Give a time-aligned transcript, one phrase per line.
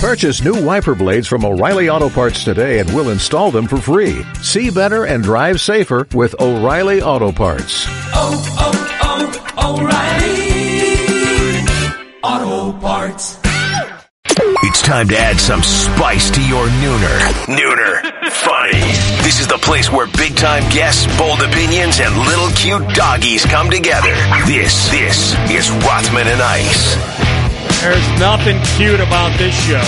[0.00, 4.24] Purchase new wiper blades from O'Reilly Auto Parts today and we'll install them for free.
[4.40, 7.84] See better and drive safer with O'Reilly Auto Parts.
[8.14, 8.72] Oh, oh,
[9.58, 9.78] oh,
[12.24, 13.38] O'Reilly Auto Parts.
[14.62, 17.18] It's time to add some spice to your nooner.
[17.44, 18.00] Nooner.
[18.30, 18.80] Funny.
[19.22, 23.68] This is the place where big time guests, bold opinions, and little cute doggies come
[23.68, 24.14] together.
[24.46, 27.19] This, this is Rothman and Ice.
[27.80, 29.82] There's nothing cute about this show.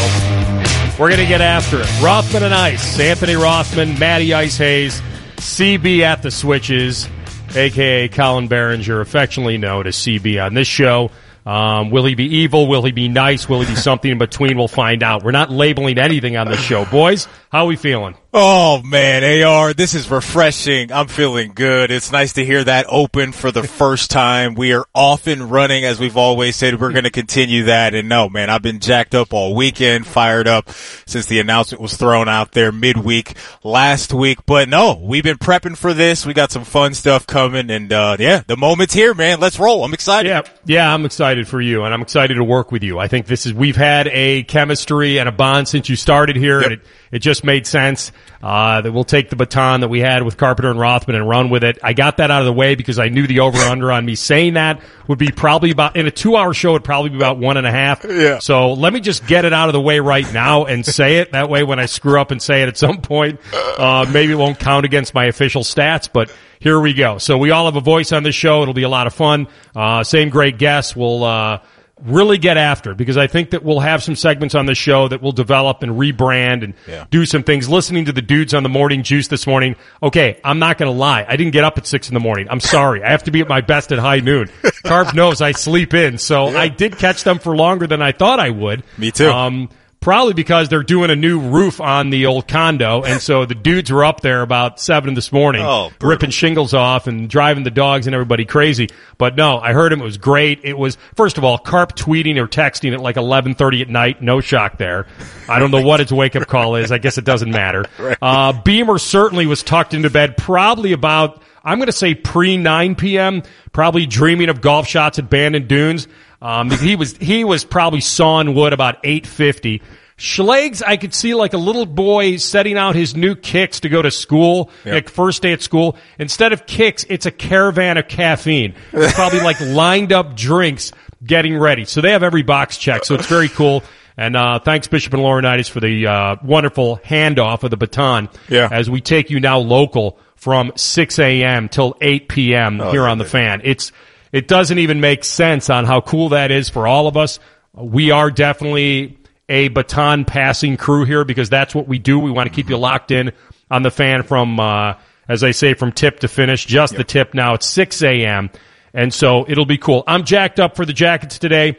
[0.98, 2.02] We're going to get after it.
[2.02, 2.98] Rothman and Ice.
[2.98, 5.02] Anthony Rothman, Matty Ice Hayes,
[5.36, 7.06] CB at the switches,
[7.54, 11.10] aka Colin Behringer, affectionately known as CB on this show.
[11.44, 12.66] Um, will he be evil?
[12.66, 13.46] Will he be nice?
[13.46, 14.56] Will he be something in between?
[14.56, 15.22] We'll find out.
[15.22, 16.86] We're not labeling anything on this show.
[16.86, 18.14] Boys, how are we feeling?
[18.34, 20.90] Oh man, AR, this is refreshing.
[20.90, 21.90] I'm feeling good.
[21.90, 24.54] It's nice to hear that open for the first time.
[24.54, 26.80] We are off and running as we've always said.
[26.80, 27.94] We're going to continue that.
[27.94, 30.70] And no, man, I've been jacked up all weekend, fired up
[31.04, 33.34] since the announcement was thrown out there midweek
[33.64, 34.38] last week.
[34.46, 36.24] But no, we've been prepping for this.
[36.24, 39.40] We got some fun stuff coming and, uh, yeah, the moment's here, man.
[39.40, 39.84] Let's roll.
[39.84, 40.30] I'm excited.
[40.30, 40.40] Yeah.
[40.64, 40.94] Yeah.
[40.94, 42.98] I'm excited for you and I'm excited to work with you.
[42.98, 46.62] I think this is, we've had a chemistry and a bond since you started here
[46.62, 46.70] Yep.
[46.70, 48.10] and it, it just made sense.
[48.42, 51.48] Uh, that we'll take the baton that we had with Carpenter and Rothman and run
[51.48, 51.78] with it.
[51.80, 54.16] I got that out of the way because I knew the over under on me
[54.16, 56.70] saying that would be probably about in a two hour show.
[56.70, 58.04] It'd probably be about one and a half.
[58.04, 58.40] Yeah.
[58.40, 61.30] So let me just get it out of the way right now and say it.
[61.30, 63.38] That way, when I screw up and say it at some point,
[63.78, 66.08] uh, maybe it won't count against my official stats.
[66.12, 67.18] But here we go.
[67.18, 68.62] So we all have a voice on this show.
[68.62, 69.46] It'll be a lot of fun.
[69.76, 70.96] Uh, same great guests.
[70.96, 71.60] We'll.
[72.04, 75.22] Really get after because I think that we'll have some segments on the show that
[75.22, 77.04] we'll develop and rebrand and Yeah.
[77.10, 77.68] do some things.
[77.68, 79.76] Listening to the dudes on the morning juice this morning.
[80.02, 81.24] Okay, I'm not going to lie.
[81.28, 82.48] I didn't get up at six in the morning.
[82.50, 83.04] I'm sorry.
[83.04, 84.50] I have to be at my best at high noon.
[84.84, 88.40] Carp knows I sleep in, so I did catch them for longer than I thought
[88.40, 88.82] I would.
[88.98, 89.30] Me too.
[89.30, 89.68] Um,
[90.02, 93.90] probably because they're doing a new roof on the old condo, and so the dudes
[93.90, 98.06] were up there about seven this morning, Oh, ripping shingles off and driving the dogs
[98.06, 98.88] and everybody crazy.
[99.16, 100.00] But no, I heard him.
[100.02, 100.60] It was great.
[100.64, 104.20] It was first of all, Carp tweeting or texting at like eleven thirty at night.
[104.20, 105.06] No shock there.
[105.48, 106.92] I don't know what his wake up call is.
[106.92, 107.86] I guess it doesn't matter.
[108.20, 111.42] Uh, Beamer certainly was tucked into bed, probably about.
[111.64, 113.42] I'm going to say pre 9 p.m.
[113.72, 116.08] Probably dreaming of golf shots at Bandon Dunes.
[116.42, 119.80] Um, he was he was probably sawing wood about 8:50.
[120.18, 124.02] Schlegs, I could see like a little boy setting out his new kicks to go
[124.02, 125.96] to school, like first day at school.
[126.18, 128.74] Instead of kicks, it's a caravan of caffeine.
[128.92, 130.92] It's probably like lined up drinks
[131.24, 131.84] getting ready.
[131.86, 133.06] So they have every box checked.
[133.06, 133.82] So it's very cool.
[134.16, 138.68] And uh, thanks, Bishop and Laurinaitis, for the uh, wonderful handoff of the baton Yeah.
[138.70, 141.68] as we take you now local from 6 a.m.
[141.68, 142.78] till 8 p.m.
[142.90, 143.60] here on the fan.
[143.64, 143.90] It's
[144.32, 147.38] it doesn't even make sense on how cool that is for all of us.
[147.74, 152.18] We are definitely a baton passing crew here because that's what we do.
[152.18, 153.32] We want to keep you locked in
[153.70, 154.94] on the fan from, uh,
[155.28, 156.64] as I say, from tip to finish.
[156.64, 157.54] Just the tip now.
[157.54, 158.50] It's 6 a.m.
[158.94, 160.04] And so it'll be cool.
[160.06, 161.76] I'm jacked up for the Jackets today.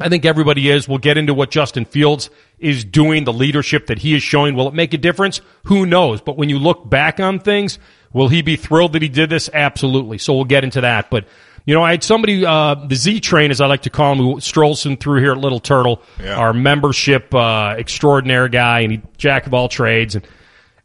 [0.00, 0.88] I think everybody is.
[0.88, 4.54] We'll get into what Justin Fields is doing, the leadership that he is showing.
[4.54, 5.40] Will it make a difference?
[5.64, 6.20] Who knows?
[6.20, 7.80] But when you look back on things,
[8.12, 9.50] will he be thrilled that he did this?
[9.52, 10.18] Absolutely.
[10.18, 11.10] So we'll get into that.
[11.10, 11.26] But,
[11.66, 14.18] you know, I had somebody, uh, the Z train, as I like to call him,
[14.18, 16.36] who strolls in through here at Little Turtle, Yeah.
[16.36, 20.14] our membership, uh, extraordinaire guy and he, jack of all trades.
[20.14, 20.26] And,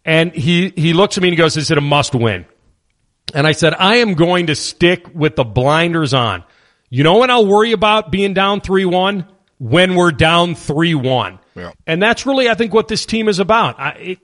[0.06, 2.46] and he, he looks at me and he goes, is it a must win?
[3.34, 6.44] And I said, I am going to stick with the blinders on.
[6.90, 9.28] You know when I'll worry about being down 3-1?
[9.60, 11.40] When we're down 3-1.
[11.56, 11.72] Yeah.
[11.88, 13.80] And that's really, I think, what this team is about.
[13.80, 14.20] I, it,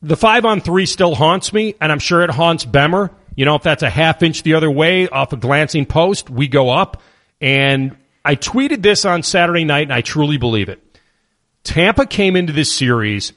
[0.00, 3.10] the five on three still haunts me, and I'm sure it haunts Bemer.
[3.38, 6.48] You know, if that's a half inch the other way off a glancing post, we
[6.48, 7.00] go up.
[7.40, 10.82] And I tweeted this on Saturday night, and I truly believe it.
[11.62, 13.32] Tampa came into this series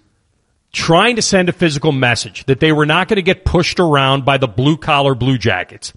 [0.73, 4.25] trying to send a physical message that they were not going to get pushed around
[4.25, 5.93] by the blue collar Blue Jackets.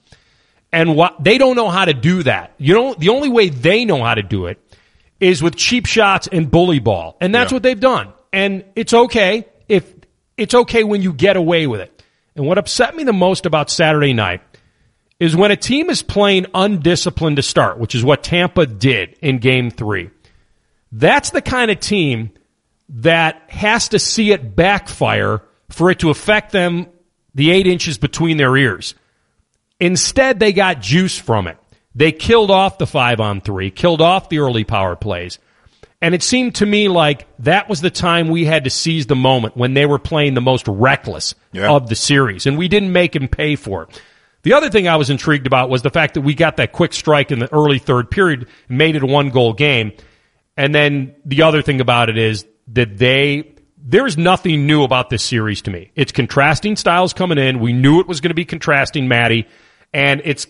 [0.71, 2.53] And what they don't know how to do that.
[2.59, 4.59] You know, the only way they know how to do it
[5.19, 7.16] is with cheap shots and bully ball.
[7.22, 7.57] And that's Yeah.
[7.57, 8.09] what they've done.
[8.34, 9.91] And it's okay if
[10.36, 11.94] it's okay when you get away with it.
[12.36, 14.42] And what upset me the most about Saturday night
[15.21, 19.39] is when a team is playing undisciplined to start, which is what Tampa did in
[19.39, 20.10] game three.
[20.91, 22.31] That's the kind of team
[22.89, 26.89] that has to see it backfire for it to affect them
[27.34, 28.95] the eight inches between their ears.
[29.81, 31.59] Instead, they got juice from it.
[31.95, 35.39] They killed off the five on three, killed off the early power plays.
[36.04, 39.16] And it seemed to me like that was the time we had to seize the
[39.16, 41.71] moment when they were playing the most reckless Yeah.
[41.72, 44.03] of the series, and we didn't make him pay for it.
[44.42, 46.92] The other thing I was intrigued about was the fact that we got that quick
[46.92, 49.92] strike in the early third period, and made it a one goal game.
[50.59, 55.22] And then the other thing about it is that they, there's nothing new about this
[55.22, 55.91] series to me.
[55.97, 57.60] It's contrasting styles coming in.
[57.60, 59.48] We knew it was going to be contrasting, Matty,
[59.95, 60.47] and it's,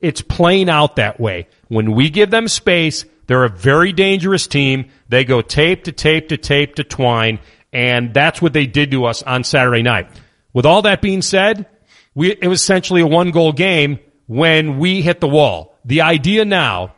[0.00, 1.46] it's playing out that way.
[1.68, 4.90] When we give them space, they're a very dangerous team.
[5.08, 7.40] They go tape to tape to tape to twine,
[7.72, 10.08] and that's what they did to us on Saturday night.
[10.52, 11.66] With all that being said,
[12.14, 15.76] we, it was essentially a one goal game when we hit the wall.
[15.84, 16.94] The idea now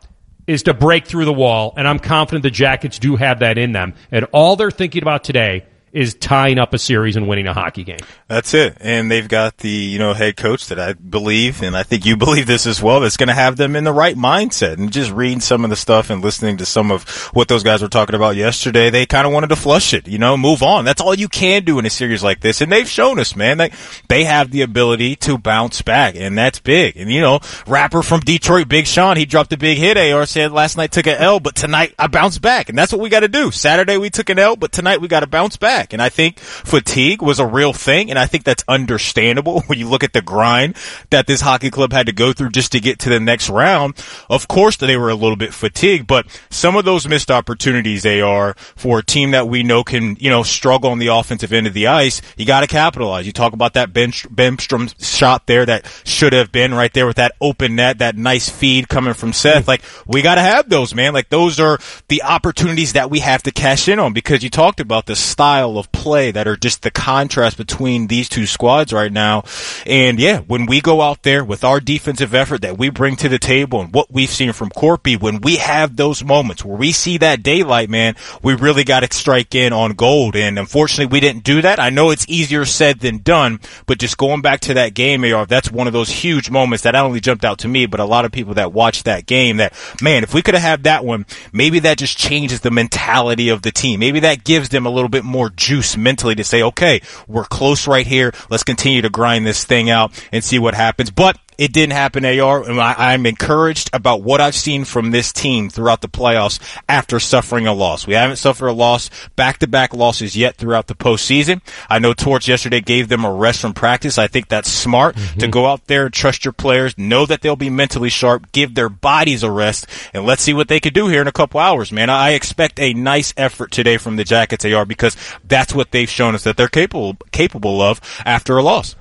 [0.47, 3.71] is to break through the wall, and I'm confident the Jackets do have that in
[3.71, 3.93] them.
[4.11, 7.83] And all they're thinking about today is tying up a series and winning a hockey
[7.83, 7.99] game.
[8.27, 8.77] That's it.
[8.79, 12.15] And they've got the, you know, head coach that I believe, and I think you
[12.17, 14.73] believe this as well, that's going to have them in the right mindset.
[14.77, 17.81] And just reading some of the stuff and listening to some of what those guys
[17.81, 20.85] were talking about yesterday, they kind of wanted to flush it, you know, move on.
[20.85, 22.61] That's all you can do in a series like this.
[22.61, 23.71] And they've shown us, man, that
[24.07, 26.15] they have the ability to bounce back.
[26.15, 26.97] And that's big.
[26.97, 29.97] And, you know, rapper from Detroit, Big Sean, he dropped a big hit.
[29.97, 32.69] AR said last night took an L, but tonight I bounced back.
[32.69, 33.51] And that's what we got to do.
[33.51, 35.93] Saturday we took an L, but tonight we got to bounce back back.
[35.93, 38.09] And I think fatigue was a real thing.
[38.09, 40.75] And I think that's understandable when you look at the grind
[41.09, 43.95] that this hockey club had to go through just to get to the next round.
[44.29, 48.21] Of course, they were a little bit fatigued, but some of those missed opportunities they
[48.21, 51.67] are for a team that we know can, you know, struggle on the offensive end
[51.67, 52.21] of the ice.
[52.37, 53.25] You got to capitalize.
[53.25, 57.33] You talk about that Bemstrom shot there that should have been right there with that
[57.39, 59.67] open net, that nice feed coming from Seth.
[59.67, 61.13] Like we got to have those, man.
[61.13, 64.79] Like those are the opportunities that we have to cash in on because you talked
[64.79, 69.11] about the style of play that are just the contrast between these two squads right
[69.11, 69.43] now.
[69.85, 73.29] And yeah, when we go out there with our defensive effort that we bring to
[73.29, 76.91] the table and what we've seen from Korpi, when we have those moments where we
[76.91, 80.35] see that daylight, man, we really got to strike in on gold.
[80.35, 81.79] And unfortunately, we didn't do that.
[81.79, 85.45] I know it's easier said than done, but just going back to that game, AR,
[85.45, 88.05] that's one of those huge moments that not only jumped out to me, but a
[88.05, 91.03] lot of people that watched that game that, man, if we could have had that
[91.03, 93.99] one, maybe that just changes the mentality of the team.
[93.99, 97.87] Maybe that gives them a little bit more juice mentally to say, okay, we're close
[97.87, 98.33] right here.
[98.49, 101.11] Let's continue to grind this thing out and see what happens.
[101.11, 102.63] But it didn't happen, AR.
[102.69, 107.19] And I, am encouraged about what I've seen from this team throughout the playoffs after
[107.19, 108.07] suffering a loss.
[108.07, 111.61] We haven't suffered a loss, back-to-back losses yet throughout the postseason.
[111.89, 114.17] I know Torts yesterday gave them a rest from practice.
[114.17, 115.39] I think that's smart mm-hmm.
[115.39, 118.89] to go out there trust your players, know that they'll be mentally sharp, give their
[118.89, 121.91] bodies a rest, and let's see what they can do here in a couple hours,
[121.91, 122.09] man.
[122.09, 126.35] I expect a nice effort today from the Jackets AR because that's what they've shown
[126.35, 128.95] us that they're capable capable of after a loss.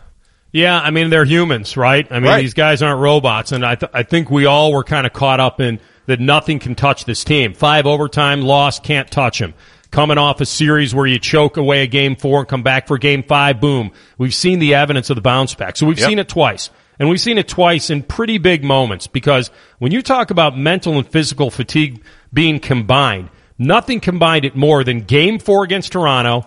[0.50, 2.06] Yeah, I mean they're humans, right?
[2.10, 2.40] I mean right.
[2.40, 5.40] these guys aren't robots, and I th- I think we all were kind of caught
[5.40, 7.52] up in that nothing can touch this team.
[7.52, 9.54] Five overtime loss, can't touch them.
[9.90, 12.98] Coming off a series where you choke away a game four and come back for
[12.98, 13.92] game five, boom.
[14.16, 15.76] We've seen the evidence of the bounce back.
[15.76, 16.08] So we've yep.
[16.08, 16.70] seen it twice.
[16.98, 20.98] And we've seen it twice in pretty big moments because when you talk about mental
[20.98, 22.02] and physical fatigue
[22.32, 26.46] being combined, nothing combined it more than game four against Toronto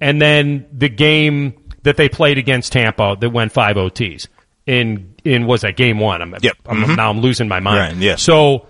[0.00, 4.26] and then the game that they played against Tampa that went five OTs
[4.68, 6.22] in in was that game one.
[6.22, 6.56] I'm, yep.
[6.66, 6.94] I'm, mm-hmm.
[6.94, 7.96] Now I'm losing my mind.
[7.96, 8.16] Right, yeah.
[8.16, 8.66] So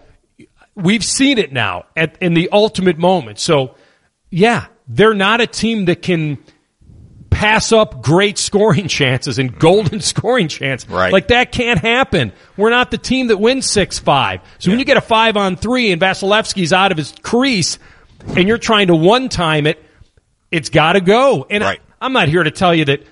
[0.75, 3.41] we've seen it now at in the ultimate moment.
[3.41, 3.75] So
[4.31, 6.39] yeah, they're not a team that can
[7.31, 10.89] pass up great scoring chances and golden scoring chance.
[10.89, 11.13] Right.
[11.13, 12.33] Like that can't happen.
[12.57, 14.41] We're not the team that wins six five.
[14.59, 14.73] So yeah.
[14.73, 17.81] when you get a five on three and Vasilevskiy's out of his crease
[18.37, 19.83] and you're trying to one time it,
[20.53, 21.45] it's got to go.
[21.51, 21.81] And right.
[22.01, 23.03] I'm not here to tell you that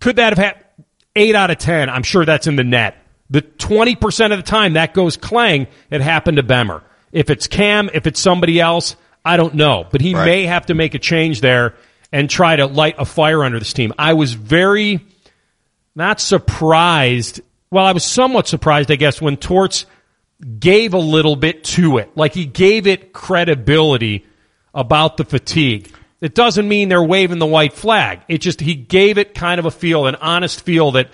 [0.00, 0.64] could that have had
[1.14, 1.88] eight out of ten.
[1.88, 2.96] I'm sure that's in the net.
[3.28, 6.82] The 20% of the time that goes clang, it happened to Bemmer.
[7.10, 8.94] If it's Cam, if it's somebody else,
[9.24, 9.86] I don't know.
[9.90, 10.24] But he right.
[10.24, 11.74] may have to make a change there
[12.12, 13.92] and try to light a fire under this team.
[13.98, 15.00] I was very
[15.96, 17.40] not surprised.
[17.70, 19.86] Well, I was somewhat surprised, I guess, when Torts
[20.58, 22.16] gave a little bit to it.
[22.16, 24.26] Like he gave it credibility
[24.74, 25.90] about the fatigue.
[26.20, 28.20] It doesn't mean they're waving the white flag.
[28.28, 31.10] It just, he gave it kind of a feel, an honest feel that,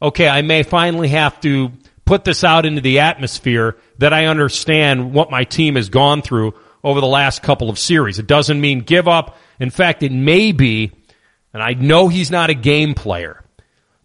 [0.00, 1.72] okay, I may finally have to
[2.04, 6.54] put this out into the atmosphere that I understand what my team has gone through
[6.82, 8.18] over the last couple of series.
[8.18, 9.36] It doesn't mean give up.
[9.60, 10.92] In fact, it may be,
[11.52, 13.42] and I know he's not a game player,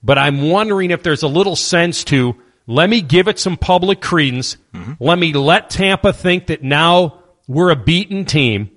[0.03, 2.35] but I'm wondering if there's a little sense to
[2.67, 4.57] let me give it some public credence.
[4.73, 4.93] Mm-hmm.
[4.99, 8.71] Let me let Tampa think that now we're a beaten team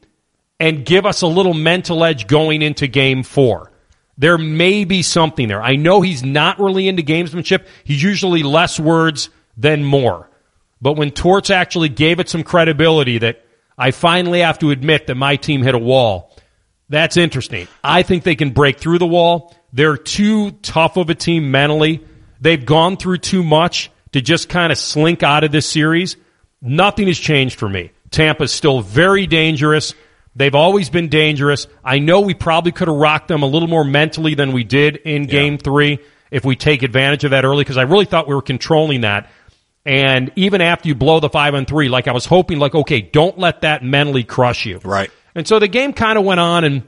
[0.61, 3.73] and give us a little mental edge going into game four.
[4.17, 5.63] There may be something there.
[5.63, 7.67] I know he's not really into gamesmanship.
[7.83, 10.31] He's usually less words than more.
[10.81, 13.45] But when Torts actually gave it some credibility that
[13.77, 16.37] I finally have to admit that my team hit a wall,
[16.89, 17.67] that's interesting.
[17.83, 19.55] I think they can break through the wall.
[19.73, 22.05] They're too tough of a team mentally.
[22.41, 26.17] They've gone through too much to just kind of slink out of this series.
[26.63, 27.91] Nothing has changed for me.
[28.11, 29.95] Tampa's still very dangerous.
[30.37, 31.67] They've always been dangerous.
[31.85, 34.97] I know we probably could have rocked them a little more mentally than we did
[34.97, 36.01] in game three
[36.31, 39.31] if we take advantage of that early because I really thought we were controlling that.
[39.87, 43.01] And even after you blow the five on three, like I was hoping, like, okay,
[43.01, 44.81] don't let that mentally crush you.
[44.83, 45.11] Right.
[45.35, 46.83] And so the game kind of went on and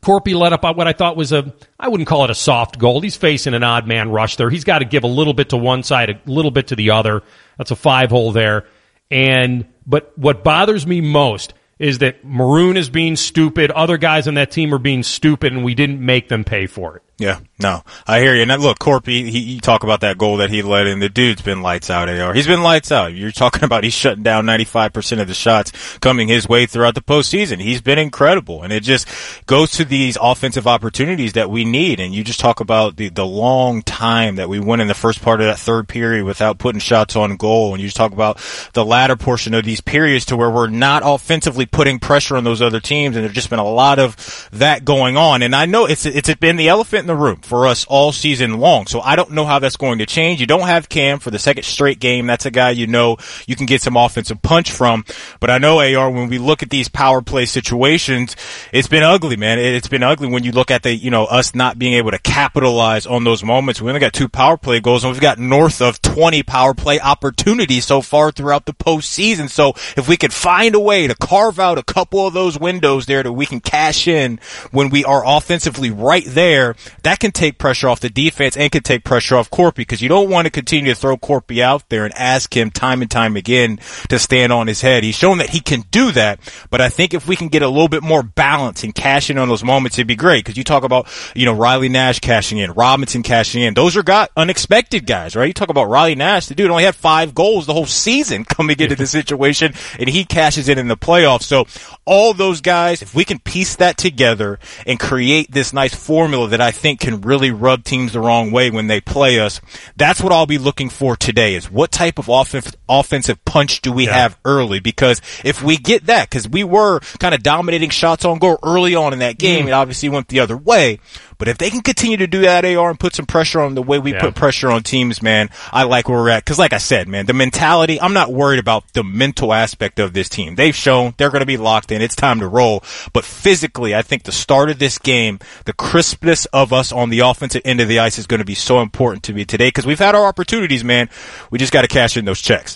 [0.00, 2.78] Korpi let up on what I thought was a, I wouldn't call it a soft
[2.78, 3.00] goal.
[3.00, 4.50] He's facing an odd man rush there.
[4.50, 6.90] He's got to give a little bit to one side, a little bit to the
[6.90, 7.22] other.
[7.56, 8.66] That's a five hole there.
[9.10, 13.70] And, but what bothers me most is that Maroon is being stupid.
[13.70, 16.96] Other guys on that team are being stupid and we didn't make them pay for
[16.96, 17.02] it.
[17.18, 18.42] Yeah, no, I hear you.
[18.42, 20.98] And look, Korpi, he, you talk about that goal that he led in.
[20.98, 22.34] The dude's been lights out, AR.
[22.34, 23.14] He's been lights out.
[23.14, 27.00] You're talking about he's shutting down 95% of the shots coming his way throughout the
[27.00, 27.58] postseason.
[27.58, 28.62] He's been incredible.
[28.62, 29.08] And it just
[29.46, 32.00] goes to these offensive opportunities that we need.
[32.00, 35.22] And you just talk about the, the long time that we went in the first
[35.22, 37.72] part of that third period without putting shots on goal.
[37.72, 38.38] And you just talk about
[38.74, 42.60] the latter portion of these periods to where we're not offensively putting pressure on those
[42.60, 43.16] other teams.
[43.16, 45.40] And there's just been a lot of that going on.
[45.40, 48.58] And I know it's, it's been the elephant in the room for us all season
[48.58, 48.86] long.
[48.86, 50.40] So I don't know how that's going to change.
[50.40, 52.26] You don't have Cam for the second straight game.
[52.26, 55.04] That's a guy you know you can get some offensive punch from.
[55.40, 58.34] But I know AR when we look at these power play situations,
[58.72, 59.58] it's been ugly, man.
[59.58, 62.18] It's been ugly when you look at the, you know, us not being able to
[62.18, 63.80] capitalize on those moments.
[63.80, 66.98] We only got two power play goals and we've got north of 20 power play
[66.98, 69.48] opportunities so far throughout the postseason.
[69.48, 73.06] So if we could find a way to carve out a couple of those windows
[73.06, 74.40] there that we can cash in
[74.72, 78.82] when we are offensively right there, that can take pressure off the defense and can
[78.82, 82.04] take pressure off Korpi because you don't want to continue to throw Korpi out there
[82.04, 85.04] and ask him time and time again to stand on his head.
[85.04, 87.68] He's shown that he can do that, but I think if we can get a
[87.68, 90.64] little bit more balance and cash in on those moments, it'd be great because you
[90.64, 93.74] talk about, you know, Riley Nash cashing in, Robinson cashing in.
[93.74, 95.46] Those are got unexpected guys, right?
[95.46, 98.78] You talk about Riley Nash, the dude only had five goals the whole season coming
[98.78, 101.42] into the situation and he cashes in in the playoffs.
[101.42, 101.66] So
[102.04, 106.60] all those guys, if we can piece that together and create this nice formula that
[106.60, 109.60] I think can really rub teams the wrong way when they play us.
[109.96, 113.92] That's what I'll be looking for today is what type of offensive, offensive punch do
[113.92, 114.14] we Yeah.
[114.14, 114.78] have early?
[114.80, 118.94] Because if we get that, because we were kind of dominating shots on goal early
[118.94, 119.68] on in that game, Mm.
[119.68, 120.98] it obviously went the other way.
[121.38, 123.82] But if they can continue to do that, AR, and put some pressure on the
[123.82, 124.20] way we Yeah.
[124.20, 126.46] put pressure on teams, man, I like where we're at.
[126.46, 130.14] Cause like I said, man, the mentality, I'm not worried about the mental aspect of
[130.14, 130.54] this team.
[130.54, 132.00] They've shown they're going to be locked in.
[132.00, 132.82] It's time to roll.
[133.12, 137.20] But physically, I think the start of this game, the crispness of us on the
[137.20, 139.70] offensive end of the ice is going to be so important to me today.
[139.70, 141.10] Cause we've had our opportunities, man.
[141.50, 142.75] We just got to cash in those checks.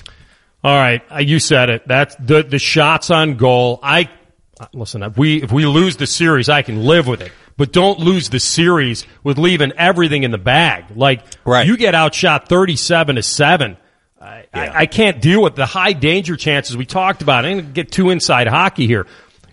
[0.62, 1.88] All right, uh, you said it.
[1.88, 3.81] That's the the shots on goal.
[3.83, 4.11] I
[4.59, 5.02] uh, listen.
[5.02, 7.33] If we if we lose the series, I can live with it.
[7.57, 10.85] But don't lose the series with leaving everything in the bag.
[10.95, 11.67] Like Right.
[11.67, 13.76] you get outshot thirty-seven to seven.
[14.21, 17.47] I, I, I can't deal with the high danger chances we talked about.
[17.47, 19.07] I didn't get too inside hockey here.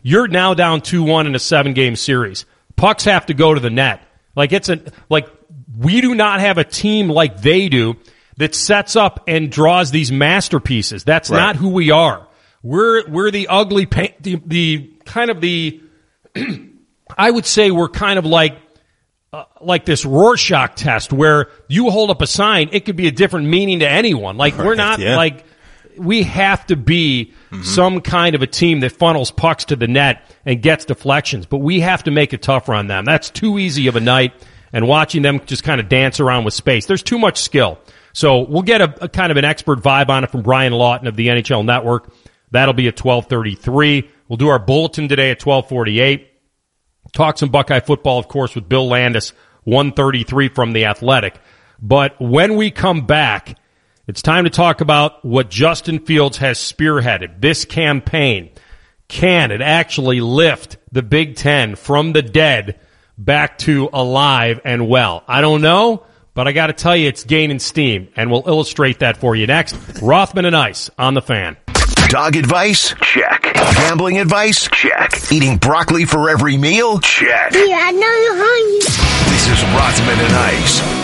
[0.03, 2.45] You're now down two one in a seven game series.
[2.75, 4.01] Pucks have to go to the net.
[4.35, 5.29] Like it's a like
[5.77, 7.95] we do not have a team like they do
[8.37, 11.03] that sets up and draws these masterpieces.
[11.03, 11.37] That's Right.
[11.37, 12.27] not who we are.
[12.63, 15.81] We're we're the ugly paint the, the kind of the
[17.17, 18.57] I would say we're kind of like
[19.33, 23.11] uh, like this Rorschach test where you hold up a sign, it could be a
[23.11, 24.37] different meaning to anyone.
[24.37, 25.15] Like we're not yeah.
[25.17, 25.45] like
[25.97, 30.21] we have to be some kind of a team that funnels pucks to the net
[30.45, 33.03] and gets deflections, but we have to make it tougher on them.
[33.05, 34.33] That's too easy of a night
[34.71, 36.85] and watching them just kind of dance around with space.
[36.85, 37.79] There's too much skill.
[38.17, 41.05] So we'll get a, a kind of an expert vibe on it from Brian Lawton
[41.05, 42.11] of the NHL Network.
[42.49, 44.09] That'll be at 1233.
[44.27, 46.27] We'll do our bulletin today at 1248.
[47.13, 49.33] Talk some Buckeye football, of course, with Bill Landis,
[49.65, 51.39] 133 from The Athletic.
[51.79, 53.55] But when we come back,
[54.07, 57.39] it's time to talk about what Justin Fields has spearheaded.
[57.39, 58.49] This campaign.
[59.07, 62.79] Can it actually lift the Big Ten from the dead
[63.15, 65.23] back to alive and well?
[65.27, 68.99] I don't know, but I got to tell you, it's gaining steam, and we'll illustrate
[68.99, 69.75] that for you next.
[70.03, 71.57] Rothman and Ice on the fan.
[72.09, 72.93] Dog advice?
[73.01, 73.55] Check.
[73.55, 74.69] Gambling advice?
[74.71, 75.31] Check.
[75.31, 76.99] Eating broccoli for every meal?
[76.99, 77.53] Check.
[77.53, 78.79] Yeah, I know you're hungry.
[79.31, 80.96] This is Rothman and Ice.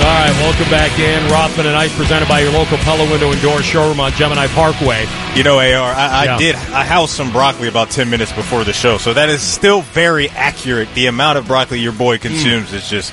[0.00, 1.30] All right, welcome back in.
[1.30, 5.06] Rothman and Ice presented by your local Pella Window and Door showroom on Gemini Parkway.
[5.34, 6.38] You know, AR, I, I Yeah.
[6.38, 9.82] did, I housed some broccoli about 10 minutes before the show, so that is still
[9.82, 10.88] very accurate.
[10.94, 13.12] The amount of broccoli your boy consumes is just,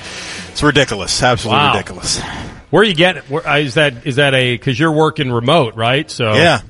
[0.50, 1.22] it's ridiculous.
[1.22, 1.72] Absolutely Wow.
[1.74, 2.20] ridiculous.
[2.70, 4.06] Where you get where, uh, is that?
[4.06, 6.10] Is that a because you're working remote, right?
[6.10, 6.60] So Yeah.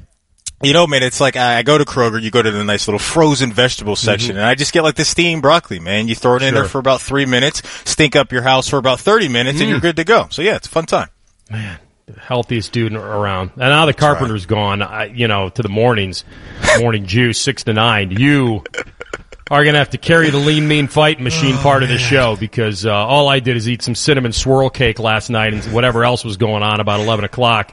[0.60, 2.98] You know, man, it's like I go to Kroger, you go to the nice little
[2.98, 6.08] frozen vegetable section, and I just get like the steamed broccoli, man.
[6.08, 6.54] You throw it in Mm-hmm.
[6.56, 6.62] Sure.
[6.64, 9.78] there for about three minutes, stink up your house for about 30 minutes, and you're
[9.80, 10.26] good to go.
[10.30, 11.08] So yeah, it's a fun time.
[11.48, 11.78] Man,
[12.20, 13.50] healthiest dude around.
[13.52, 14.82] And now the carpenter's gone.
[14.82, 16.24] I, you know, to the mornings,
[16.80, 18.10] morning juice, six to nine.
[18.10, 18.64] You
[19.50, 21.98] are going to have to carry the lean, mean fight machine Oh, part of the
[21.98, 25.62] show because uh, all I did is eat some cinnamon swirl cake last night and
[25.72, 27.72] whatever else was going on about eleven o'clock.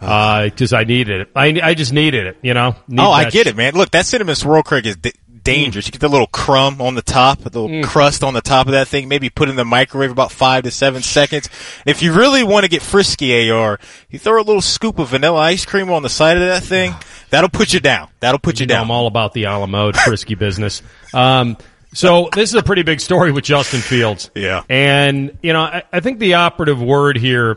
[0.00, 1.28] Because I needed it.
[1.34, 2.38] I, I just needed it.
[2.42, 2.76] You know.
[2.86, 3.74] Need Oh, I get sh- it, man.
[3.74, 5.12] Look, that cinnamon swirl crack is d-
[5.42, 5.86] dangerous.
[5.86, 7.84] You get the little crumb on the top, the Mm.
[7.84, 9.08] crust on the top of that thing.
[9.08, 11.48] Maybe put in the microwave about five to seven seconds.
[11.86, 15.40] If you really want to get frisky, AR, you throw a little scoop of vanilla
[15.40, 16.94] ice cream on the side of that thing.
[17.30, 18.08] That'll put you down.
[18.20, 18.84] That'll put you, You down.
[18.84, 20.82] I'm all about the a mode, frisky business.
[21.12, 21.56] Um,
[21.92, 24.30] so this is a pretty big story with Justin Fields.
[24.36, 24.62] Yeah.
[24.68, 27.56] And, you know, I, I think the operative word here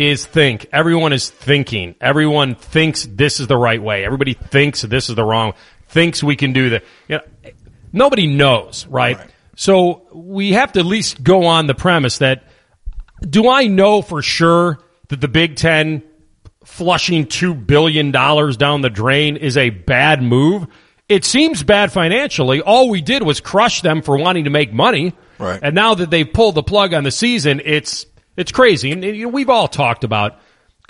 [0.00, 0.66] is think.
[0.72, 1.94] Everyone is thinking.
[2.00, 4.04] Everyone thinks this is the right way.
[4.04, 5.52] Everybody thinks this is the wrong,
[5.88, 6.84] thinks we can do that.
[7.06, 7.50] You know,
[7.92, 9.18] nobody knows, right?
[9.56, 12.44] So we have to at least go on the premise that
[13.28, 14.78] do I know for sure
[15.08, 16.02] that the Big Ten
[16.64, 20.66] flushing two billion dollars down the drain is a bad move?
[21.10, 22.62] It seems bad financially.
[22.62, 25.12] All we did was crush them for wanting to make money.
[25.38, 25.58] Right.
[25.62, 28.06] And now that they've pulled the plug on the season, it's
[28.36, 28.92] it's crazy.
[28.92, 30.38] And you know, we've all talked about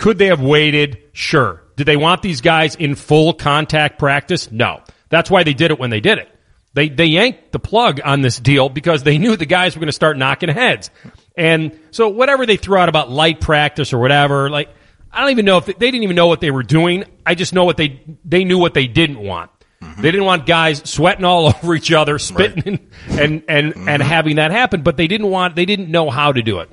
[0.01, 0.97] could they have waited?
[1.13, 1.61] Sure.
[1.75, 4.51] Did they want these guys in full contact practice?
[4.51, 4.81] No.
[5.09, 6.27] That's why they did it when they did it.
[6.73, 9.87] They they yanked the plug on this deal because they knew the guys were going
[9.87, 10.89] to start knocking heads.
[11.37, 14.69] And so whatever they threw out about light practice or whatever, like
[15.11, 17.03] I don't even know if they, they didn't even know what they were doing.
[17.25, 19.51] I just know what they they knew what they didn't want.
[19.81, 20.01] Mm-hmm.
[20.01, 23.89] They didn't want guys sweating all over each other, spitting and and and, mm-hmm.
[23.89, 26.69] and having that happen, but they didn't want they didn't know how to do it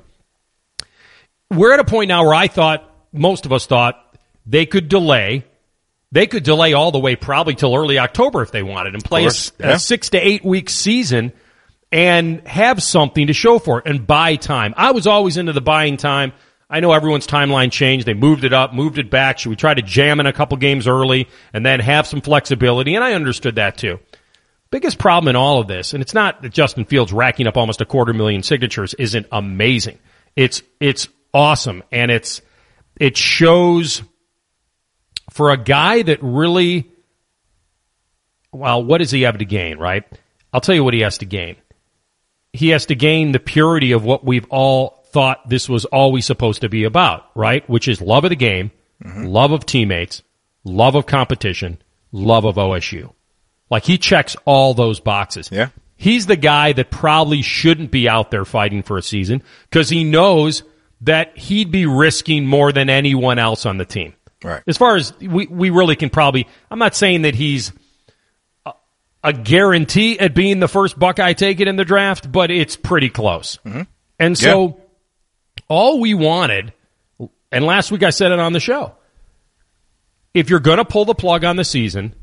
[1.49, 5.45] we're at a point now where I thought most of us thought they could delay.
[6.11, 9.21] They could delay all the way probably till early October if they wanted and play
[9.21, 9.77] a, course, a yeah.
[9.77, 11.33] six to eight week season
[11.91, 14.73] and have something to show for it and buy time.
[14.77, 16.33] I was always into the buying time.
[16.69, 18.05] I know everyone's timeline changed.
[18.05, 19.39] They moved it up, moved it back.
[19.39, 22.93] Should we try to jam in a couple games early and then have some flexibility?
[22.93, 23.99] And I understood that too.
[24.71, 27.81] Biggest problem in all of this, and it's not that Justin Fields racking up almost
[27.81, 29.97] a quarter million signatures isn't amazing.
[30.35, 32.41] It's it's awesome, and it's
[32.99, 34.03] it shows
[35.31, 36.91] for a guy that really,
[38.51, 40.03] well, what does he have to gain, right?
[40.51, 41.55] I'll tell you what he has to gain.
[42.51, 46.61] He has to gain the purity of what we've all thought this was always supposed
[46.61, 47.67] to be about, right?
[47.69, 48.71] Which is love of the game,
[49.03, 49.25] mm-hmm.
[49.25, 50.23] love of teammates,
[50.63, 51.79] love of competition,
[52.11, 53.13] love of OSU.
[53.69, 55.49] Like he checks all those boxes.
[55.51, 55.69] Yeah.
[55.95, 60.03] He's the guy that probably shouldn't be out there fighting for a season because he
[60.03, 60.63] knows
[61.01, 64.13] that he'd be risking more than anyone else on the team.
[64.43, 64.61] Right.
[64.67, 67.73] As far as we, we really can probably, I'm not saying that he's
[68.65, 68.73] a,
[69.23, 73.59] a guarantee at being the first Buckeye taken in the draft, but it's pretty close.
[73.65, 73.81] Mm-hmm.
[74.17, 74.81] And so
[75.67, 76.73] all we wanted,
[77.51, 78.95] and last week I said it on the show,
[80.33, 82.13] if you're going to pull the plug on the season,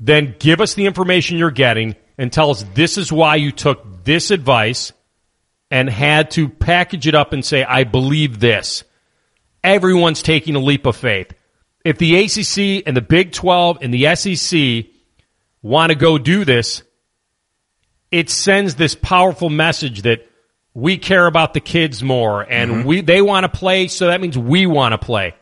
[0.00, 4.04] then give us the information you're getting and tell us this is why you took
[4.04, 4.92] this advice
[5.70, 8.84] and had to package it up and say, I believe this.
[9.62, 11.32] Everyone's taking a leap of faith.
[11.84, 14.86] If the ACC and the Big 12 and the SEC
[15.62, 16.82] want to go do this,
[18.10, 20.26] it sends this powerful message that
[20.74, 22.88] we care about the kids more and mm-hmm.
[22.88, 25.34] we they want to play, so that means we want to play.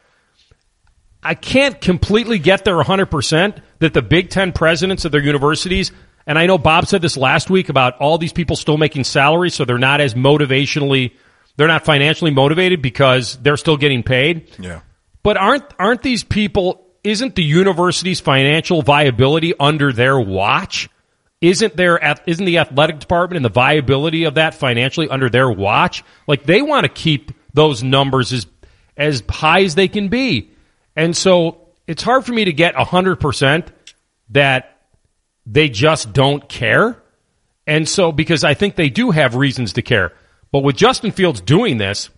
[1.23, 5.91] I can't completely get there 100% that the Big Ten presidents of their universities,
[6.27, 9.55] and I know Bob said this last week about all these people still making salaries,
[9.55, 11.13] so they're not as motivationally,
[11.57, 14.51] they're not financially motivated because they're still getting paid.
[14.59, 14.81] Yeah.
[15.23, 16.87] But aren't aren't these people?
[17.05, 20.89] Isn't the university's financial viability under their watch?
[21.41, 25.51] Isn't their ath- isn't the athletic department and the viability of that financially under their
[25.51, 26.03] watch?
[26.27, 28.47] Like they want to keep those numbers as
[28.97, 30.51] as high as they can be,
[30.97, 33.71] and so it's hard for me to get hundred percent
[34.31, 34.76] that
[35.47, 37.01] they just don't care.
[37.67, 40.13] And so because I think they do have reasons to care,
[40.53, 42.11] but with Justin Fields doing this,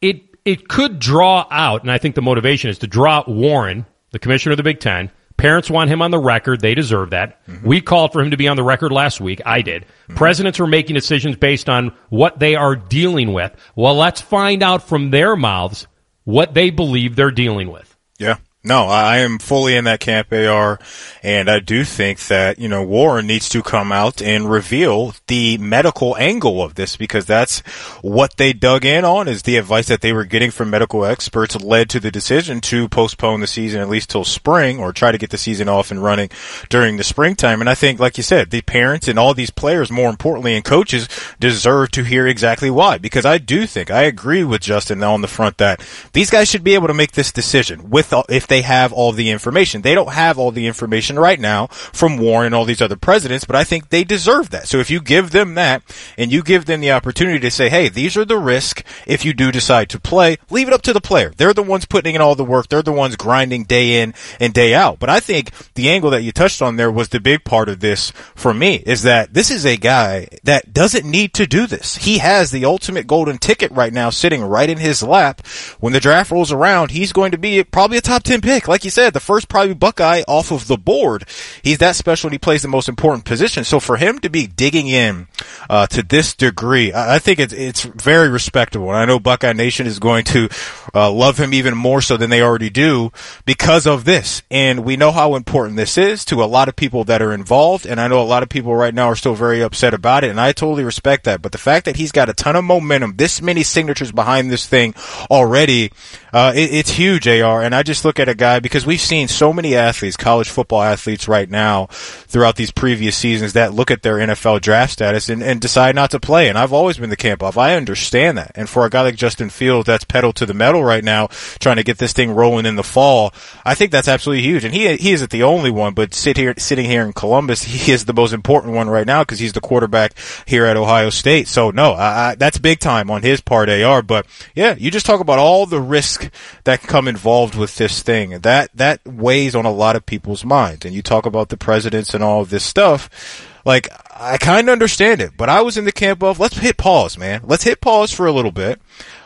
[0.00, 3.86] it it could draw out, and I think the motivation is to draw out Warren,
[4.10, 5.10] the commissioner of the Big Ten.
[5.36, 6.60] Parents want him on the record.
[6.60, 7.46] They deserve that.
[7.46, 7.66] Mm-hmm.
[7.66, 9.40] We called for him to be on the record last week.
[9.46, 9.84] I did.
[9.84, 10.16] Mm-hmm.
[10.16, 13.54] Presidents are making decisions based on what they are dealing with.
[13.74, 15.86] Well, let's find out from their mouths
[16.24, 17.96] what they believe they're dealing with.
[18.18, 18.36] Yeah.
[18.62, 20.78] No, I am fully in that camp, AR,
[21.22, 25.56] and I do think that, you know, Warren needs to come out and reveal the
[25.56, 27.60] medical angle of this because that's
[28.02, 31.58] what they dug in on is the advice that they were getting from medical experts
[31.58, 35.16] led to the decision to postpone the season at least till spring or try to
[35.16, 36.28] get the season off and running
[36.68, 37.62] during the springtime.
[37.62, 40.62] And I think, like you said, the parents and all these players, more importantly, and
[40.62, 45.22] coaches deserve to hear exactly why because I do think, I agree with Justin on
[45.22, 45.80] the front that
[46.12, 49.12] these guys should be able to make this decision with, uh, if they have all
[49.12, 49.80] the information.
[49.80, 53.44] They don't have all the information right now from Warren and all these other presidents,
[53.46, 54.68] but I think they deserve that.
[54.68, 55.82] So if you give them that
[56.18, 59.32] and you give them the opportunity to say, hey, these are the risks if you
[59.32, 61.32] do decide to play, leave it up to the player.
[61.36, 62.68] They're the ones putting in all the work.
[62.68, 64.98] They're the ones grinding day in and day out.
[64.98, 67.80] But I think the angle that you touched on there was the big part of
[67.80, 71.96] this for me is that this is a guy that doesn't need to do this.
[71.96, 75.46] He has the ultimate golden ticket right now sitting right in his lap.
[75.78, 78.66] When the draft rolls around, he's going to be probably a top 10 pick.
[78.66, 81.26] Like like you said, the first probably Buckeye off of the board.
[81.62, 83.62] He's that special and he plays the most important position.
[83.62, 85.28] So for him to be digging in
[85.68, 88.88] uh, to this degree, I, I think it's it's very respectable.
[88.88, 90.48] And I know Buckeye Nation is going to
[90.94, 93.12] uh, love him even more so than they already do
[93.44, 94.40] because of this.
[94.50, 97.84] And we know how important this is to a lot of people that are involved.
[97.84, 100.30] And I know a lot of people right now are still very upset about it.
[100.30, 101.42] And I totally respect that.
[101.42, 104.66] But the fact that he's got a ton of momentum, this many signatures behind this
[104.66, 104.94] thing
[105.30, 105.92] already,
[106.32, 107.62] uh, it, it's huge, AR.
[107.62, 110.82] And I just look at a guy because we've seen so many athletes, college football
[110.82, 115.42] athletes right now throughout these previous seasons that look at their NFL draft status and,
[115.42, 116.48] and decide not to play.
[116.48, 118.52] And I've always been the camp of, I understand that.
[118.54, 121.26] And for a guy like Justin Fields that's pedal to the metal right now,
[121.58, 123.32] trying to get this thing rolling in the fall,
[123.64, 124.64] I think that's absolutely huge.
[124.64, 127.92] And he, he isn't the only one, but sit here, sitting here in Columbus, he
[127.92, 130.12] is the most important one right now because he's the quarterback
[130.46, 131.48] here at Ohio State.
[131.48, 134.02] So no, I, I, that's big time on his part, AR.
[134.02, 136.30] But yeah, you just talk about all the risk
[136.64, 138.19] that come involved with this thing.
[138.28, 140.84] That that that weighs on a lot of people's minds.
[140.84, 143.46] And you talk about the presidents and all of this stuff.
[143.64, 146.76] Like I kind of understand it, but I was in the camp of let's hit
[146.76, 147.42] pause, man.
[147.44, 148.80] Let's hit pause for a little bit.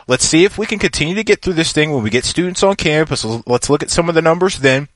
[0.07, 2.63] Let's see if we can continue to get through this thing when we get students
[2.63, 3.25] on campus.
[3.25, 4.87] Let's look at some of the numbers then.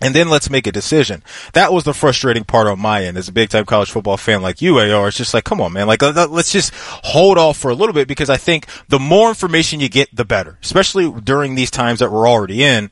[0.00, 1.24] And then let's make a decision.
[1.54, 4.42] That was the frustrating part on my end as a big time college football fan
[4.42, 5.08] like you, AR.
[5.08, 5.88] It's just like, come on, man.
[5.88, 9.80] Like, let's just hold off for a little bit because I think the more information
[9.80, 12.90] you get, the better, especially during these times that we're already in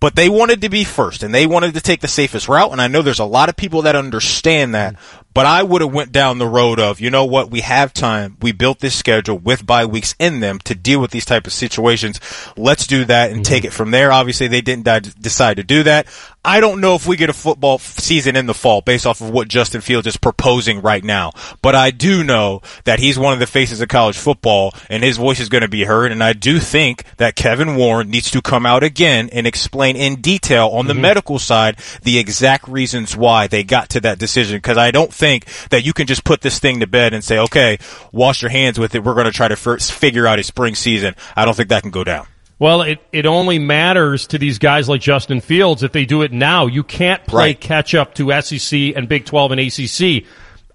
[0.00, 2.70] but they wanted to be first and they wanted to take the safest route.
[2.70, 4.96] And I know there's a lot of people that understand that,
[5.34, 8.36] but I would have went down the road of, you know what, we have time.
[8.40, 11.52] We built this schedule with bye weeks in them to deal with these type of
[11.52, 12.20] situations.
[12.56, 13.52] Let's do that and mm-hmm.
[13.52, 14.12] take it from there.
[14.12, 16.06] Obviously, they didn't decide to do that.
[16.48, 19.28] I don't know if we get a football season in the fall based off of
[19.28, 23.38] what Justin Fields is proposing right now, but I do know that he's one of
[23.38, 26.10] the faces of college football and his voice is going to be heard.
[26.10, 30.22] And I do think that Kevin Warren needs to come out again and explain in
[30.22, 31.02] detail on the mm-hmm.
[31.02, 34.56] medical side the exact reasons why they got to that decision.
[34.56, 37.38] Because I don't think that you can just put this thing to bed and say,
[37.40, 37.76] okay,
[38.10, 39.04] wash your hands with it.
[39.04, 41.14] We're going to try to figure out a spring season.
[41.36, 42.26] I don't think that can go down.
[42.58, 46.32] Well, it, it only matters to these guys like Justin Fields if they do it
[46.32, 46.66] now.
[46.66, 47.60] You can't play right.
[47.60, 50.24] catch up to SEC and Big 12 and ACC.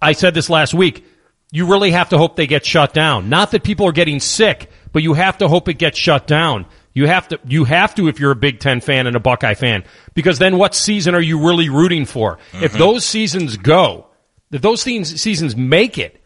[0.02, 1.06] I said this last week.
[1.52, 3.30] You really have to hope they get shut down.
[3.30, 6.66] Not that people are getting sick, but you have to hope it gets shut down.
[6.94, 9.54] You have to, you have to if you're a Big Ten fan and a Buckeye
[9.56, 12.38] fan, because then what season are you really rooting for?
[12.38, 12.64] Mm-hmm.
[12.64, 14.08] If those seasons go,
[14.52, 16.24] if those seasons make it,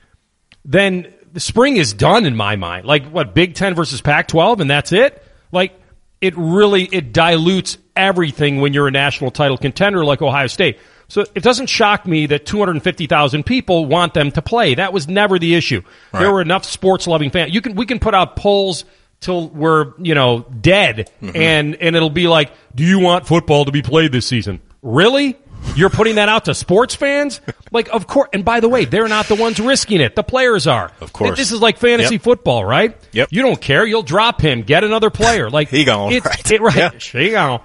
[0.63, 2.85] then the spring is done in my mind.
[2.85, 5.23] Like what, Big Ten versus Pac-12 and that's it?
[5.51, 5.79] Like
[6.21, 10.79] it really it dilutes everything when you're a national title contender like Ohio State.
[11.09, 14.75] So it doesn't shock me that 250,000 people want them to play.
[14.75, 15.81] That was never the issue.
[16.11, 16.19] Right.
[16.19, 17.53] There were enough sports loving fans.
[17.53, 18.83] You can we can put out polls
[19.19, 21.35] till we're, you know, dead mm-hmm.
[21.35, 25.37] and and it'll be like, "Do you want football to be played this season?" Really?
[25.75, 27.41] You're putting that out to sports fans?
[27.71, 28.29] Like, of course.
[28.33, 30.15] And by the way, they're not the ones risking it.
[30.15, 30.91] The players are.
[31.01, 31.37] Of course.
[31.37, 32.21] This is like fantasy yep.
[32.21, 32.97] football, right?
[33.11, 33.29] Yep.
[33.31, 33.85] You don't care.
[33.85, 34.61] You'll drop him.
[34.61, 35.49] Get another player.
[35.49, 36.13] Like he gone.
[36.13, 36.51] It's, right.
[36.51, 36.75] It, right.
[36.75, 36.91] Yeah.
[36.99, 37.61] She gone.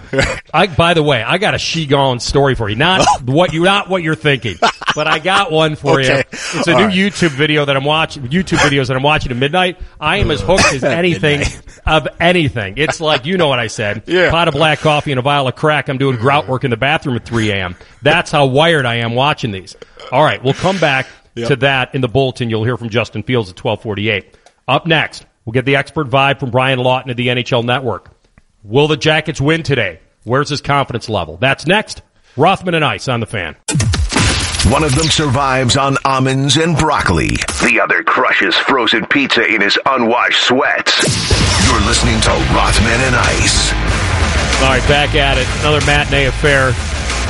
[0.53, 0.67] I.
[0.67, 2.77] By the way, I got a she gone story for you.
[2.77, 3.33] Not oh.
[3.33, 3.65] what you.
[3.65, 4.57] Not what you're thinking.
[4.95, 6.19] But I got one for okay.
[6.19, 6.25] you.
[6.31, 6.95] It's a All new right.
[6.95, 8.25] YouTube video that I'm watching.
[8.29, 9.81] YouTube videos that I'm watching at midnight.
[10.01, 11.43] I am as hooked as anything
[11.87, 12.75] of anything.
[12.77, 14.03] It's like you know what I said.
[14.07, 14.31] Yeah.
[14.31, 15.88] Pot of black coffee and a vial of crack.
[15.88, 17.77] I'm doing grout work in the bathroom at 3 a.m.
[18.01, 19.77] That's how wired I am watching these.
[20.11, 21.49] All right, we'll come back yep.
[21.49, 22.51] to that in the bulletin.
[22.51, 24.37] You'll hear from Justin Fields at 1248.
[24.69, 28.11] Up next, we'll get the expert vibe from Brian Lawton of the NHL Network.
[28.63, 30.01] Will the Jackets win today?
[30.25, 31.37] Where's his confidence level?
[31.37, 32.03] That's next.
[32.37, 33.57] Rothman and Ice on the fan.
[34.71, 37.31] One of them survives on almonds and broccoli.
[37.67, 41.03] The other crushes frozen pizza in his unwashed sweats.
[41.67, 43.73] You're listening to Rothman and Ice.
[44.63, 45.49] All right, back at it.
[45.61, 46.73] Another matinee affair.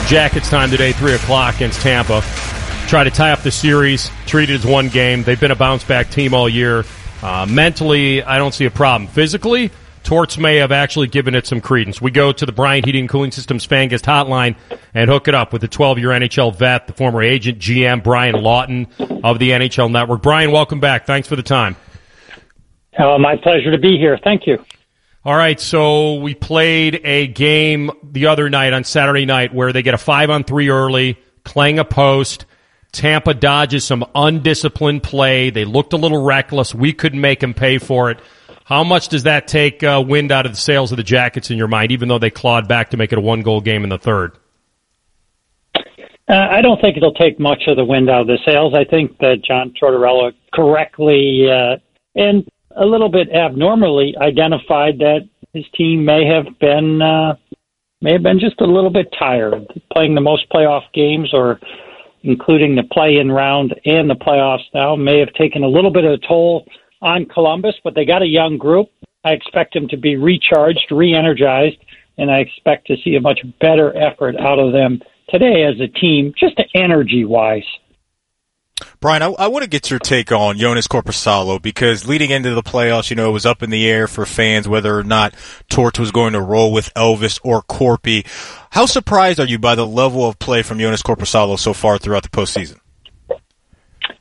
[0.07, 2.23] Jackets time today, 3 o'clock against Tampa.
[2.89, 5.23] Try to tie up the series, treat it as one game.
[5.23, 6.85] They've been a bounce back team all year.
[7.23, 9.09] Uh, mentally, I don't see a problem.
[9.09, 9.71] Physically,
[10.03, 12.01] Torts may have actually given it some credence.
[12.01, 14.57] We go to the Bryant Heating and Cooling Systems fan hotline
[14.95, 18.35] and hook it up with the 12 year NHL vet, the former agent GM Brian
[18.43, 18.89] Lawton
[19.23, 20.23] of the NHL Network.
[20.23, 21.07] Brian, welcome back.
[21.07, 21.77] Thanks for the time.
[22.99, 24.19] Uh, my pleasure to be here.
[24.23, 24.63] Thank you.
[25.25, 29.83] All right, so we played a game the other night on Saturday night where they
[29.83, 32.45] get a five on three early, clang a post.
[32.91, 35.51] Tampa dodges some undisciplined play.
[35.51, 36.75] They looked a little reckless.
[36.75, 38.19] We couldn't make them pay for it.
[38.65, 41.57] How much does that take uh, wind out of the sails of the Jackets in
[41.57, 43.91] your mind, even though they clawed back to make it a one goal game in
[43.91, 44.37] the third?
[46.29, 48.75] Uh, I don't think it'll take much of the wind out of the sails.
[48.75, 51.77] I think that John Tortorella correctly uh,
[52.17, 57.35] and a little bit abnormally identified that his team may have been uh,
[58.01, 59.55] may have been just a little bit tired,
[59.93, 61.61] playing the most playoff games or
[62.25, 66.13] including the play-in round and the playoffs now may have taken a little bit of
[66.13, 66.65] a toll
[67.01, 68.89] on Columbus, but they got a young group.
[69.25, 71.79] I expect them to be recharged, re-energized,
[72.19, 75.89] and I expect to see a much better effort out of them today as a
[75.89, 77.65] team, just energy-wise.
[79.03, 82.63] Brian, I, I, want to get your take on Jonas Korpisalo because leading into the
[82.63, 85.35] playoffs, you know, it was up in the air for fans whether or not
[85.69, 88.25] Torts was going to roll with Elvis or Korpi.
[88.71, 92.23] How surprised are you by the level of play from Jonas Korpisalo so far throughout
[92.23, 92.79] the postseason?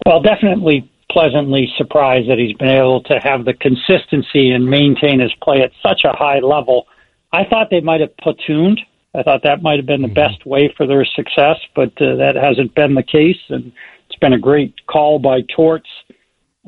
[0.03, 5.33] Well, definitely pleasantly surprised that he's been able to have the consistency and maintain his
[5.43, 6.87] play at such a high level.
[7.31, 8.79] I thought they might have platooned.
[9.13, 10.15] I thought that might have been the mm-hmm.
[10.15, 13.37] best way for their success, but uh, that hasn't been the case.
[13.49, 13.73] And
[14.21, 15.89] been a great call by Torts.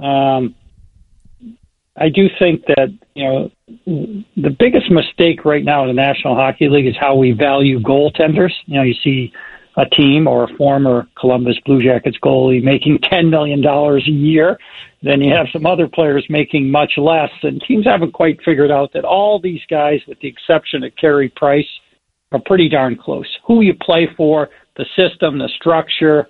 [0.02, 0.56] Um,
[1.96, 3.52] I do think that you know
[4.36, 8.52] the biggest mistake right now in the National Hockey League is how we value goaltenders.
[8.66, 9.32] You know, you see
[9.78, 14.58] a team or a former Columbus Blue Jackets goalie making $10 million a year.
[15.02, 17.32] Then you have some other players making much less.
[17.42, 21.30] And teams haven't quite figured out that all these guys, with the exception of Carey
[21.36, 21.68] Price,
[22.32, 23.28] are pretty darn close.
[23.48, 26.28] Who you play for, the system, the structure,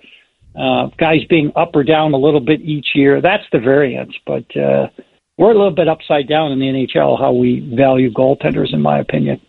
[0.56, 4.14] uh, guys being up or down a little bit each year, that's the variance.
[4.26, 4.88] But uh,
[5.36, 8.98] we're a little bit upside down in the NHL how we value goaltenders, in my
[8.98, 9.40] opinion.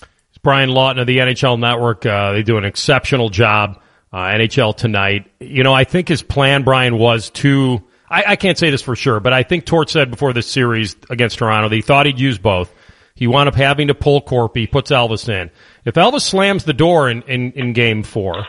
[0.00, 2.06] It's Brian Lawton of the NHL Network.
[2.06, 3.78] Uh, they do an exceptional job.
[4.12, 5.30] Uh, NHL tonight.
[5.40, 7.82] You know, I think his plan, Brian, was to.
[8.10, 10.96] I, I can't say this for sure, but I think Tort said before this series
[11.08, 12.70] against Toronto that he thought he'd use both.
[13.14, 15.50] He wound up having to pull Korpi, puts Elvis in.
[15.86, 18.46] If Elvis slams the door in, in, in game four,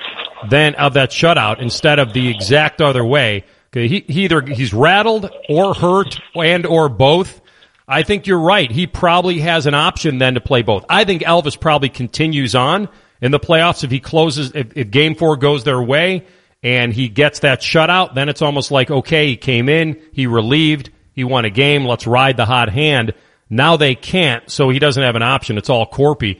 [0.49, 5.29] then of that shutout instead of the exact other way, he, he either he's rattled
[5.49, 7.41] or hurt and or both
[7.87, 8.71] I think you're right.
[8.71, 10.85] He probably has an option then to play both.
[10.87, 12.87] I think Elvis probably continues on
[13.21, 16.25] in the playoffs if he closes, if, if game four goes their way
[16.61, 20.91] and he gets that shutout, then it's almost like, okay, he came in, he relieved,
[21.13, 23.13] he won a game, let's ride the hot hand.
[23.49, 25.57] Now they can't, so he doesn't have an option.
[25.57, 26.39] It's all Korpi.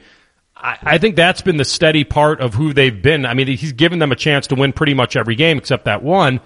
[0.64, 3.26] I, I think that's been the steady part of who they've been.
[3.26, 6.02] I mean, he's given them a chance to win pretty much every game except that
[6.02, 6.40] one.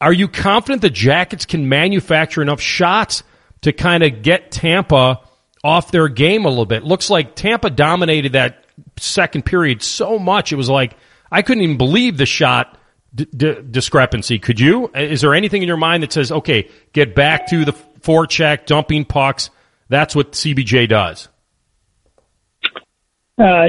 [0.00, 3.22] Are you confident the Jackets can manufacture enough shots
[3.62, 5.20] to kind of get Tampa
[5.66, 6.84] off their game a little bit.
[6.84, 8.64] Looks like Tampa dominated that
[8.98, 10.52] second period so much.
[10.52, 10.96] It was like,
[11.30, 12.78] I couldn't even believe the shot
[13.12, 14.38] d- d- discrepancy.
[14.38, 14.88] Could you?
[14.94, 19.04] Is there anything in your mind that says, okay, get back to the forecheck, dumping
[19.04, 19.50] pucks?
[19.88, 21.28] That's what CBJ does.
[23.38, 23.68] Uh,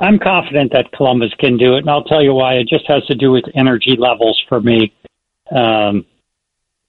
[0.00, 2.54] I'm confident that Columbus can do it, and I'll tell you why.
[2.54, 4.94] It just has to do with energy levels for me.
[5.50, 6.06] Um,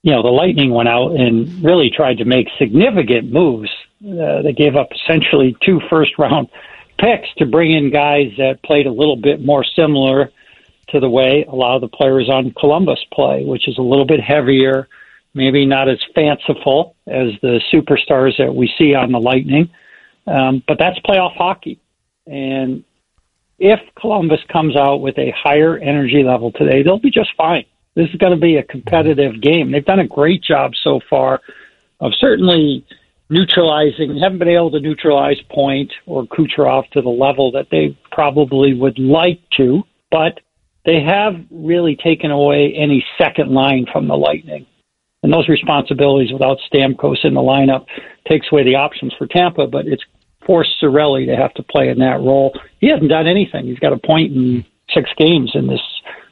[0.03, 3.69] you know, the Lightning went out and really tried to make significant moves.
[4.01, 6.47] Uh, they gave up essentially two first round
[6.99, 10.31] picks to bring in guys that played a little bit more similar
[10.89, 14.05] to the way a lot of the players on Columbus play, which is a little
[14.05, 14.87] bit heavier,
[15.33, 19.69] maybe not as fanciful as the superstars that we see on the Lightning.
[20.27, 21.79] Um, but that's playoff hockey.
[22.29, 22.83] And
[23.57, 27.65] if Columbus comes out with a higher energy level today, they'll be just fine.
[27.95, 29.71] This is going to be a competitive game.
[29.71, 31.41] They've done a great job so far
[31.99, 32.85] of certainly
[33.29, 38.73] neutralizing, haven't been able to neutralize Point or Kucherov to the level that they probably
[38.73, 40.39] would like to, but
[40.85, 44.65] they have really taken away any second line from the Lightning.
[45.21, 47.85] And those responsibilities without Stamkos in the lineup
[48.27, 50.03] takes away the options for Tampa, but it's
[50.45, 52.53] forced Cirelli to have to play in that role.
[52.79, 53.67] He hasn't done anything.
[53.67, 55.81] He's got a point in six games in this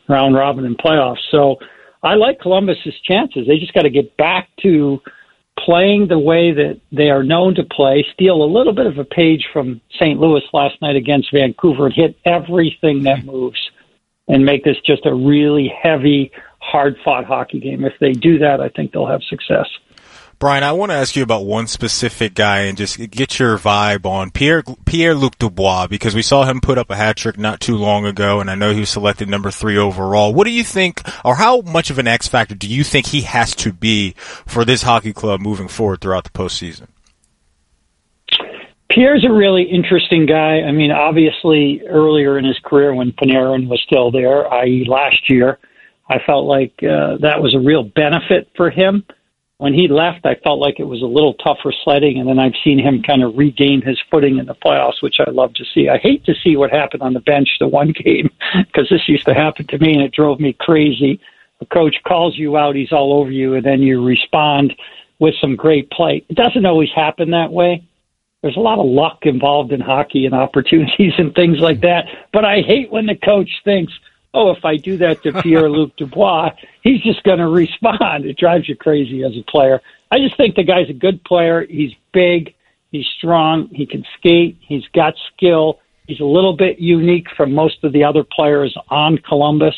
[0.08, 1.22] round robin and playoffs.
[1.32, 1.58] So
[2.04, 3.48] I like Columbus's chances.
[3.48, 5.02] They just got to get back to
[5.58, 9.04] playing the way that they are known to play, steal a little bit of a
[9.04, 10.20] page from St.
[10.20, 13.60] Louis last night against Vancouver and hit everything that moves
[14.28, 17.84] and make this just a really heavy, hard fought hockey game.
[17.84, 19.68] If they do that, I think they'll have success.
[20.40, 24.06] Brian, I want to ask you about one specific guy and just get your vibe
[24.06, 27.60] on Pierre Pierre Luc Dubois because we saw him put up a hat trick not
[27.60, 30.36] too long ago, and I know he was selected number three overall.
[30.36, 33.22] What do you think, or how much of an X factor do you think he
[33.22, 34.12] has to be
[34.46, 36.86] for this hockey club moving forward throughout the postseason?
[38.92, 40.62] Pierre's a really interesting guy.
[40.62, 45.58] I mean, obviously, earlier in his career when Panarin was still there, i.e., last year,
[46.08, 49.04] I felt like uh, that was a real benefit for him
[49.60, 52.54] when he left, I felt like it was a little tougher sledding, and then I've
[52.64, 55.90] seen him kind of regain his footing in the playoffs, which I love to see.
[55.90, 58.30] I hate to see what happened on the bench the one game
[58.68, 61.20] because this used to happen to me, and it drove me crazy.
[61.60, 64.74] The coach calls you out, he's all over you, and then you respond
[65.20, 66.24] with some great play.
[66.30, 67.84] It doesn't always happen that way.
[68.44, 72.06] There's a lot of luck involved in hockey and opportunities and things like that.
[72.32, 73.92] But I hate when the coach thinks,
[74.34, 78.26] oh, if I do that to Pierre Luc Dubois, he's just going to respond.
[78.26, 79.82] It drives you crazy as a player.
[80.12, 81.66] I just think the guy's a good player.
[81.68, 82.54] He's big,
[82.92, 85.80] he's strong, he can skate, he's got skill.
[86.08, 89.76] He's a little bit unique from most of the other players on Columbus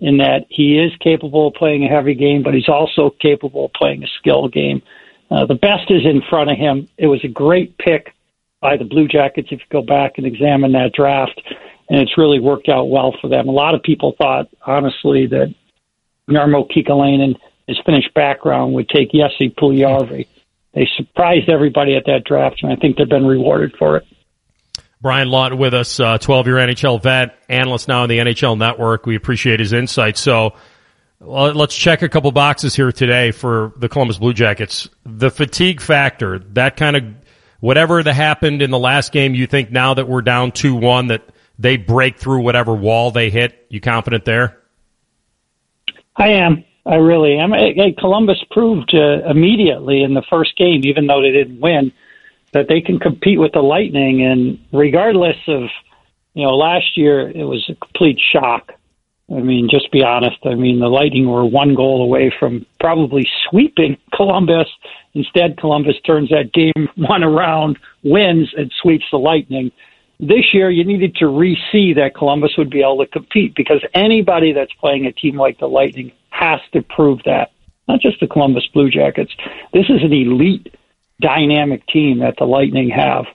[0.00, 3.72] in that he is capable of playing a heavy game, but he's also capable of
[3.74, 4.82] playing a skill game.
[5.30, 6.88] Uh, the best is in front of him.
[6.96, 8.14] It was a great pick
[8.60, 11.40] by the Blue Jackets if you go back and examine that draft
[11.88, 13.48] and it's really worked out well for them.
[13.48, 15.54] A lot of people thought, honestly, that
[16.28, 20.26] Jarmo Kekalainen, his Finnish background, would take Jesse Puljujärvi.
[20.74, 24.06] They surprised everybody at that draft, and I think they've been rewarded for it.
[25.00, 29.06] Brian Lawton with us, 12 uh, year NHL vet, analyst now on the NHL Network.
[29.06, 30.16] We appreciate his insight.
[30.16, 30.54] So
[31.20, 34.88] let's check a couple boxes here today for the Columbus Blue Jackets.
[35.04, 37.04] The fatigue factor, that kind of
[37.60, 41.08] whatever that happened in the last game, you think now that we're down 2 1
[41.08, 41.22] that
[41.58, 43.66] they break through whatever wall they hit?
[43.68, 44.62] You confident there?
[46.16, 46.64] I am.
[46.84, 47.52] I really am.
[47.52, 51.92] Hey, Columbus proved uh, immediately in the first game, even though they didn't win,
[52.52, 54.22] that they can compete with the Lightning.
[54.22, 55.62] And regardless of,
[56.34, 58.72] you know, last year it was a complete shock.
[59.28, 60.36] I mean, just be honest.
[60.44, 64.68] I mean, the Lightning were one goal away from probably sweeping Columbus.
[65.14, 69.72] Instead, Columbus turns that game one around, wins, and sweeps the Lightning
[70.18, 74.52] this year you needed to re-see that Columbus would be able to compete because anybody
[74.52, 77.52] that's playing a team like the Lightning has to prove that.
[77.88, 79.32] Not just the Columbus Blue Jackets.
[79.72, 80.74] This is an elite,
[81.20, 83.26] dynamic team that the Lightning have.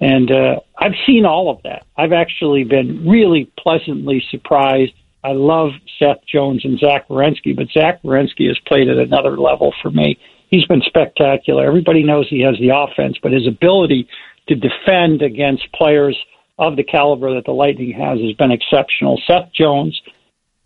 [0.00, 1.84] And uh, I've seen all of that.
[1.96, 4.92] I've actually been really pleasantly surprised.
[5.24, 9.74] I love Seth Jones and Zach Werenski, but Zach Werenski has played at another level
[9.82, 10.18] for me.
[10.48, 11.66] He's been spectacular.
[11.66, 14.08] Everybody knows he has the offense, but his ability
[14.48, 16.16] to defend against players
[16.58, 19.20] of the caliber that the Lightning has has been exceptional.
[19.26, 20.00] Seth Jones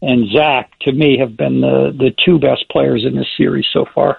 [0.00, 3.84] and Zach, to me, have been the, the two best players in this series so
[3.94, 4.18] far.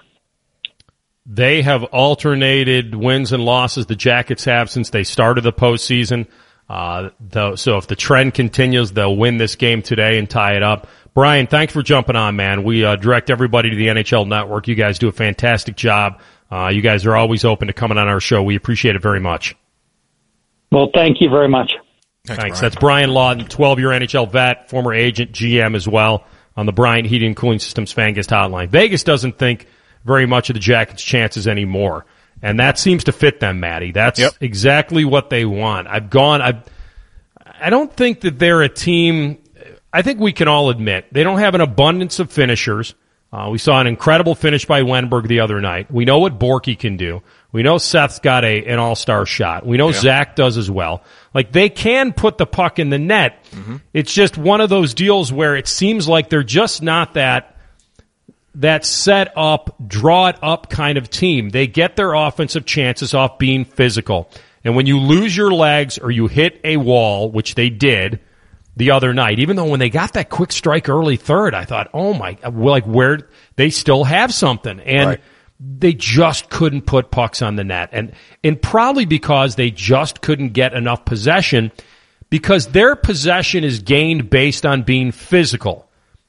[1.26, 3.86] They have alternated wins and losses.
[3.86, 6.26] The Jackets have since they started the postseason.
[6.68, 10.62] Uh, though, so if the trend continues, they'll win this game today and tie it
[10.62, 10.86] up.
[11.12, 12.64] Brian, thanks for jumping on, man.
[12.64, 14.66] We uh, direct everybody to the NHL Network.
[14.68, 16.20] You guys do a fantastic job.
[16.54, 18.40] Uh, you guys are always open to coming on our show.
[18.40, 19.56] We appreciate it very much.
[20.70, 21.72] Well, thank you very much.
[22.26, 22.42] Thanks.
[22.42, 22.60] Thanks.
[22.60, 26.24] That's Brian Lawton, 12 year NHL vet, former agent, GM as well
[26.56, 28.68] on the Bryant Heating and Cooling Systems Fangas hotline.
[28.68, 29.66] Vegas doesn't think
[30.04, 32.06] very much of the Jackets' chances anymore.
[32.40, 33.90] And that seems to fit them, Matty.
[33.90, 34.34] That's yep.
[34.40, 35.88] exactly what they want.
[35.88, 36.62] I've gone, I've,
[37.60, 39.38] I don't think that they're a team,
[39.92, 42.94] I think we can all admit, they don't have an abundance of finishers.
[43.34, 45.90] Uh, we saw an incredible finish by Wennberg the other night.
[45.90, 47.20] We know what Bjorky can do.
[47.50, 49.66] We know Seth's got a an all star shot.
[49.66, 50.00] We know yeah.
[50.00, 51.02] Zach does as well.
[51.34, 53.44] Like they can put the puck in the net.
[53.50, 53.76] Mm-hmm.
[53.92, 57.56] It's just one of those deals where it seems like they're just not that
[58.54, 61.48] that set up, draw it up kind of team.
[61.50, 64.30] They get their offensive chances off being physical.
[64.62, 68.20] And when you lose your legs or you hit a wall, which they did,
[68.76, 69.38] the other night.
[69.38, 72.84] Even though when they got that quick strike early third, I thought, oh my, like
[72.84, 74.80] where they still have something.
[74.80, 75.20] And right.
[75.60, 77.90] they just couldn't put pucks on the net.
[77.92, 81.72] And, and probably because they just couldn't get enough possession
[82.30, 85.88] because their possession is gained based on being physical.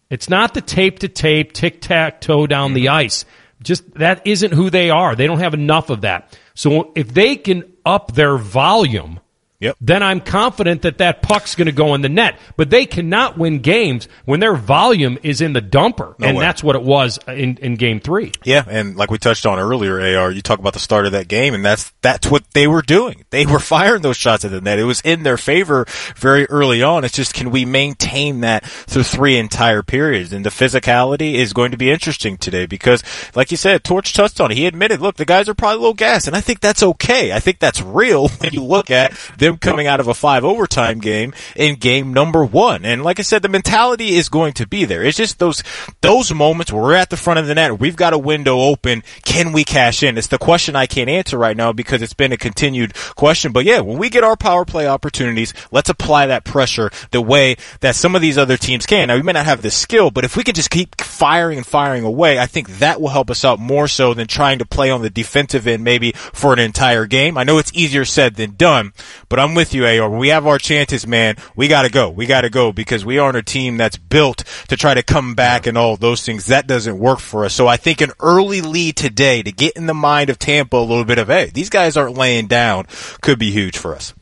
[0.10, 2.96] It's not the tape to tape, tic tac toe down the mm-hmm.
[2.96, 3.26] ice.
[3.64, 5.16] Just that isn't who they are.
[5.16, 6.38] They don't have enough of that.
[6.54, 9.20] So if they can up their volume,
[9.66, 9.78] Yep.
[9.82, 12.38] then I'm confident that that puck's going to go in the net.
[12.56, 16.44] But they cannot win games when their volume is in the dumper, No and way.
[16.44, 18.32] that's what it was in, in game three.
[18.44, 21.28] Yeah, and like we touched on earlier, AR, you talk about the start of that
[21.28, 23.26] game, and that's that's what they were doing.
[23.32, 24.78] They were firing those shots at the net.
[24.80, 25.86] It was in their favor
[26.16, 27.04] very early on.
[27.04, 30.32] It's just can we maintain that through three entire periods?
[30.32, 33.04] And the physicality is going to be interesting today because,
[33.36, 34.58] like you said, Torts touched on it.
[34.58, 37.32] He admitted, look, the guys are probably low gas, and I think that's okay.
[37.34, 41.00] I think that's real when you look at them coming out of a five overtime
[41.00, 42.86] game in game number one.
[42.86, 45.04] And like I said, the mentality is going to be there.
[45.04, 45.64] It's just those
[46.02, 49.04] those moments where we're at the front of the net, we've got a window open.
[49.24, 50.18] Can we cash in?
[50.18, 53.52] It's the question I can't answer right now because it's been a continued question.
[53.52, 57.56] But yeah, when we get our power play opportunities, let's apply that pressure the way
[57.82, 59.08] that some of these other teams can.
[59.08, 61.66] Now we may not have the skill, but if we can just keep firing and
[61.66, 64.90] firing away, I think that will help us out more so than trying to play
[64.92, 67.38] on the defensive end maybe for an entire game.
[67.38, 68.94] I know it's easier said than done,
[69.30, 70.10] but I'm with you, AR.
[70.10, 72.10] When we have our chances, man, we gotta go.
[72.10, 75.68] We gotta go because we aren't a team that's built to try to come back
[75.68, 76.48] and all those things.
[76.48, 77.54] That doesn't work for us.
[77.54, 80.80] So I think an early lead today to get in the mind of Tampa a
[80.80, 82.86] little bit of, hey, these guys aren't laying down
[83.22, 84.14] could be huge for us.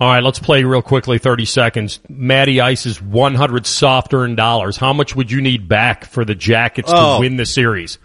[0.00, 2.00] All right, let's play real quickly, 30 seconds.
[2.08, 4.76] Matty Ice is 100 soft earned dollars.
[4.76, 7.14] How much would you need back for the Jackets Oh.
[7.16, 7.98] to win the series?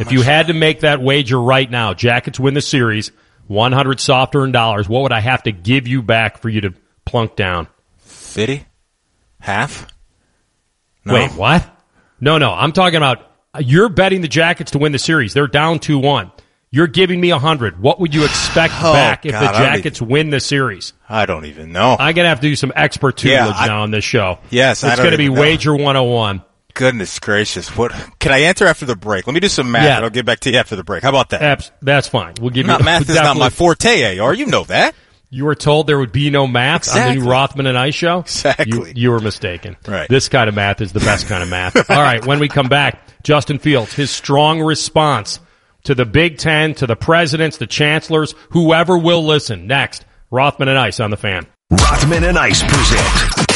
[0.00, 3.10] if you had to make that wager right now, Jackets win the series,
[3.50, 6.74] 100 soft earned dollars, what would I have to give you back for you to
[7.04, 7.66] plunk down?
[7.98, 8.64] 50?
[9.40, 9.88] Half?
[11.04, 11.14] No.
[11.14, 11.68] Wait, what?
[12.20, 13.26] No, no, I'm talking about
[13.58, 15.34] you're betting the Jackets to win the series.
[15.34, 16.30] They're down 2-1.
[16.70, 17.80] You're giving me 100.
[17.80, 20.92] What would you expect Oh, back if God, the Jackets win the series?
[21.08, 21.96] I don't even know.
[21.98, 24.38] I'm going to have to do some expert Yeah, tutelage I- now on this show.
[24.50, 25.40] Yes, I It's going to be even know.
[25.40, 26.42] Wager 101.
[26.80, 27.76] Goodness gracious.
[27.76, 29.26] What can I answer after the break?
[29.26, 29.96] Let me do some math Yeah.
[29.96, 31.02] and I'll get back to you after the break.
[31.02, 31.42] How about that?
[31.42, 32.32] Abs- that's fine.
[32.40, 34.32] We'll give Not you math is not my forte, eh, AR.
[34.32, 34.94] You know that.
[35.28, 38.20] You were told there would be no math on the new Rothman and Ice show.
[38.20, 38.66] Exactly.
[38.88, 39.76] You, you were mistaken.
[39.86, 40.08] Right.
[40.08, 41.76] This kind of math is the best kind of math.
[41.90, 42.24] All right.
[42.24, 45.38] When we come back, Justin Fields, his strong response
[45.84, 49.66] to the Big Ten, to the presidents, the chancellors, whoever will listen.
[49.66, 51.46] Next, Rothman and Ice on the fan.
[51.70, 53.49] Rothman and Ice present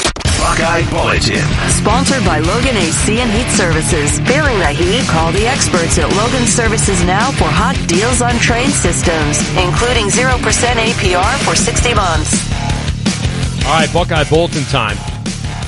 [0.55, 1.43] Buckeye Bulletin.
[1.69, 4.21] Sponsored by Logan AC and Heat Services.
[4.21, 5.03] Feeling the heat?
[5.09, 10.39] Call the experts at Logan Services now for hot deals on Trane systems, including 0%
[10.39, 13.67] APR for 60 months.
[13.67, 14.97] All right, Buckeye Bulletin time.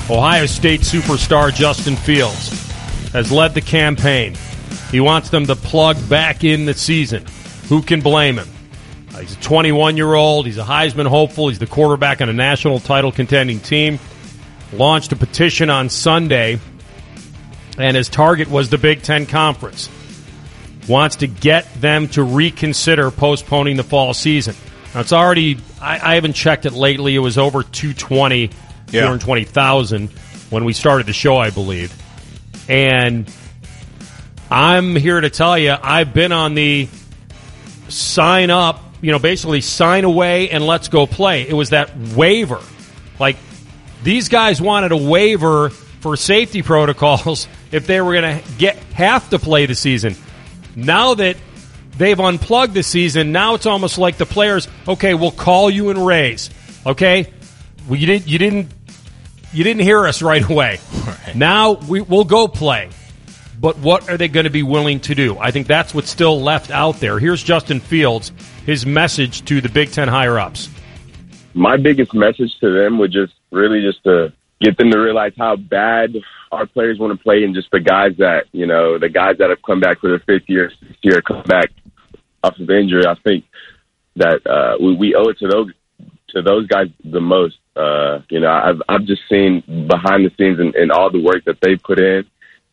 [0.09, 2.47] Ohio State superstar Justin Fields
[3.11, 4.35] has led the campaign.
[4.89, 7.25] He wants them to plug back in the season.
[7.67, 8.47] Who can blame him?
[9.13, 10.45] Uh, he's a 21 year old.
[10.45, 11.49] He's a Heisman hopeful.
[11.49, 13.99] He's the quarterback on a national title contending team.
[14.73, 16.59] Launched a petition on Sunday,
[17.77, 19.89] and his target was the Big Ten Conference.
[20.89, 24.55] Wants to get them to reconsider postponing the fall season.
[24.93, 27.15] Now, it's already, I, I haven't checked it lately.
[27.15, 28.41] It was over 220,
[28.91, 29.01] Yeah.
[29.01, 30.09] 220,000
[30.49, 31.93] when we started the show, I believe.
[32.69, 33.29] And
[34.49, 36.87] I'm here to tell you, I've been on the
[37.89, 41.47] sign up, you know, basically sign away and let's go play.
[41.47, 42.61] It was that waiver.
[43.19, 43.37] Like,
[44.03, 49.29] these guys wanted a waiver for safety protocols if they were going to get have
[49.29, 50.15] to play the season.
[50.75, 51.37] Now that
[51.97, 56.05] they've unplugged the season, now it's almost like the players, okay, we'll call you and
[56.05, 56.49] raise.
[56.85, 57.33] Okay?
[57.87, 58.71] Well, you didn't you didn't
[59.53, 60.79] you didn't hear us right away.
[61.35, 62.89] Now we, we'll go play.
[63.59, 65.37] But what are they going to be willing to do?
[65.39, 67.17] I think that's what's still left out there.
[67.17, 68.31] Here's Justin Fields,
[68.65, 70.69] his message to the Big Ten higher ups.
[71.57, 74.31] My biggest message to them would just really just to
[74.61, 76.15] get them to realize how bad
[76.51, 79.49] our players want to play and just the guys that you know the guys that
[79.49, 81.71] have come back for their fifth year sixth year come back
[82.43, 83.05] off of injury.
[83.05, 83.45] I think
[84.15, 85.71] that uh we, we owe it to those
[86.29, 87.57] to those guys the most.
[87.75, 91.43] Uh you know i've i've just seen behind the scenes and, and all the work
[91.45, 92.25] that they put in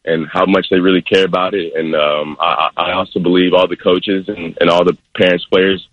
[0.06, 1.72] and how much they really care about it.
[1.74, 5.86] And um i i also believe all the coaches and, and all the parents players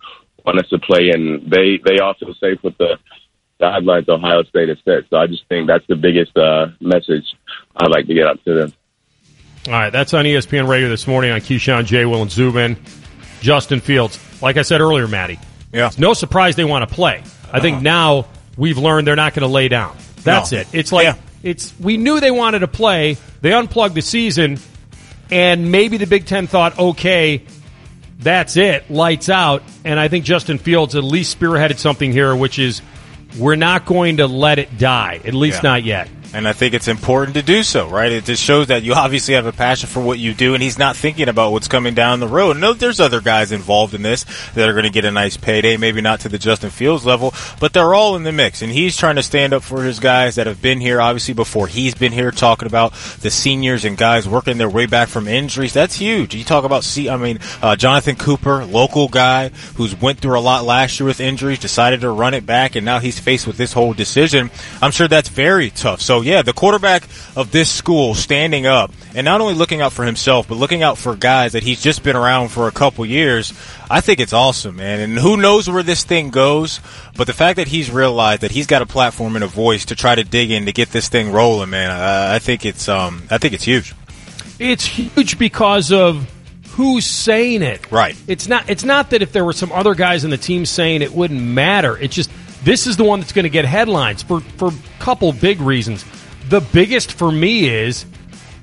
[0.44, 2.98] want us to play, and they they all feel safe with the
[3.60, 5.04] guidelines Ohio State has set.
[5.10, 7.24] So I just think that's the biggest uh, message
[7.76, 8.72] I'd like to get out to them.
[9.68, 12.04] All right, that's on ESPN Radio this morning on Keyshawn J.
[12.04, 12.76] Will and Zubin.
[13.40, 14.18] Justin Fields.
[14.42, 15.38] Like I said earlier, Matty.
[15.72, 15.86] Yeah.
[15.88, 17.22] It's no surprise they want to play.
[17.52, 18.26] I think now
[18.56, 19.96] we've learned they're not going to lay down.
[20.22, 20.58] That's No.
[20.58, 20.68] it.
[20.72, 21.14] It's like Yeah.
[21.42, 23.16] it's we knew they wanted to play.
[23.40, 24.58] They unplugged the season,
[25.30, 27.42] and maybe the Big Ten thought, okay,
[28.22, 29.62] that's it, lights out.
[29.84, 32.82] And I think Justin Fields at least spearheaded something here, which is
[33.38, 35.70] we're not going to let it die, at least Yeah.
[35.70, 36.08] not yet.
[36.34, 38.10] And I think it's important to do so, right?
[38.10, 40.78] It just shows that you obviously have a passion for what you do, and he's
[40.78, 42.56] not thinking about what's coming down the road.
[42.56, 44.24] No, there's other guys involved in this
[44.54, 47.34] that are going to get a nice payday, maybe not to the Justin Fields level,
[47.60, 48.62] but they're all in the mix.
[48.62, 51.66] And he's trying to stand up for his guys that have been here, obviously, before
[51.66, 55.74] he's been here, talking about the seniors and guys working their way back from injuries.
[55.74, 56.34] That's huge.
[56.34, 60.40] You talk about, see, I mean, uh, Jonathan Cooper, local guy who's went through a
[60.40, 63.58] lot last year with injuries, decided to run it back, and now he's faced with
[63.58, 64.50] this whole decision.
[64.80, 66.00] I'm sure that's very tough.
[66.00, 67.04] So, yeah, the quarterback
[67.36, 70.98] of this school standing up and not only looking out for himself, but looking out
[70.98, 73.52] for guys that he's just been around for a couple years,
[73.90, 75.00] I think it's awesome, man.
[75.00, 76.80] And who knows where this thing goes,
[77.16, 79.96] but the fact that he's realized that he's got a platform and a voice to
[79.96, 83.22] try to dig in to get this thing rolling, man, I, I think it's um,
[83.30, 83.94] I think it's huge.
[84.58, 86.30] It's huge because of
[86.72, 87.90] who's saying it.
[87.90, 88.16] Right.
[88.26, 88.68] It's not.
[88.70, 91.40] It's not that if there were some other guys in the team saying it wouldn't
[91.40, 91.96] matter.
[91.96, 92.30] It's just
[92.64, 96.04] this is the one that's going to get headlines for for a couple big reasons.
[96.48, 98.04] The biggest for me is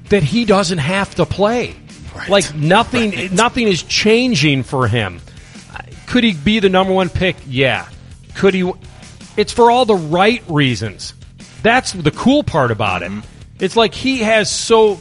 [0.10, 1.76] that he doesn't have to play.
[2.16, 2.30] Right.
[2.30, 3.32] Like nothing, Right.
[3.32, 5.22] nothing is changing for him.
[6.08, 7.36] Could he be the number one pick?
[7.48, 7.88] Yeah.
[8.36, 8.72] Could he?
[9.38, 11.14] It's for all the right reasons.
[11.62, 13.12] That's the cool part about it.
[13.12, 13.64] Mm-hmm.
[13.64, 14.98] It's like he has so.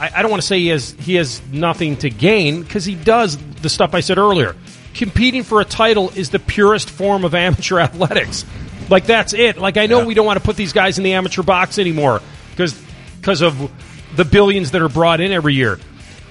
[0.00, 2.94] I, I don't want to say he has he has nothing to gain because he
[2.96, 4.56] does the stuff I said earlier.
[4.94, 8.44] Competing for a title is the purest form of amateur athletics.
[8.90, 9.58] Like that's it.
[9.58, 10.06] Like I know Yeah.
[10.06, 12.20] we don't want to put these guys in the amateur box anymore
[12.50, 12.80] because
[13.20, 13.70] because of
[14.16, 15.78] the billions that are brought in every year.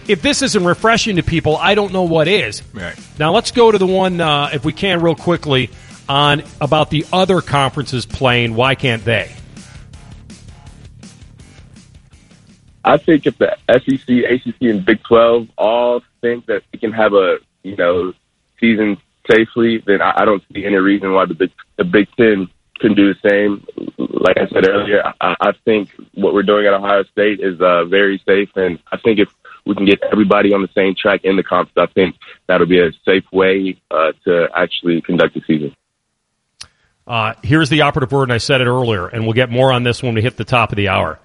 [0.08, 2.64] If this isn't refreshing to people, I don't know what is.
[2.74, 2.96] Right.
[3.20, 5.70] Now let's go to the one, uh, if we can, real quickly
[6.08, 8.56] on about the other conferences playing.
[8.56, 9.36] Why can't they?
[12.84, 17.14] I think if the SEC, ACC, and Big 12 all think that they can have
[17.14, 18.14] a you know
[18.60, 18.98] season
[19.30, 22.50] safely, then I, I don't see any reason why the Big the Big Ten
[22.80, 23.66] can do the same.
[23.98, 27.86] Like I said earlier, I, I think what we're doing at Ohio State is uh,
[27.86, 29.30] very safe, and I think if
[29.66, 32.16] we can get everybody on the same track in the conference, I think
[32.48, 35.76] that'll be a safe way uh, to actually conduct the season.
[37.06, 39.84] Uh, here's the operative word, and I said it earlier, and we'll get more on
[39.84, 41.20] this when we hit the top of the hour.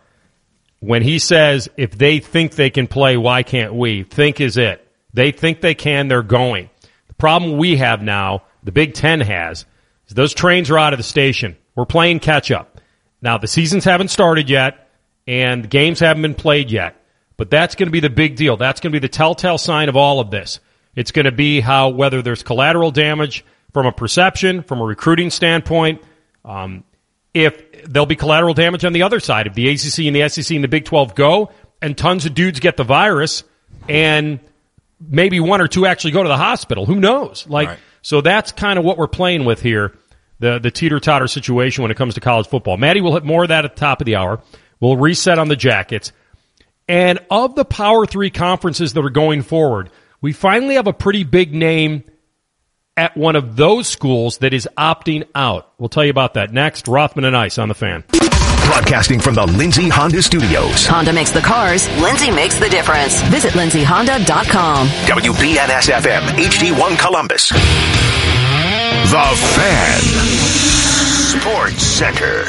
[0.80, 4.02] When he says, if they think they can play, why can't we?
[4.04, 4.86] Think is it.
[5.12, 6.70] They think they can, they're going.
[7.22, 9.64] Problem we have now, the Big Ten has,
[10.08, 11.56] is those trains are out of the station.
[11.76, 12.80] We're playing catch up.
[13.20, 14.88] Now, the seasons haven't started yet,
[15.28, 16.96] and games haven't been played yet,
[17.36, 18.56] but that's going to be the big deal.
[18.56, 20.58] That's going to be the telltale sign of all of this.
[20.96, 25.30] It's going to be how whether there's collateral damage from a perception, from a recruiting
[25.30, 26.02] standpoint,
[26.44, 26.82] um,
[27.34, 29.46] if there'll be collateral damage on the other side.
[29.46, 32.58] If the ACC and the SEC and the Big 12 go and tons of dudes
[32.58, 33.44] get the virus
[33.88, 34.40] and
[35.08, 37.46] maybe one or two actually go to the hospital, who knows?
[37.48, 37.78] Like, Right.
[38.02, 39.96] so that's kind of what we're playing with here.
[40.38, 42.76] The, the teeter totter situation when it comes to college football.
[42.76, 44.40] Matty will hit more of that at the top of the hour.
[44.80, 46.12] We'll reset on the jackets.
[46.88, 49.90] And of the Power Three conferences that are going forward,
[50.20, 52.02] we finally have a pretty big name
[52.96, 55.72] at one of those schools that is opting out.
[55.78, 56.88] We'll tell you about that next.
[56.88, 58.04] Rothman and Ice on the fan.
[58.66, 60.86] Broadcasting from the Lindsay Honda Studios.
[60.86, 63.20] Honda makes the cars, Lindsay makes the difference.
[63.22, 64.86] Visit lindsayhonda.com.
[64.88, 67.48] WBNS FM, HD1 Columbus.
[69.10, 70.00] The Fan.
[71.40, 72.44] Sports Center.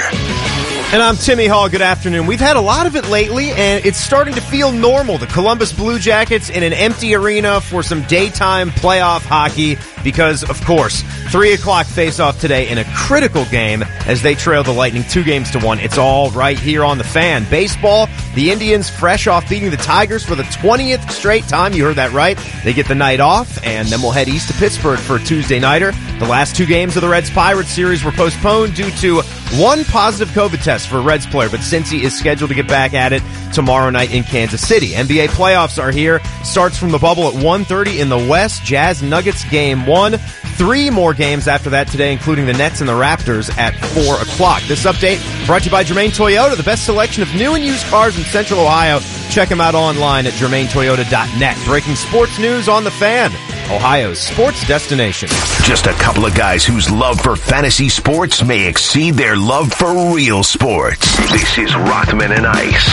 [0.93, 1.69] And I'm Timmy Hall.
[1.69, 2.27] Good afternoon.
[2.27, 5.17] We've had a lot of it lately, and it's starting to feel normal.
[5.17, 10.63] The Columbus Blue Jackets in an empty arena for some daytime playoff hockey because, of
[10.65, 15.23] course, 3 o'clock face-off today in a critical game as they trail the Lightning two
[15.23, 15.79] games to one.
[15.79, 17.49] It's all right here on the fan.
[17.49, 21.73] Baseball, the Indians fresh off beating the Tigers for the 20th straight time.
[21.73, 22.37] You heard that right.
[22.63, 25.59] They get the night off, and then we'll head east to Pittsburgh for a Tuesday
[25.59, 25.91] nighter.
[26.19, 29.23] The last two games of the Reds Pirates series were postponed due to
[29.59, 33.13] one positive COVID test for Reds player, but Cincy is scheduled to get back at
[33.13, 33.21] it
[33.53, 34.89] tomorrow night in Kansas City.
[34.89, 36.19] NBA playoffs are here.
[36.43, 38.63] Starts from the bubble at 1.30 in the West.
[38.63, 40.13] Jazz Nuggets game one.
[40.55, 43.73] Three more games after that today, including the Nets and the Raptors at
[44.05, 44.61] 4 o'clock.
[44.63, 47.85] This update brought to you by Germain Toyota, the best selection of new and used
[47.87, 48.99] cars in Central Ohio.
[49.29, 51.57] Check them out online at germaintoyota.net.
[51.65, 53.31] Breaking sports news on the fan.
[53.71, 55.29] Ohio's sports destination.
[55.63, 60.13] Just a couple of guys whose love for fantasy sports may exceed their love for
[60.13, 61.17] real sports.
[61.31, 62.89] This is Rothman and Ice.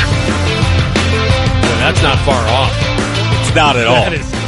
[1.81, 2.73] That's not far off.
[3.43, 4.40] It's not at all.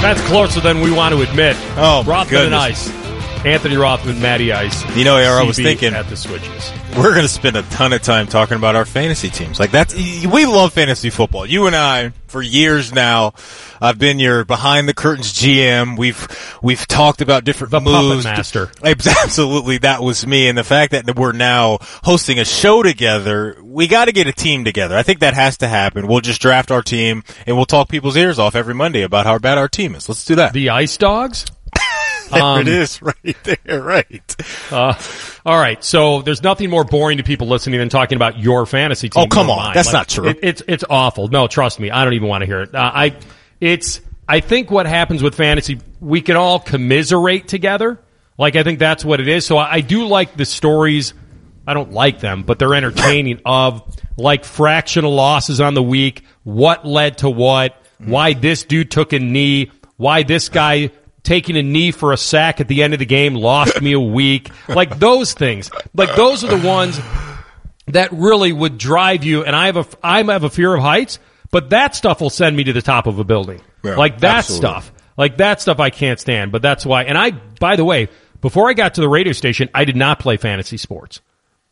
[0.00, 1.56] That is, closer than we want to admit.
[1.76, 2.54] Oh, Rothman and.
[2.54, 2.88] Ice.
[3.44, 4.96] Anthony Rothman, Matty Ice.
[4.96, 6.72] You know, AR, I was thinking- at the switches.
[6.96, 9.60] We're going to spend a ton of time talking about our fantasy teams.
[9.60, 11.46] Like that's we love fantasy football.
[11.46, 13.32] You and I for years now.
[13.80, 15.96] I've been your behind the curtains GM.
[15.98, 18.24] We've we've talked about different The puppet moves.
[18.24, 18.70] master.
[18.84, 20.48] Absolutely, that was me.
[20.48, 24.32] And the fact that we're now hosting a show together, we got to get a
[24.32, 24.96] team together.
[24.96, 26.06] I think that has to happen.
[26.06, 29.38] We'll just draft our team and we'll talk people's ears off every Monday about how
[29.38, 30.08] bad our team is.
[30.08, 30.52] Let's do that.
[30.52, 31.44] The Ice Dogs.
[32.32, 34.36] there um, it is, right there, right.
[34.70, 34.94] Uh,
[35.44, 35.82] all right.
[35.82, 39.24] So there's nothing more boring to people listening than talking about your fantasy team.
[39.24, 39.58] Oh, come on.
[39.58, 39.74] mine.
[39.74, 40.28] That's not true.
[40.28, 41.28] it- it's it's awful.
[41.28, 41.90] No, trust me.
[41.90, 42.74] I don't even want to hear it.
[42.74, 43.16] Uh, I
[43.60, 47.98] it's I think what happens with fantasy, we can all commiserate together.
[48.36, 49.46] Like I think that's what it is.
[49.46, 51.14] So I, I do like the stories.
[51.66, 53.40] I don't like them, but they're entertaining.
[53.44, 53.82] of
[54.16, 59.18] like fractional losses on the week, what led to what, why this dude took a
[59.18, 60.90] knee, why this guy
[61.28, 64.00] taking a knee for a sack at the end of the game lost me a
[64.00, 64.50] week.
[64.66, 65.70] Like those things.
[65.94, 66.98] Like those are the ones
[67.88, 69.44] that really would drive you.
[69.44, 71.18] And I have a, I have a fear of heights,
[71.50, 73.60] but that stuff will send me to the top of a building.
[73.84, 74.68] Yeah, like that absolutely.
[74.68, 74.92] stuff.
[75.18, 77.04] Like that stuff I can't stand, but that's why.
[77.04, 78.08] And I, by the way,
[78.40, 81.20] before I got to the radio station, I did not play fantasy sports.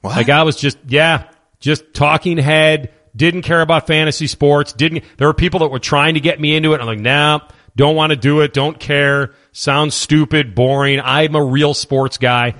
[0.03, 0.17] What?
[0.17, 1.31] Like I was just, yeah,
[1.61, 6.15] just talking head, didn't care about fantasy sports, didn't, there were people that were trying
[6.15, 6.81] to get me into it.
[6.81, 7.41] I'm like, nah,
[7.75, 11.01] don't want to do it, don't care, sounds stupid, boring.
[11.03, 12.55] I'm a real sports guy.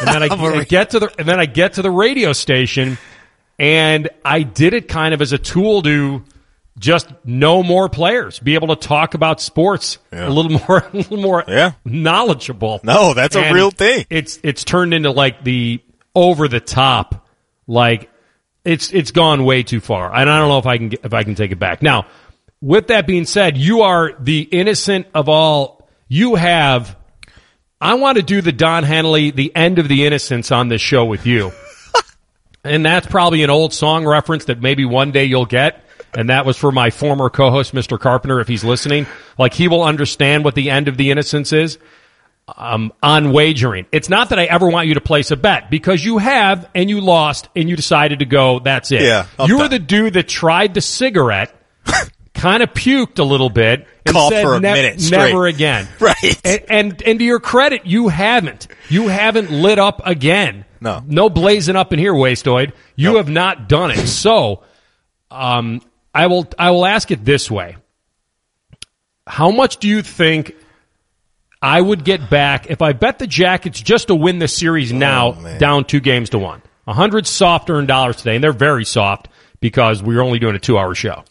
[0.00, 0.26] And then I,
[0.60, 2.98] I get to the, and then I get to the radio station
[3.58, 6.22] and I did it kind of as a tool to
[6.78, 11.16] just know more players, be able to talk about sports a little more, a little
[11.16, 11.72] more Yeah.
[11.84, 12.80] knowledgeable.
[12.84, 14.06] No, that's a real thing.
[14.10, 15.80] It's it's turned into like the
[16.14, 17.26] over the top,
[17.66, 18.10] like
[18.64, 21.24] it's it's gone way too far, and I don't know if I can if I
[21.24, 21.82] can take it back.
[21.82, 22.06] Now,
[22.60, 25.77] with that being said, you are the innocent of all.
[26.08, 26.96] You have.
[27.80, 31.04] I want to do the Don Henley, the end of the innocence on this show
[31.04, 31.52] with you.
[32.64, 35.84] And that's probably an old song reference that maybe one day you'll get.
[36.14, 37.98] And that was for my former co-host, Mr.
[37.98, 39.06] Carpenter, if he's listening.
[39.38, 41.78] Like he will understand what the end of the innocence is.
[42.56, 43.84] Um, on wagering.
[43.92, 46.88] It's not that I ever want you to place a bet because you have and
[46.88, 48.58] you lost and you decided to go.
[48.58, 49.02] That's it.
[49.02, 51.54] Yeah, you were the dude that tried the cigarette,
[52.34, 53.86] kind of puked a little bit,
[54.30, 55.88] said for a "Ne- minute straight." never again.
[56.00, 56.40] Right.
[56.44, 58.68] And, and and to your credit, you haven't.
[58.88, 60.64] You haven't lit up again.
[60.80, 61.02] No.
[61.06, 62.72] No blazing up in here, Wastoid.
[62.96, 64.06] You have not done it.
[64.06, 64.62] So,
[65.30, 65.82] um,
[66.14, 67.76] I will I will ask it this way:
[69.26, 70.54] How much do you think
[71.60, 75.32] I would get back if I bet the Jackets just to win the series now,
[75.58, 76.62] down two games to one?
[76.86, 79.28] A hundred soft earned dollars today, and they're very soft
[79.60, 81.24] because we're only doing a two hour show.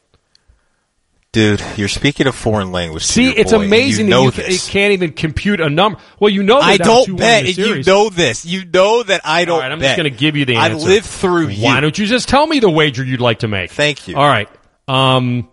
[1.33, 3.03] Dude, you're speaking a foreign language.
[3.03, 4.69] See, it's boy, amazing you know that you, this.
[4.69, 5.99] can't even compute a number.
[6.19, 7.39] Well, you know, they're I down don't 2-1 bet.
[7.45, 8.45] in the and You know this.
[8.45, 9.89] You know that I don't All right, I'm bet.
[9.89, 10.85] just going to give you the answer.
[10.85, 11.65] I live through you.
[11.65, 13.71] Why don't you just tell me the wager you'd like to make?
[13.71, 14.15] Thank you.
[14.15, 14.49] All right.
[14.87, 15.49] Um,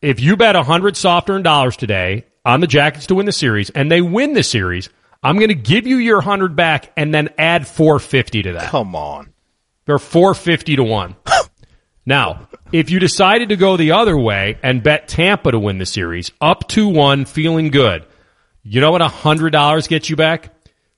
[0.00, 3.32] if you bet a hundred soft earned dollars today on the Jackets to win the
[3.32, 4.88] series, and they win the series,
[5.22, 8.70] I'm going to give you your hundred back, and then add four fifty to that.
[8.70, 9.32] Come on.
[9.84, 11.14] They're four fifty to one.
[12.04, 15.86] now, if you decided to go the other way and bet Tampa to win the
[15.86, 18.04] series, up to one, feeling good,
[18.62, 20.54] you know what a hundred dollars gets you back?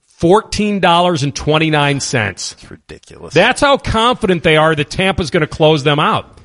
[0.07, 2.52] Fourteen dollars and twenty nine cents.
[2.52, 3.34] It's ridiculous.
[3.34, 6.38] That's how confident they are that Tampa's going to close them out.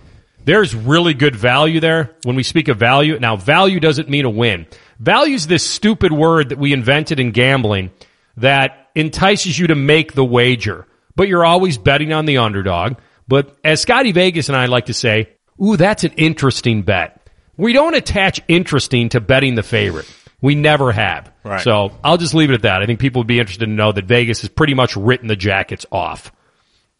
[0.43, 2.15] There's really good value there.
[2.23, 4.65] When we speak of value, now value doesn't mean a win.
[4.99, 7.91] Value is this stupid word that we invented in gambling
[8.37, 12.95] that entices you to make the wager, but you're always betting on the underdog.
[13.29, 15.29] But as Scotty Vegas and I like to say,
[15.63, 17.29] ooh, that's an interesting bet.
[17.57, 20.11] We don't attach interesting to betting the favorite.
[20.41, 21.31] We never have.
[21.43, 21.61] Right.
[21.61, 22.81] So I'll just leave it at that.
[22.81, 25.35] I think people would be interested to know that Vegas has pretty much written the
[25.35, 26.31] Jackets off.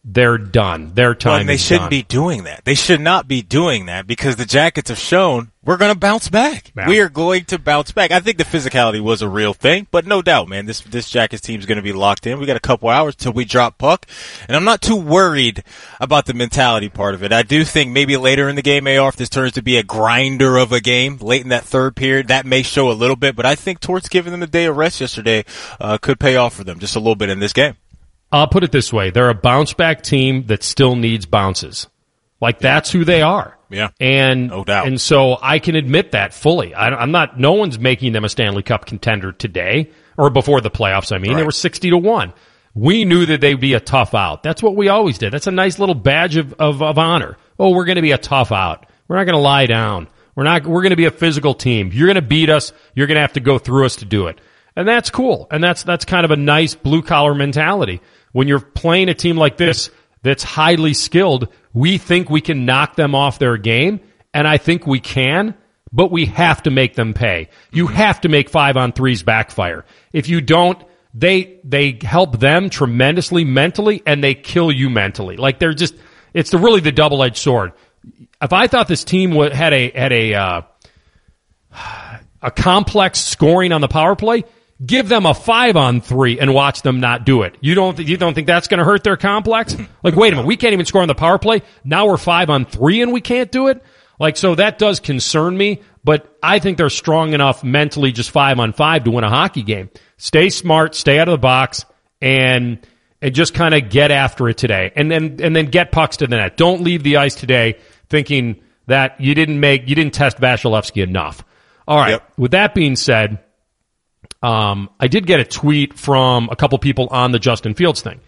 [0.02, 0.92] They're done.
[0.94, 1.90] Their time Well, and they shouldn't done.
[1.90, 2.64] be doing that.
[2.64, 6.30] They should not be doing that because the Jackets have shown we're going to bounce
[6.30, 6.72] back.
[6.74, 6.88] Yeah.
[6.88, 8.10] We are going to bounce back.
[8.10, 11.42] I think the physicality was a real thing, but no doubt, man, this this Jackets
[11.42, 12.38] team is going to be locked in.
[12.38, 14.06] We got a couple hours till we drop puck,
[14.48, 15.62] and I'm not too worried
[16.00, 17.30] about the mentality part of it.
[17.30, 19.82] I do think maybe later in the game, AR, if this turns to be a
[19.82, 23.36] grinder of a game late in that third period, that may show a little bit.
[23.36, 25.44] But I think Torts giving them the day of rest yesterday
[25.78, 27.76] uh, could pay off for them just a little bit in this game.
[28.32, 31.86] I'll put it this way: they're a bounce back team that still needs bounces.
[32.40, 33.58] Like that's who they are.
[33.68, 33.90] Yeah.
[34.00, 34.88] and No doubt.
[34.88, 36.74] And so I can admit that fully.
[36.74, 37.38] I, I'm not.
[37.38, 41.14] No one's making them a Stanley Cup contender today or before the playoffs.
[41.14, 42.32] I mean, they were sixty to one.
[42.74, 44.42] We knew that they'd be a tough out.
[44.42, 45.32] That's what we always did.
[45.32, 47.36] That's a nice little badge of, of, of honor.
[47.58, 48.86] Oh, we're going to be a tough out.
[49.08, 50.06] We're not going to lie down.
[50.36, 50.64] We're not.
[50.64, 51.90] We're going to be a physical team.
[51.92, 52.72] You're going to beat us.
[52.94, 54.40] You're going to have to go through us to do it.
[54.76, 55.48] And that's cool.
[55.50, 58.00] And that's, that's kind of a nice blue collar mentality.
[58.32, 59.90] When you're playing a team like this
[60.22, 64.00] that's highly skilled, we think we can knock them off their game.
[64.32, 65.54] And I think we can,
[65.92, 67.48] but we have to make them pay.
[67.72, 69.84] You have to make five on threes backfire.
[70.12, 75.36] If you don't, they, they help them tremendously mentally and they kill you mentally.
[75.36, 75.94] Like they're just,
[76.32, 77.72] it's the really the double edged sword.
[78.40, 80.62] If I thought this team had a, had a, uh,
[82.42, 84.44] a complex scoring on the power play,
[84.84, 87.56] give them a five on three and watch them not do it.
[87.60, 89.76] You don't, you don't think that's going to hurt their complex?
[90.02, 91.60] Like, wait a minute, we can't even score on the power play.
[91.84, 93.82] Now we're five on three and we can't do it.
[94.18, 98.58] Like, so that does concern me, but I think they're strong enough mentally just five
[98.58, 99.90] on five to win a hockey game.
[100.16, 101.84] Stay smart, stay out of the box,
[102.22, 102.78] and,
[103.20, 104.90] and just kind of get after it today.
[104.96, 106.56] And then, and then get pucks to the net.
[106.56, 107.78] Don't leave the ice today
[108.08, 111.44] thinking that you didn't make, you didn't test Vasilevskiy enough.
[111.86, 112.22] All right.
[112.38, 113.38] With that being said,
[114.42, 118.20] um, I did get a tweet from a couple people on the Justin Fields thing,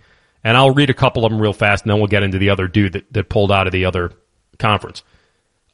[0.44, 2.50] and I'll read a couple of them real fast, and then we'll get into the
[2.50, 4.12] other dude that, that pulled out of the other
[4.58, 5.02] conference.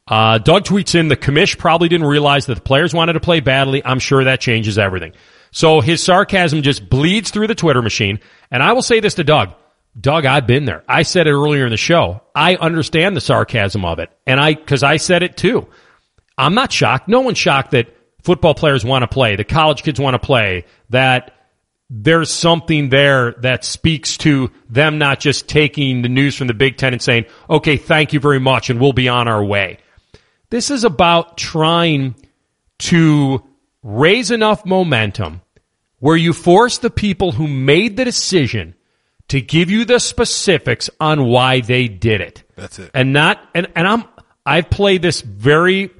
[0.07, 3.41] Uh, Doug tweets in, the commish probably didn't realize that the players wanted to play
[3.41, 3.83] badly.
[3.85, 5.13] I'm sure that changes everything.
[5.51, 8.19] So his sarcasm just bleeds through the Twitter machine.
[8.49, 9.53] And I will say this to Doug.
[9.99, 10.83] Doug, I've been there.
[10.87, 12.21] I said it earlier in the show.
[12.33, 14.09] I understand the sarcasm of it.
[14.25, 15.67] And I, cause I said it too.
[16.37, 17.07] I'm not shocked.
[17.07, 20.65] No one's shocked that football players want to play, the college kids want to play,
[20.89, 21.33] that
[21.89, 26.77] there's something there that speaks to them not just taking the news from the Big
[26.77, 29.79] Ten and saying, okay, thank you very much, and we'll be on our way.
[30.49, 32.15] This is about trying
[32.79, 33.43] to
[33.83, 35.41] raise enough momentum
[35.99, 38.75] where you force the people who made the decision
[39.27, 42.43] to give you the specifics on why they did it.
[42.55, 42.91] That's it.
[42.93, 44.03] And not, and, and I'm,
[44.45, 45.91] I've played this very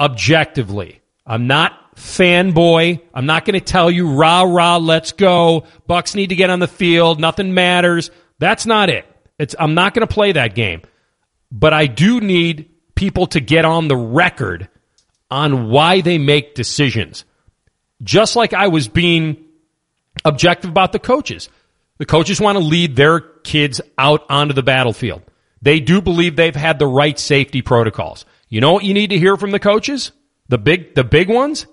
[0.00, 1.00] objectively.
[1.26, 3.00] I'm not fanboy.
[3.14, 5.64] I'm not going to tell you rah rah, let's go.
[5.86, 7.20] Bucks need to get on the field.
[7.20, 8.10] Nothing matters.
[8.38, 9.06] That's not it.
[9.38, 10.82] It's, I'm not going to play that game,
[11.50, 14.68] but I do need people to get on the record
[15.30, 17.24] on why they make decisions.
[18.02, 19.44] Just like I was being
[20.24, 21.48] objective about the coaches.
[21.98, 25.22] The coaches want to lead their kids out onto the battlefield.
[25.62, 28.24] They do believe they've had the right safety protocols.
[28.48, 30.12] You know what you need to hear from the coaches?
[30.48, 31.66] The big, the big ones?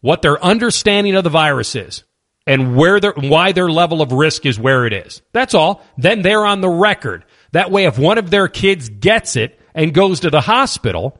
[0.00, 2.04] What their understanding of the virus is
[2.46, 5.22] and where their, why their level of risk is where it is.
[5.32, 5.82] That's all.
[5.96, 7.24] Then they're on the record.
[7.52, 11.18] That way, if one of their kids gets it and goes to the hospital,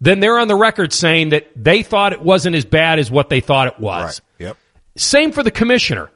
[0.00, 3.28] then they're on the record saying that they thought it wasn't as bad as what
[3.28, 4.20] they thought it was.
[4.38, 4.46] Right.
[4.46, 4.56] Yep.
[4.96, 6.10] Same for the commissioner.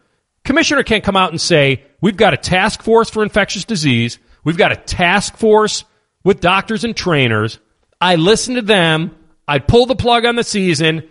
[0.44, 4.18] Commissioner can't come out and say, we've got a task force for infectious disease.
[4.42, 5.84] We've got a task force
[6.22, 7.58] with doctors and trainers.
[8.00, 9.16] I listen to them.
[9.46, 11.08] I pull the plug on the season.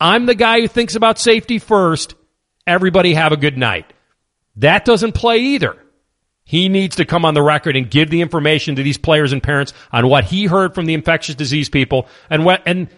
[0.00, 2.14] I'm the guy who thinks about safety first.
[2.66, 3.92] Everybody have a good night.
[4.56, 5.76] That doesn't play either.
[6.44, 9.42] He needs to come on the record and give the information to these players and
[9.42, 12.88] parents on what he heard from the infectious disease people and what, and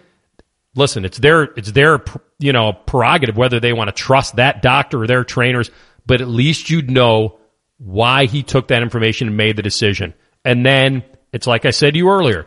[0.75, 2.05] listen, it's their, it's their,
[2.39, 5.71] you know, prerogative whether they want to trust that doctor or their trainers,
[6.05, 7.39] but at least you'd know
[7.79, 10.13] why he took that information and made the decision.
[10.45, 11.03] And then
[11.33, 12.47] it's like I said to you earlier.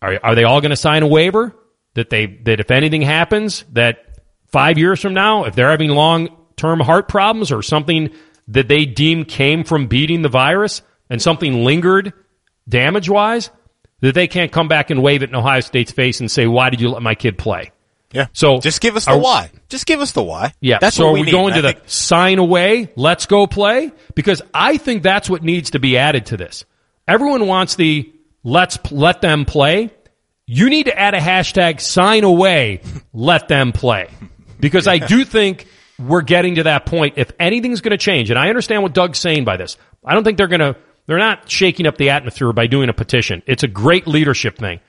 [0.00, 1.54] Are, are they all going to sign a waiver
[1.94, 6.28] that they, that if anything happens that five years from now, if they're having long
[6.56, 8.10] term heart problems or something
[8.48, 12.12] that they deem came from beating the virus and something lingered
[12.68, 13.50] damage wise,
[14.00, 16.70] that they can't come back and wave it in Ohio State's face and say, why
[16.70, 17.72] did you let my kid play?
[18.12, 18.28] Yeah.
[18.32, 19.50] So just give us the are- why.
[19.68, 20.54] Just give us the why.
[20.60, 20.78] Yeah.
[20.80, 21.32] That's so what are we, we need.
[21.32, 23.92] going I to the sign away, let's go play?
[24.14, 26.64] Because I think that's what needs to be added to this.
[27.06, 28.10] Everyone wants the
[28.48, 29.90] let's let them play.
[30.46, 32.80] You need to add a hashtag sign away,
[33.12, 34.08] let them play.
[34.58, 35.66] Because I do think
[35.98, 37.14] we're getting to that point.
[37.18, 40.24] If anything's going to change, and I understand what Doug's saying by this, I don't
[40.24, 40.76] think they're going to,
[41.06, 43.42] they're not shaking up the atmosphere by doing a petition.
[43.46, 44.80] It's a great leadership thing.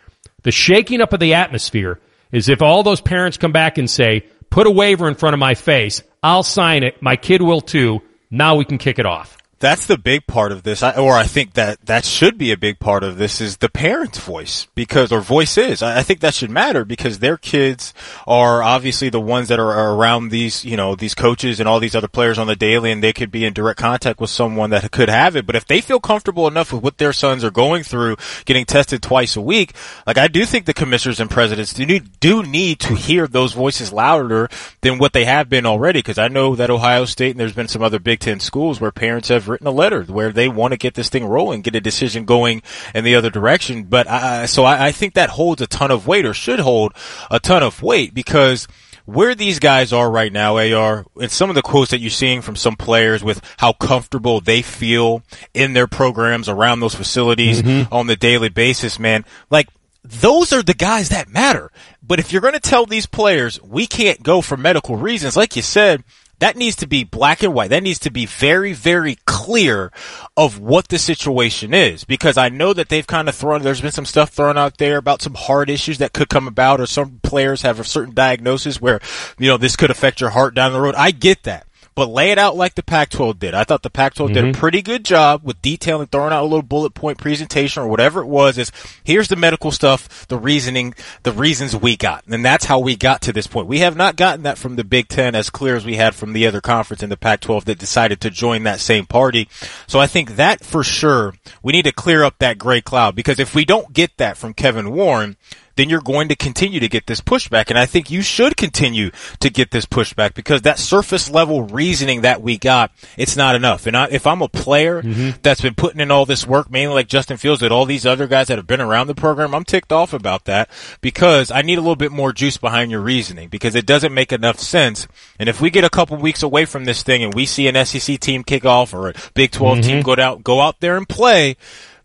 [0.44, 2.00] The shaking up of the atmosphere
[2.32, 5.40] is if all those parents come back and say, put a waiver in front of
[5.40, 8.02] my face, I'll sign it, my kid will too,
[8.32, 9.38] now we can kick it off.
[9.60, 12.58] That's the big part of this, I, or I think that that should be a
[12.58, 15.84] big part of this is the parents' voice because, or voices.
[15.84, 17.94] I, I think that should matter because their kids
[18.26, 21.82] are obviously the ones that are, are around these, you know, these coaches and all
[21.82, 24.70] these other players on the daily, and they could be in direct contact with someone
[24.70, 25.46] that could have it.
[25.46, 29.04] But if they feel comfortable enough with what their sons are going through, getting tested
[29.04, 29.74] twice a week,
[30.08, 33.52] like I do think the commissioners and presidents do need, do need to hear those
[33.52, 34.48] voices louder
[34.80, 36.00] than what they have been already.
[36.00, 38.92] Because I know that Ohio State and there's been some other Big Ten schools where
[38.94, 41.82] parents have written a letter where they want to get this thing rolling, get a
[41.82, 42.62] decision going
[42.96, 43.84] in the other direction.
[43.84, 46.94] But I, so I, I think that holds a ton of weight or should hold
[47.30, 48.68] a ton of weight because
[49.06, 52.42] where these guys are right now, AR, and some of the quotes that you're seeing
[52.44, 55.24] from some players with how comfortable they feel
[55.54, 57.92] in their programs around those facilities Mm-hmm.
[57.92, 59.68] on the daily basis, man, like
[60.04, 61.72] those are the guys that matter.
[62.04, 65.56] But if you're going to tell these players we can't go for medical reasons, like
[65.56, 66.04] you said,
[66.40, 67.72] that needs to be black and white.
[67.72, 69.92] That needs to be very, very clear
[70.36, 72.04] of what the situation is.
[72.04, 74.98] Because I know that they've kind of thrown, there's been some stuff thrown out there
[74.98, 78.82] about some heart issues that could come about or some players have a certain diagnosis
[78.82, 79.00] where,
[79.38, 80.96] you know, this could affect your heart down the road.
[80.96, 81.68] I get that.
[82.00, 83.54] But lay it out like the Pac-12 did.
[83.54, 84.58] I thought the Pac-12 did a mm-hmm.
[84.58, 88.28] pretty good job with detailing, throwing out a little bullet point presentation or whatever it
[88.28, 88.58] was.
[88.58, 88.72] Is
[89.04, 90.94] here's the medical stuff, the reasoning,
[91.24, 93.68] the reasons we got, and that's how we got to this point.
[93.68, 96.32] We have not gotten that from the Big Ten as clear as we had from
[96.32, 99.50] the other conference in the Pac-12 that decided to join that same party.
[99.86, 103.40] So I think that for sure we need to clear up that gray cloud because
[103.40, 105.36] if we don't get that from Kevin Warren,
[105.80, 107.70] then you're going to continue to get this pushback.
[107.70, 112.22] And I think you should continue to get this pushback because that surface level reasoning
[112.22, 113.88] that we got, it's not enough.
[113.88, 115.40] And I, if I'm a player mm-hmm.
[115.42, 118.28] that's been putting in all this work, mainly like Justin Fields, that all these other
[118.28, 120.70] guys that have been around the program, I'm ticked off about that
[121.00, 124.34] because I need a little bit more juice behind your reasoning because it doesn't make
[124.34, 125.08] enough sense.
[125.40, 127.86] And if we get a couple weeks away from this thing and we see an
[127.86, 130.14] SEC team kick off or a Big 12 team mm-hmm.
[130.14, 131.56] go out, go out there and play,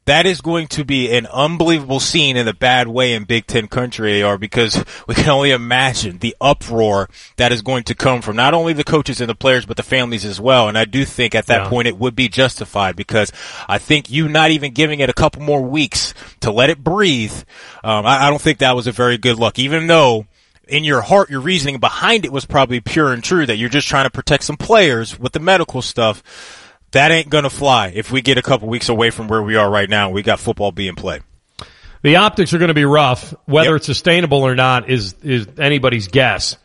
[0.06, 3.68] that is going to be an unbelievable scene in a bad way in Big Ten
[3.68, 8.36] country, AR, because we can only imagine the uproar that is going to come from
[8.36, 10.68] not only the coaches and the players, but the families as well.
[10.68, 11.68] And I do think at that Yeah.
[11.70, 13.32] point it would be justified because
[13.68, 17.34] I think you not even giving it a couple more weeks to let it breathe,
[17.82, 20.26] um, I, I don't think that was a very good look, even though
[20.68, 23.88] in your heart, your reasoning behind it was probably pure and true that you're just
[23.88, 26.22] trying to protect some players with the medical stuff.
[26.94, 29.70] That ain't gonna fly if we get a couple weeks away from where we are
[29.70, 30.10] right now.
[30.10, 31.22] We got football being played.
[32.02, 33.32] The optics are going to be rough.
[33.46, 33.76] Whether Yep.
[33.76, 36.56] it's sustainable or not is is anybody's guess.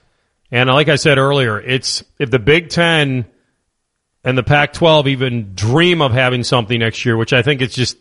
[0.51, 3.25] And like I said earlier, it's if the Big Ten
[4.23, 7.95] and the Pac-12 even dream of having something next year, which I think it's just,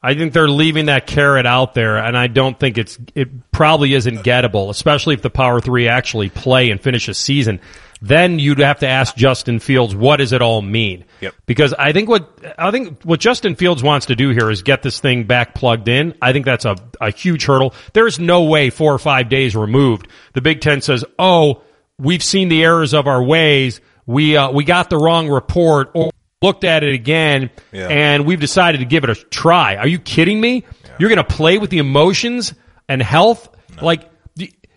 [0.00, 3.94] I think they're leaving that carrot out there, and I don't think it's it probably
[3.94, 7.60] isn't gettable, especially if the Power Three actually play and finish a season.
[8.02, 11.04] Then you'd have to ask Justin Fields, what does it all mean?
[11.20, 11.34] Yep.
[11.44, 14.82] Because I think what I think what Justin Fields wants to do here is get
[14.82, 16.14] this thing back plugged in.
[16.22, 17.74] I think that's a, a huge hurdle.
[17.92, 21.62] There's no way four or five days removed the Big Ten says, "Oh,
[21.98, 23.82] we've seen the errors of our ways.
[24.06, 27.88] We uh, we got the wrong report or looked at it again, Yeah.
[27.88, 30.64] and we've decided to give it a try." Are you kidding me?
[30.98, 32.54] You're going to play with the emotions
[32.88, 33.48] and health
[33.82, 34.06] like.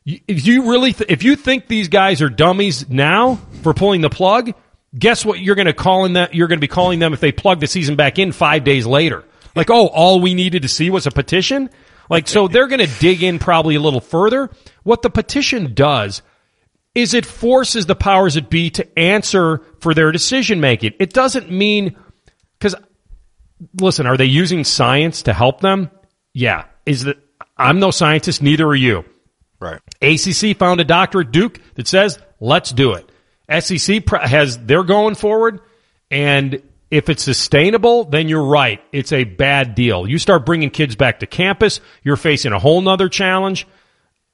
[0.06, 4.10] If you really, th- if you think these guys are dummies now for pulling the
[4.10, 4.54] plug,
[4.97, 5.39] guess what?
[5.39, 6.34] You're going to call in that.
[6.34, 8.86] You're going to be calling them if they plug the season back in five days
[8.86, 9.24] later.
[9.56, 11.70] Like, oh, all we needed to see was a petition.
[12.10, 14.49] Like, so they're going to dig in probably a little further.
[14.84, 16.22] What the petition does
[16.95, 20.93] is it forces the powers that be to answer for their decision making.
[20.99, 21.95] It doesn't mean
[22.60, 22.76] because
[23.80, 25.89] listen, are they using science to help them?
[26.34, 26.66] Yeah.
[26.86, 27.18] Is that
[27.58, 29.06] I'm no scientist, neither are you.
[29.64, 29.80] Right.
[30.01, 33.09] ACC found a doctor at Duke that says, let's do it.
[33.61, 35.61] SEC has, they're going forward.
[36.11, 36.61] And
[36.91, 38.84] if it's sustainable, then you're right.
[38.91, 40.07] It's a bad deal.
[40.07, 43.66] You start bringing kids back to campus, you're facing a whole nother challenge.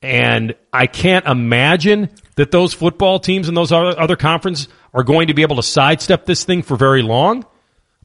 [0.02, 5.34] And I can't imagine that those football teams and those other, conferences are going to
[5.34, 7.46] be able to sidestep this thing for very long.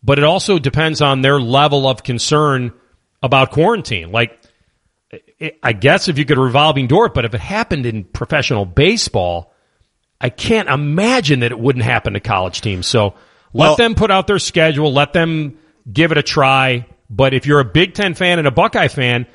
[0.03, 2.73] But it also depends on their level of concern
[3.23, 4.13] about quarantine.
[4.13, 4.39] Like,
[5.63, 9.53] I guess if you could revolving door it, but if it happened in professional baseball,
[10.21, 12.87] I can't imagine that it wouldn't happen to college teams.
[12.87, 13.15] So
[13.53, 15.59] let Well- them put out their schedule, let them
[15.93, 16.87] give it a try.
[17.11, 19.27] But if you're a Big Ten fan and a Buckeye fan,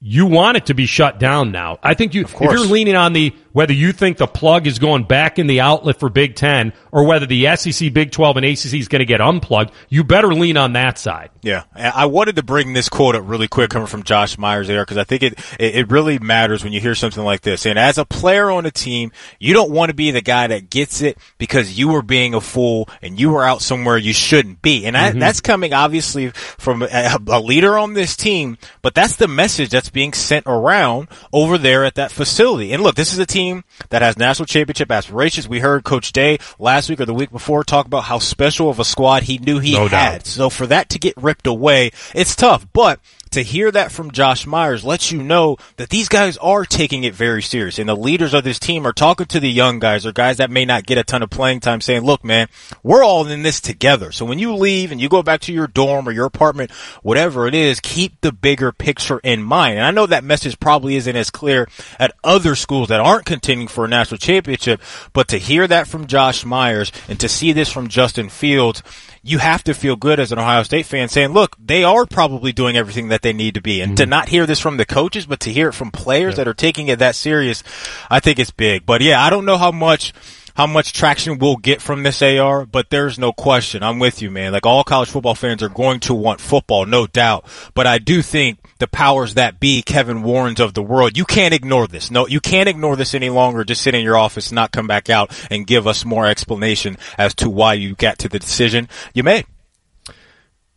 [0.00, 1.78] you want it to be shut down now.
[1.82, 5.04] I think you, if you're leaning on the, whether you think the plug is going
[5.04, 8.74] back in the outlet for Big Ten or whether the SEC, Big 12 and ACC
[8.74, 11.30] is going to get unplugged, you better lean on that side.
[11.40, 14.82] Yeah, I wanted to bring this quote up really quick coming from Josh Myers there
[14.82, 17.64] because I think it, it really matters when you hear something like this.
[17.64, 20.68] And as a player on a team, you don't want to be the guy that
[20.68, 24.62] gets it because you were being a fool and you were out somewhere you shouldn't
[24.62, 24.84] be.
[24.84, 25.20] And that, mm-hmm.
[25.20, 29.90] that's coming obviously from a, a leader on this team, but that's the message that's
[29.90, 32.72] being sent around over there at that facility.
[32.72, 33.43] And look, this is a team
[33.90, 35.48] that has national championship aspirations.
[35.48, 38.78] We heard Coach Day last week or the week before talk about how special of
[38.78, 40.12] a squad he knew he No doubt.
[40.12, 40.26] had.
[40.26, 42.66] So for that to get ripped away, it's tough.
[42.72, 43.00] But
[43.34, 47.14] to hear that from Josh Myers lets you know that these guys are taking it
[47.14, 47.78] very serious.
[47.78, 50.50] And the leaders of this team are talking to the young guys or guys that
[50.50, 52.48] may not get a ton of playing time saying, look, man,
[52.82, 54.12] we're all in this together.
[54.12, 56.70] So when you leave and you go back to your dorm or your apartment,
[57.02, 59.78] whatever it is, keep the bigger picture in mind.
[59.78, 61.68] And I know that message probably isn't as clear
[61.98, 64.80] at other schools that aren't contending for a national championship,
[65.12, 68.82] but to hear that from Josh Myers and to see this from Justin Fields,
[69.26, 72.52] you have to feel good as an Ohio State fan saying, look, they are probably
[72.52, 73.80] doing everything that they need to be.
[73.80, 74.04] And mm-hmm.
[74.04, 76.36] to not hear this from the coaches, but to hear it from players yeah.
[76.36, 77.62] that are taking it that serious,
[78.10, 78.84] I think it's big.
[78.84, 80.12] But yeah, I don't know how much
[80.54, 83.82] how much traction we'll get from this AR, but there's no question.
[83.82, 84.52] I'm with you, man.
[84.52, 87.44] Like all college football fans are going to want football, no doubt.
[87.74, 91.54] But I do think the powers that be, Kevin Warrens of the world, you can't
[91.54, 92.10] ignore this.
[92.10, 93.64] No, you can't ignore this any longer.
[93.64, 97.34] Just sit in your office, not come back out and give us more explanation as
[97.36, 99.46] to why you got to the decision you made.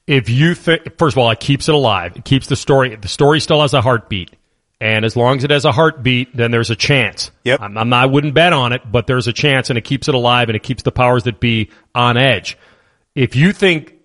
[0.07, 2.15] If you think, first of all, it keeps it alive.
[2.15, 4.36] It keeps the story, the story still has a heartbeat.
[4.79, 7.31] And as long as it has a heartbeat, then there's a chance.
[7.43, 7.61] Yep.
[7.61, 10.13] I'm, I'm, I wouldn't bet on it, but there's a chance and it keeps it
[10.13, 12.57] alive and it keeps the powers that be on edge.
[13.15, 13.95] If you think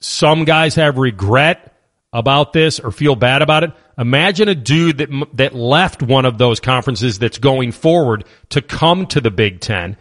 [0.00, 1.74] some guys have regret
[2.12, 6.38] about this or feel bad about it, imagine a dude that, that left one of
[6.38, 9.96] those conferences that's going forward to come to the Big Ten.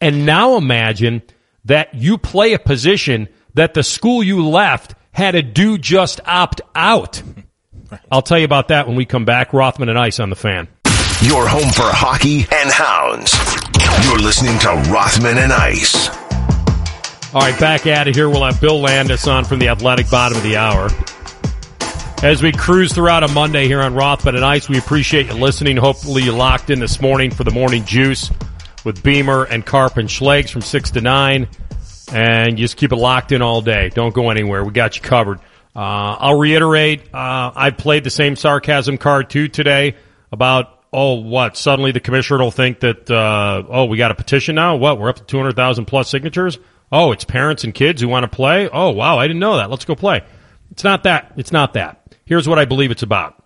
[0.00, 1.22] And now imagine
[1.66, 6.60] that you play a position that the school you left had a dude just opt
[6.74, 7.22] out.
[8.10, 9.52] I'll tell you about that when we come back.
[9.52, 10.68] Rothman and Ice on the fan.
[11.22, 13.34] Your home for hockey and hounds.
[14.06, 16.08] You're listening to Rothman and Ice.
[17.34, 18.28] All right, back at it here.
[18.28, 20.88] We'll have Bill Landis on from the Athletic bottom of the hour.
[22.22, 25.76] As we cruise throughout a Monday here on Rothman and Ice, we appreciate you listening.
[25.76, 28.30] Hopefully you locked in this morning for the morning juice
[28.84, 31.48] with Beamer and Carp and Schlegs from 6 to 9.
[32.12, 33.90] And you just keep it locked in all day.
[33.90, 34.64] Don't go anywhere.
[34.64, 35.40] We got you covered.
[35.78, 39.94] Uh, I'll reiterate, uh, I played the same sarcasm card too today
[40.32, 41.56] about, oh, what?
[41.56, 44.74] Suddenly the commissioner will think that, uh, oh, we got a petition now?
[44.74, 44.98] What?
[44.98, 46.58] We're up to 200,000 plus signatures?
[46.90, 48.68] Oh, it's parents and kids who want to play?
[48.68, 49.70] Oh, wow, I didn't know that.
[49.70, 50.24] Let's go play.
[50.72, 51.34] It's not that.
[51.36, 52.16] It's not that.
[52.24, 53.40] Here's what I believe it's about.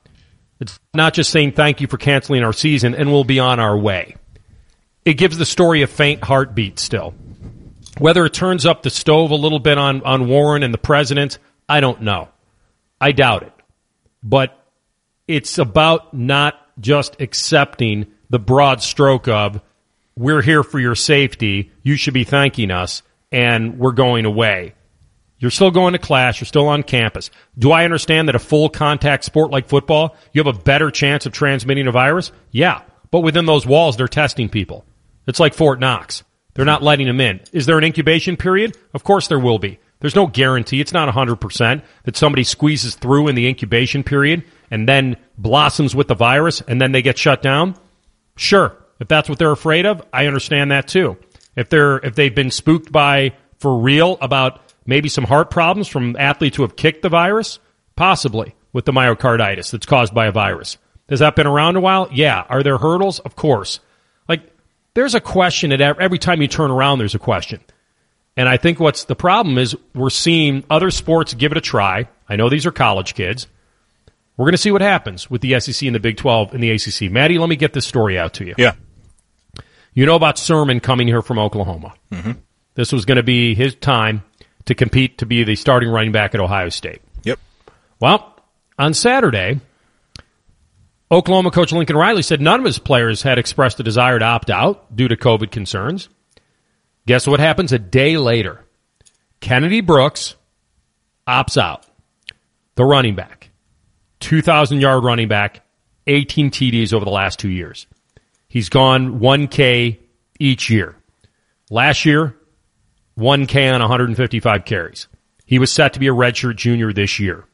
[0.58, 3.76] It's not just saying thank you for canceling our season and we'll be on our
[3.76, 4.16] way.
[5.04, 7.12] It gives the story a faint heartbeat still.
[7.98, 11.38] Whether it turns up the stove a little bit on, on Warren and the president,
[11.68, 12.28] I don't know.
[13.00, 13.52] I doubt it.
[14.22, 14.58] But
[15.26, 19.60] it's about not just accepting the broad stroke of
[20.16, 24.74] we're here for your safety, you should be thanking us, and we're going away.
[25.38, 27.30] You're still going to class, you're still on campus.
[27.58, 31.26] Do I understand that a full contact sport like football, you have a better chance
[31.26, 32.30] of transmitting a virus?
[32.50, 32.82] Yeah.
[33.10, 34.84] But within those walls, they're testing people.
[35.26, 36.22] It's like Fort Knox.
[36.54, 37.40] They're not letting them in.
[37.52, 38.76] Is there an incubation period?
[38.94, 39.80] Of course there will be.
[40.02, 40.80] There's no guarantee.
[40.80, 46.08] It's not 100% that somebody squeezes through in the incubation period and then blossoms with
[46.08, 47.76] the virus and then they get shut down.
[48.36, 48.76] Sure.
[48.98, 51.16] If that's what they're afraid of, I understand that too.
[51.54, 56.16] If they're, if they've been spooked by for real about maybe some heart problems from
[56.18, 57.60] athletes who have kicked the virus,
[57.94, 60.78] possibly with the myocarditis that's caused by a virus.
[61.10, 62.08] Has that been around a while?
[62.10, 62.44] Yeah.
[62.48, 63.20] Are there hurdles?
[63.20, 63.78] Of course.
[64.28, 64.52] Like,
[64.94, 67.60] there's a question at every time you turn around, there's a question.
[68.36, 72.08] And I think what's the problem is we're seeing other sports give it a try.
[72.28, 73.46] I know these are college kids.
[74.36, 76.70] We're going to see what happens with the SEC and the Big 12 and the
[76.70, 77.10] ACC.
[77.10, 78.54] Matty, let me get this story out to you.
[78.56, 78.72] Yeah.
[79.92, 81.92] You know about Sermon coming here from Oklahoma.
[82.10, 82.32] Mm-hmm.
[82.74, 84.22] This was going to be his time
[84.64, 87.02] to compete to be the starting running back at Ohio State.
[87.24, 87.38] Yep.
[88.00, 88.40] Well,
[88.78, 89.60] on Saturday,
[91.10, 94.48] Oklahoma coach Lincoln Riley said none of his players had expressed a desire to opt
[94.48, 96.08] out due to COVID concerns.
[97.06, 98.64] Guess what happens a day later?
[99.40, 100.36] Kennedy Brooks
[101.26, 101.84] opts out.
[102.76, 103.50] The running back.
[104.20, 105.64] 2,000 yard running back,
[106.06, 107.86] 18 TDs over the last two years.
[108.48, 109.98] He's gone 1K
[110.38, 110.96] each year.
[111.70, 112.36] Last year,
[113.18, 115.08] 1K on 155 carries.
[115.44, 117.44] He was set to be a redshirt junior this year.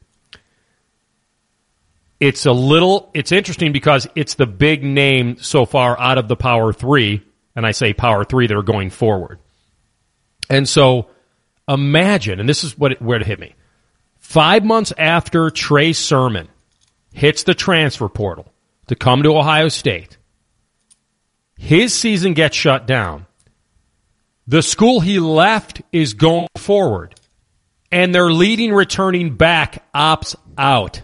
[2.19, 6.35] It's a little, it's interesting because it's the big name so far out of the
[6.35, 7.23] power three
[7.55, 9.39] and I say power three that are going forward.
[10.49, 11.07] And so
[11.67, 13.55] imagine, and this is what it, where it hit me.
[14.17, 16.49] Five months after Trey Sermon
[17.13, 18.51] hits the transfer portal
[18.87, 20.17] to come to Ohio State,
[21.57, 23.25] his season gets shut down.
[24.47, 27.19] The school he left is going forward,
[27.91, 31.03] and their leading returning back opts out.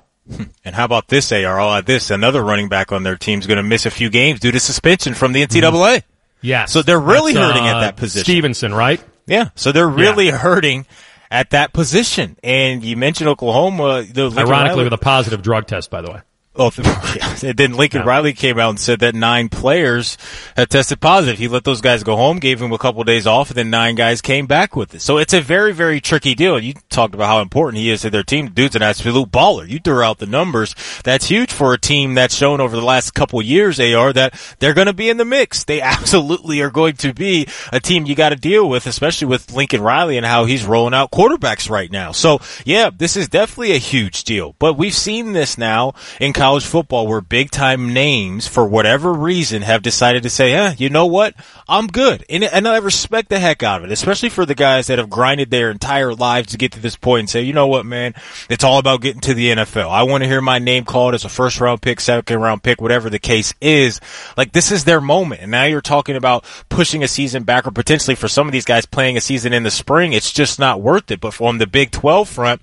[0.64, 1.60] And how about this, AR?
[1.60, 2.10] I'll add this.
[2.10, 4.60] Another running back on their team is going to miss a few games due to
[4.60, 6.02] suspension from the NCAA.
[6.46, 6.66] Yeah.
[6.66, 8.24] So they're really That's, hurting uh, at that position.
[8.24, 9.04] Stevenson, right?
[9.26, 9.50] Yeah.
[9.56, 10.38] So they're really Yeah.
[10.38, 10.86] hurting
[11.32, 12.38] at that position.
[12.44, 14.04] And you mentioned Oklahoma.
[14.04, 16.22] The Ironically, with a positive drug test, by the way.
[16.58, 16.70] Oh,
[17.42, 20.18] then Lincoln Riley came out and said that nine players
[20.56, 21.38] had tested positive.
[21.38, 23.70] He let those guys go home, gave them a couple of days off, and then
[23.70, 25.02] nine guys came back with it.
[25.02, 26.58] So it's a very, very tricky deal.
[26.58, 28.52] You talked about how important he is to their team.
[28.52, 29.68] Dude's an absolute baller.
[29.68, 30.76] You threw out the numbers.
[31.04, 34.34] That's huge for a team that's shown over the last couple of years, AR, that
[34.60, 35.66] they're going to be in the mix.
[35.66, 39.52] They absolutely are going to be a team you got to deal with, especially with
[39.54, 42.14] Lincoln Riley and how he's rolling out quarterbacks right now.
[42.14, 44.56] So yeah, this is definitely a huge deal.
[44.58, 49.64] But we've seen this now in college football where big time names, for whatever reason,
[49.64, 51.34] have decided to say, eh, you know what?
[51.68, 52.24] I'm good.
[52.30, 55.10] And, and I respect the heck out of it, especially for the guys that have
[55.10, 58.14] grinded their entire lives to get to this point and say, you know what, man?
[58.48, 59.90] It's all about getting to the NFL.
[59.90, 62.80] I want to hear my name called as a first round pick, second round pick,
[62.80, 64.00] whatever the case is.
[64.38, 65.42] Like this is their moment.
[65.42, 68.66] And now you're talking about pushing a season back or potentially for some of these
[68.66, 70.14] guys playing a season in the spring.
[70.14, 71.22] It's just not worth it.
[71.22, 72.62] But from the Big 12 front,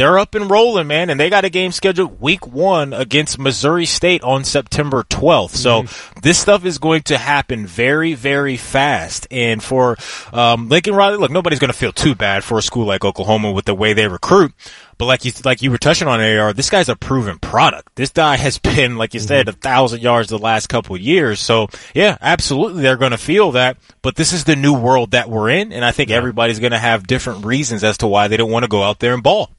[0.00, 3.84] they're up and rolling, man, and they got a game scheduled week one against Missouri
[3.84, 5.50] State on September 12th.
[5.50, 5.84] So
[6.22, 9.26] this stuff is going to happen very, very fast.
[9.30, 9.98] And for
[10.32, 13.52] um, Lincoln Riley, look, nobody's going to feel too bad for a school like Oklahoma
[13.52, 14.54] with the way they recruit.
[14.96, 17.94] But like you, like you were touching on AR, this guy's a proven product.
[17.96, 21.40] This guy has been, like you said, a thousand yards the last couple of years.
[21.40, 23.76] So yeah, absolutely, they're going to feel that.
[24.00, 26.78] But this is the new world that we're in, and I think everybody's going to
[26.78, 29.50] have different reasons as to why they don't want to go out there and ball.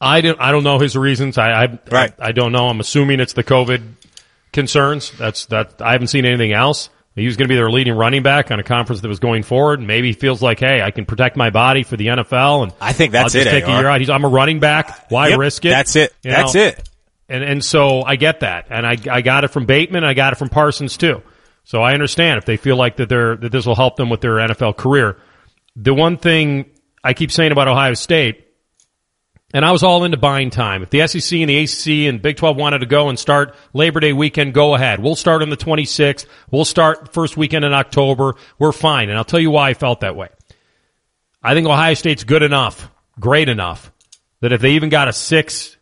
[0.00, 0.40] I don't.
[0.40, 1.38] I don't know his reasons.
[1.38, 2.12] I, I Right.
[2.18, 2.68] I, I don't know.
[2.68, 3.82] I'm assuming it's the COVID
[4.52, 5.10] concerns.
[5.12, 5.80] That's that.
[5.80, 6.90] I haven't seen anything else.
[7.14, 9.42] He was going to be their leading running back on a conference that was going
[9.42, 9.80] forward.
[9.80, 12.72] And maybe he feels like, hey, I can protect my body for the NFL, and
[12.80, 14.00] I think that's I'll just it, take a year out.
[14.00, 15.10] He's, I'm a running back.
[15.10, 15.70] Why Yep, risk it?
[15.70, 16.14] That's it.
[16.22, 16.62] You That's know?
[16.62, 16.88] it.
[17.28, 20.02] And and so I get that, and I I got it from Bateman.
[20.02, 21.22] I got it from Parsons too.
[21.64, 24.22] So I understand if they feel like that they're that this will help them with
[24.22, 25.18] their NFL career.
[25.76, 26.70] The one thing
[27.04, 28.47] I keep saying about Ohio State,
[29.54, 30.82] and I was all into buying time.
[30.82, 34.00] If the SEC and the ACC and Big 12 wanted to go and start Labor
[34.00, 35.00] Day weekend, go ahead.
[35.00, 36.26] We'll start on the 26th.
[36.50, 38.34] We'll start first weekend in October.
[38.58, 39.08] We're fine.
[39.08, 40.28] And I'll tell you why I felt that way.
[41.42, 43.90] I think Ohio State's good enough, great enough,
[44.40, 45.76] that if they even got a six,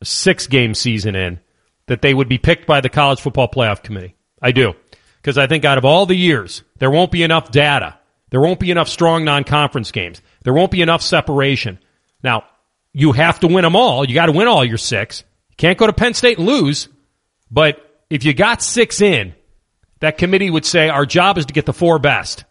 [0.00, 1.40] a six game season in,
[1.86, 4.14] that they would be picked by the college football playoff committee.
[4.40, 4.74] I do.
[5.20, 7.98] Because I think out of all the years, there won't be enough data.
[8.30, 10.20] There won't be enough strong non-conference games.
[10.44, 11.78] There won't be enough separation.
[12.22, 12.44] Now,
[12.94, 14.08] you have to win them all.
[14.08, 15.24] You got to win all your six.
[15.50, 16.88] You can't go to Penn State and lose.
[17.50, 19.34] But if you got six in,
[20.00, 22.44] that committee would say our job is to get the four best.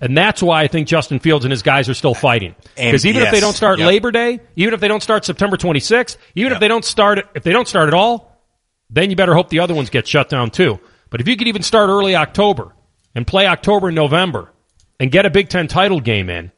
[0.00, 2.54] And that's why I think Justin Fields and his guys are still fighting.
[2.76, 3.88] Because even if they don't start yep.
[3.88, 7.42] Labor Day, even if they don't start September 26th, even if they don't start if
[7.42, 8.40] they don't start at all,
[8.88, 10.78] then you better hope the other ones get shut down too.
[11.08, 12.74] But if you could even start early October
[13.14, 14.52] and play October and November
[15.00, 16.52] and get a Big Ten title game in,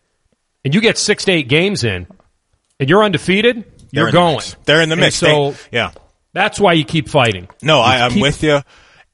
[0.64, 2.06] and you get six to eight games in,
[2.82, 4.40] and you're undefeated, They're you're in the going.
[4.64, 5.16] They're in the And mix.
[5.16, 5.92] so They- yeah.
[6.32, 7.48] that's why you keep fighting.
[7.62, 8.60] No, I, I'm keep- with you.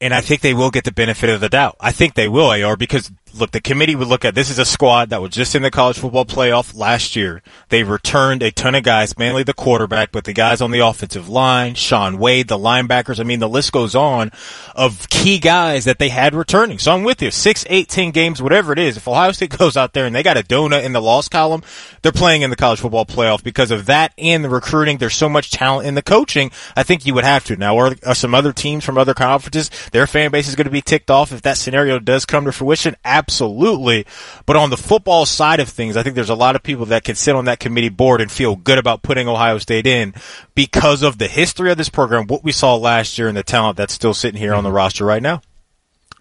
[0.01, 1.77] And I think they will get the benefit of the doubt.
[1.81, 3.11] I think they will, AR, because
[3.41, 5.71] look, the committee would look at this is a squad that was just in the
[5.71, 7.43] college football playoff last year.
[7.69, 11.29] They returned a ton of guys, mainly the quarterback, but the guys on the offensive
[11.29, 13.21] line, Shaun Wade, the linebackers.
[13.21, 14.31] I mean, the list goes on
[14.75, 16.79] of key guys that they had returning.
[16.79, 17.31] So I'm with you.
[17.31, 18.97] Six, eight, ten games, whatever it is.
[18.97, 21.63] If Ohio State goes out there and they got a donut in the loss column,
[22.03, 24.99] they're playing in the college football playoff because of that and the recruiting.
[24.99, 26.51] There's so much talent in the coaching.
[26.77, 27.57] I think you would have to.
[27.57, 30.71] Now, are, are some other teams from other conferences, their fan base is going to
[30.71, 32.97] be ticked off if that scenario does come to fruition?
[33.05, 33.28] Absolutely.
[33.31, 37.05] But on the football side of things, I think there's a lot of people that
[37.05, 40.15] can sit on that committee board and feel good about putting Ohio State in
[40.55, 43.77] because of the history of this program, what we saw last year and the talent
[43.77, 45.41] that's still sitting here on the roster right now.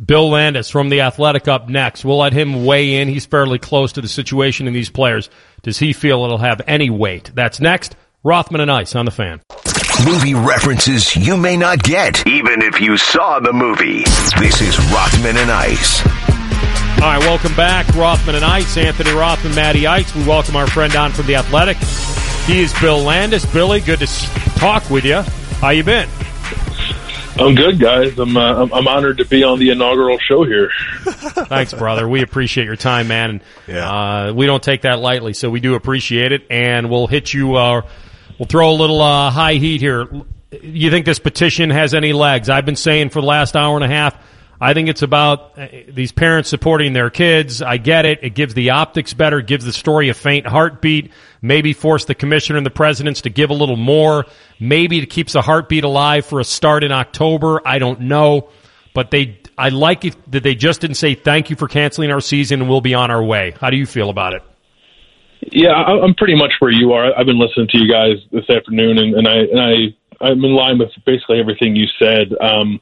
[0.03, 2.05] Bill Landis from The Athletic up next.
[2.05, 3.07] We'll let him weigh in.
[3.07, 5.29] He's fairly close to the situation in these players.
[5.63, 7.31] Does he feel it'll have any weight?
[7.33, 7.95] That's next.
[8.23, 9.41] Rothman and Ice on the fan.
[10.05, 14.03] Movie references you may not get, even if you saw the movie.
[14.37, 16.26] This is Rothman and Ice.
[16.97, 17.87] All right, welcome back.
[17.95, 20.15] Rothman and Ice, Anthony Rothman, Matty Ice.
[20.15, 21.77] We welcome our friend on from The Athletic.
[22.47, 23.45] He is Bill Landis.
[23.45, 24.07] Billy, good to
[24.55, 25.21] talk with you.
[25.61, 26.09] How you been?
[27.39, 28.17] I'm good, guys.
[28.17, 30.71] I'm, uh, I'm I'm honored to be on the inaugural show here.
[31.05, 32.09] Thanks, brother.
[32.09, 33.41] We appreciate your time, man.
[33.67, 36.47] And uh, we don't take that lightly, so we do appreciate it.
[36.49, 37.55] And we'll hit you.
[37.55, 37.81] Uh,
[38.39, 40.09] we'll throw a little uh, high heat here.
[40.63, 42.49] You think this petition has any legs?
[42.49, 44.17] I've been saying for the last hour and a half.
[44.59, 47.61] I think it's about uh, these parents supporting their kids.
[47.61, 48.19] I get it.
[48.23, 52.57] It gives the optics better, gives the story a faint heartbeat, maybe force the commissioner
[52.57, 54.25] and the presidents to give a little more.
[54.59, 57.61] Maybe it keeps the heartbeat alive for a start in October.
[57.65, 58.49] I don't know.
[58.95, 62.21] But they, I like it that they just didn't say thank you for canceling our
[62.21, 63.53] season and we'll be on our way.
[63.61, 64.41] How do you feel about it?
[65.51, 67.15] Yeah, I'm pretty much where you are.
[67.17, 70.53] I've been listening to you guys this afternoon, and, and I and I I'm in
[70.53, 72.33] line with basically everything you said.
[72.41, 72.81] Um,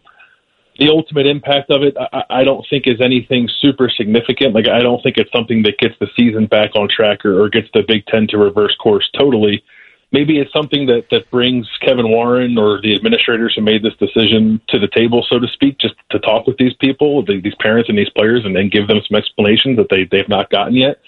[0.77, 4.53] the ultimate impact of it, I, I don't think is anything super significant.
[4.53, 7.49] Like I don't think it's something that gets the season back on track or, or
[7.49, 9.63] gets the Big Ten to reverse course totally.
[10.11, 14.61] Maybe it's something that that brings Kevin Warren or the administrators who made this decision
[14.69, 17.89] to the table, so to speak, just to talk with these people, the, these parents
[17.89, 21.01] and these players, and then give them some explanations that they they've not gotten yet.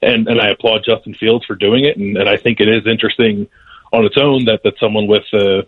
[0.00, 2.86] And and I applaud Justin Fields for doing it, and, and I think it is
[2.86, 3.48] interesting
[3.92, 5.62] on its own that that someone with uh,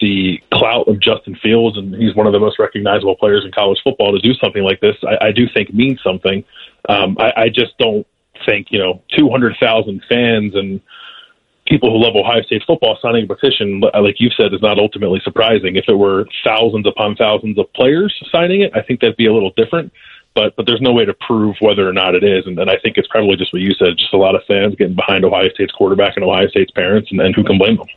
[0.00, 3.80] the clout of Justin Fields, and he's one of the most recognizable players in college
[3.82, 6.44] football, to do something like this, I, I do think means something.
[6.88, 8.06] Um, I, I just don't
[8.46, 10.80] think you know 200,000 fans and
[11.66, 15.20] people who love Ohio State football signing a petition, like you've said, is not ultimately
[15.22, 15.76] surprising.
[15.76, 19.34] If it were thousands upon thousands of players signing it, I think that'd be a
[19.34, 19.92] little different.
[20.34, 22.76] But but there's no way to prove whether or not it is, and, and I
[22.82, 25.48] think it's probably just what you said, just a lot of fans getting behind Ohio
[25.54, 27.88] State's quarterback and Ohio State's parents, and, and who can blame them?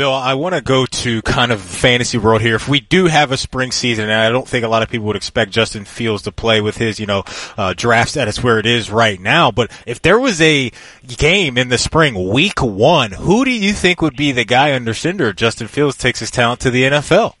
[0.00, 2.54] Bill, I want to go to kind of fantasy world here.
[2.54, 5.06] If we do have a spring season, and I don't think a lot of people
[5.08, 7.22] would expect Justin Fields to play with his, you know,
[7.58, 9.50] uh, draft status where it is right now.
[9.50, 10.72] But if there was a
[11.18, 14.94] game in the spring, week one, who do you think would be the guy under
[14.94, 15.28] center?
[15.28, 17.34] If Justin Fields takes his talent to the NFL.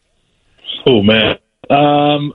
[0.84, 1.38] Oh man,
[1.70, 2.34] um,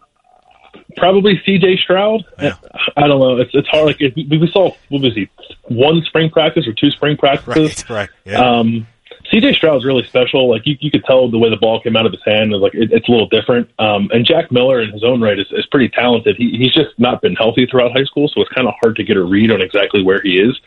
[0.98, 1.78] probably C.J.
[1.84, 2.26] Stroud.
[2.42, 2.56] Yeah.
[2.98, 3.38] I don't know.
[3.38, 3.86] It's it's hard.
[3.86, 5.30] Like if, we saw what was he
[5.66, 7.88] one spring practice or two spring practices.
[7.88, 8.10] Right, right.
[8.26, 8.40] Yeah.
[8.40, 8.88] Um,
[9.32, 10.50] CJ Stroud's really special.
[10.50, 12.54] Like you, you could tell the way the ball came out of his hand.
[12.54, 13.70] Is like it, it's a little different.
[13.80, 16.36] Um, and Jack Miller, in his own right, is, is pretty talented.
[16.38, 19.04] He, he's just not been healthy throughout high school, so it's kind of hard to
[19.04, 20.60] get a read on exactly where he is.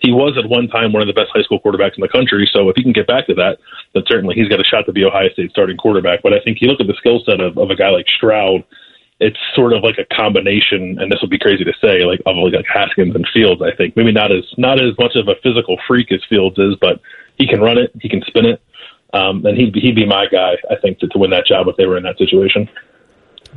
[0.00, 2.48] He was at one time one of the best high school quarterbacks in the country.
[2.52, 3.58] So if he can get back to that,
[3.94, 6.22] then certainly he's got a shot to be Ohio State starting quarterback.
[6.22, 8.64] But I think you look at the skill set of, of a guy like Stroud.
[9.22, 12.36] It's sort of like a combination, and this would be crazy to say, like of
[12.36, 13.62] like Haskins and Fields.
[13.62, 16.74] I think maybe not as not as much of a physical freak as Fields is,
[16.80, 17.00] but
[17.36, 18.60] he can run it, he can spin it,
[19.14, 21.68] um, and he'd be, he'd be my guy, I think, to, to win that job
[21.68, 22.68] if they were in that situation.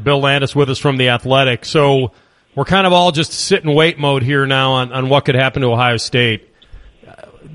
[0.01, 1.65] Bill Landis with us from the Athletic.
[1.65, 2.11] So
[2.53, 5.35] we're kind of all just sit and wait mode here now on, on what could
[5.35, 6.51] happen to Ohio State.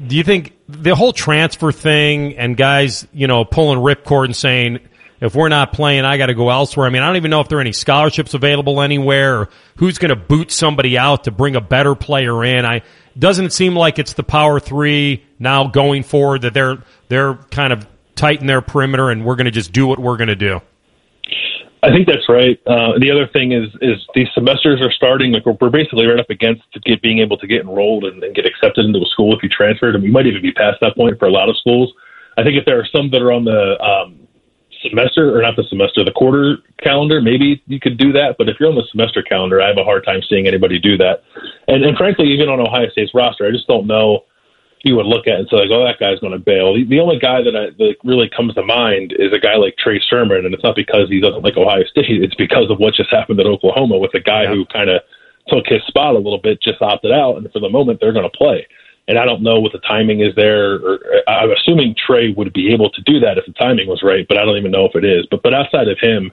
[0.07, 4.81] Do you think the whole transfer thing and guys, you know, pulling ripcord and saying,
[5.21, 6.87] if we're not playing, I got to go elsewhere.
[6.87, 9.99] I mean, I don't even know if there are any scholarships available anywhere or who's
[9.99, 12.65] going to boot somebody out to bring a better player in.
[12.65, 12.83] I
[13.19, 16.79] doesn't seem like it's the power three now going forward that they're
[17.09, 20.29] they're kind of tighten their perimeter and we're going to just do what we're going
[20.29, 20.61] to do.
[21.83, 22.61] I think that's right.
[22.67, 25.33] Uh, the other thing is is these semesters are starting.
[25.33, 28.35] Like we're, we're basically right up against get, being able to get enrolled and, and
[28.35, 29.95] get accepted into a school if you transferred.
[29.95, 31.93] And we might even be past that point for a lot of schools.
[32.37, 34.29] I think if there are some that are on the um,
[34.83, 38.37] semester or not the semester, the quarter calendar, maybe you could do that.
[38.39, 40.97] But if you're on the semester calendar, I have a hard time seeing anybody do
[40.99, 41.23] that.
[41.69, 44.25] And, and frankly, even on Ohio State's roster, I just don't know
[44.83, 46.75] you would look at and say like, oh, that guy's going to bail.
[46.75, 49.77] The, the only guy that, I, that really comes to mind is a guy like
[49.77, 52.09] Trey Sermon, and it's not because he doesn't like Ohio State.
[52.21, 54.51] It's because of what just happened at Oklahoma with a guy yeah.
[54.51, 55.03] who kind of
[55.49, 58.29] took his spot a little bit, just opted out, and for the moment they're going
[58.29, 58.67] to play.
[59.11, 60.75] And I don't know what the timing is there.
[60.77, 64.05] Or, uh, I'm assuming Trey would be able to do that if the timing was
[64.05, 65.27] right, but I don't even know if it is.
[65.29, 66.31] But but outside of him,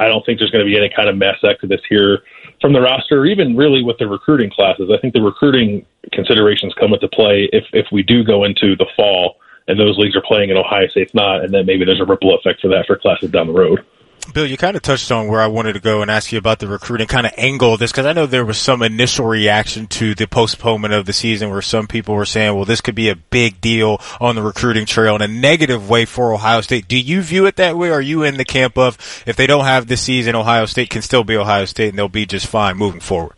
[0.00, 2.22] I don't think there's going to be any kind of mass exodus here
[2.62, 4.90] from the roster, or even really with the recruiting classes.
[4.90, 8.86] I think the recruiting considerations come into play if if we do go into the
[8.96, 9.36] fall
[9.68, 12.34] and those leagues are playing in Ohio State's not, and then maybe there's a ripple
[12.34, 13.84] effect for that for classes down the road.
[14.32, 16.58] Bill, you kind of touched on where I wanted to go and ask you about
[16.58, 19.86] the recruiting kind of angle of this because I know there was some initial reaction
[19.88, 23.10] to the postponement of the season where some people were saying, well, this could be
[23.10, 26.88] a big deal on the recruiting trail in a negative way for Ohio State.
[26.88, 27.90] Do you view it that way?
[27.90, 28.96] Are you in the camp of
[29.26, 32.08] if they don't have this season, Ohio State can still be Ohio State and they'll
[32.08, 33.34] be just fine moving forward?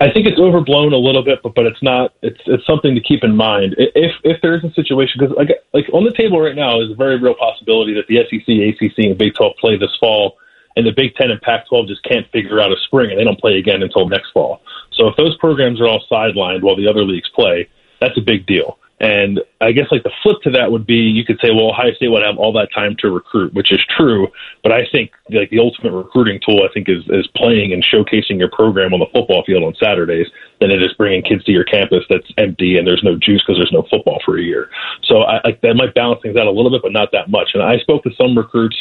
[0.00, 2.12] I think it's overblown a little bit, but but it's not.
[2.22, 3.74] It's it's something to keep in mind.
[3.78, 6.90] If if there is a situation, because like like on the table right now is
[6.90, 10.36] a very real possibility that the SEC, ACC, and Big 12 play this fall,
[10.76, 13.40] and the Big 10 and Pac-12 just can't figure out a spring, and they don't
[13.40, 14.60] play again until next fall.
[14.92, 17.68] So if those programs are all sidelined while the other leagues play,
[18.00, 18.78] that's a big deal.
[18.98, 21.92] And I guess like the flip to that would be you could say, well, Ohio
[21.92, 24.28] State would have all that time to recruit, which is true.
[24.62, 28.38] But I think like the ultimate recruiting tool, I think is is playing and showcasing
[28.38, 30.28] your program on the football field on Saturdays
[30.60, 33.58] than it is bringing kids to your campus that's empty and there's no juice because
[33.58, 34.70] there's no football for a year.
[35.04, 37.50] So I like that might balance things out a little bit, but not that much.
[37.52, 38.76] And I spoke to some recruits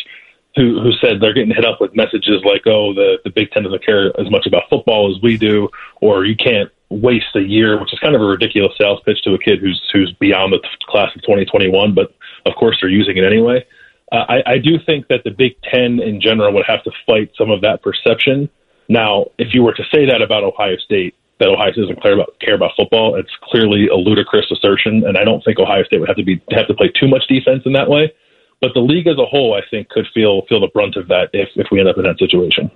[0.56, 3.64] who who said they're getting hit up with messages like, "Oh, the the Big Ten
[3.64, 5.70] doesn't care as much about football as we do,"
[6.00, 9.34] or "You can't waste a year," which is kind of a ridiculous sales pitch to
[9.34, 11.94] a kid who's who's beyond the class of 2021.
[11.94, 12.14] But
[12.46, 13.66] of course, they're using it anyway.
[14.12, 17.32] Uh, I, I do think that the Big Ten in general would have to fight
[17.38, 18.50] some of that perception.
[18.88, 22.14] Now, if you were to say that about Ohio State, that Ohio State doesn't care
[22.14, 23.16] about care about football.
[23.16, 26.42] It's clearly a ludicrous assertion, and I don't think Ohio State would have to be
[26.52, 28.14] have to play too much defense in that way.
[28.62, 31.30] But the league as a whole, I think, could feel feel the brunt of that
[31.34, 32.72] if if we end up in that situation.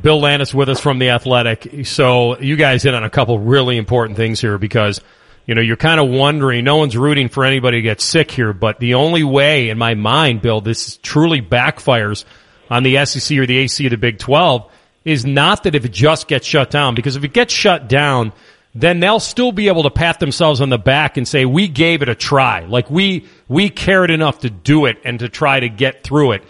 [0.00, 1.86] Bill Landis with us from the Athletic.
[1.86, 5.00] So you guys hit on a couple really important things here because
[5.46, 6.64] you know you're kind of wondering.
[6.64, 9.94] No one's rooting for anybody to get sick here, but the only way, in my
[9.94, 12.24] mind, Bill, this truly backfires
[12.70, 14.70] on the SEC or the AC or the Big Twelve
[15.04, 18.32] is not that if it just gets shut down, because if it gets shut down,
[18.74, 22.02] then they'll still be able to pat themselves on the back and say, we gave
[22.02, 22.60] it a try.
[22.60, 26.44] Like we, we cared enough to do it and to try to get through it.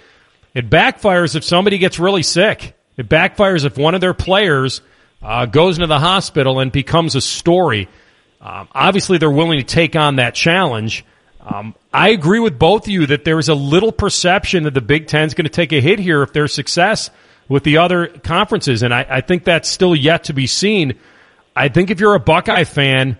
[0.54, 2.75] It backfires if somebody gets really sick.
[2.96, 4.80] It backfires if one of their players
[5.22, 7.88] uh, goes into the hospital and becomes a story.
[8.40, 11.04] Um, obviously, they're willing to take on that challenge.
[11.40, 14.80] Um, I agree with both of you that there is a little perception that the
[14.80, 17.10] Big Ten is going to take a hit here if their success
[17.48, 20.98] with the other conferences, and I, I think that's still yet to be seen.
[21.54, 23.18] I think if you're a Buckeye fan,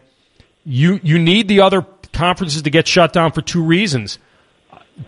[0.65, 1.82] you you need the other
[2.12, 4.19] conferences to get shut down for two reasons.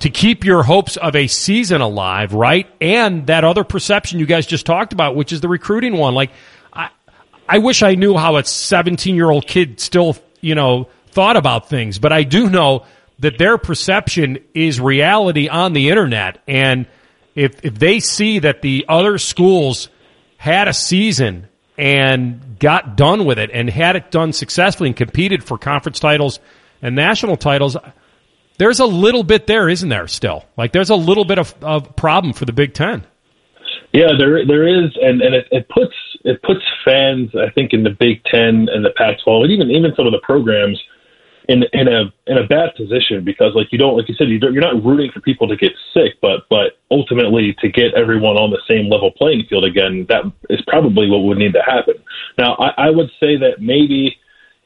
[0.01, 2.67] To keep your hopes of a season alive, right?
[2.81, 6.15] And that other perception you guys just talked about, which is the recruiting one.
[6.15, 6.31] Like,
[6.73, 6.91] I,
[7.49, 11.71] I wish I knew how a 17 year old kid still, you know, thought about
[11.71, 12.85] things, but I do know
[13.21, 16.43] that their perception is reality on the internet.
[16.47, 16.87] And
[17.35, 19.89] if, if they see that the other schools
[20.37, 25.45] had a season and got done with it and had it done successfully and competed
[25.45, 26.41] for conference titles
[26.83, 27.77] and national titles,
[28.59, 30.07] there's a little bit there, isn't there?
[30.07, 33.07] Still, like there's a little bit of, of problem for the Big Ten.
[33.93, 35.95] Yeah, there there is, and and it, it puts
[36.25, 39.93] it puts fans, I think, in the Big Ten and the Pac-12, and even even
[39.97, 40.79] some of the programs
[41.49, 44.39] in in a in a bad position because like you don't like you said you
[44.39, 48.51] you're not rooting for people to get sick but but ultimately to get everyone on
[48.51, 51.95] the same level playing field again that is probably what would need to happen
[52.37, 54.19] now I, I would say that maybe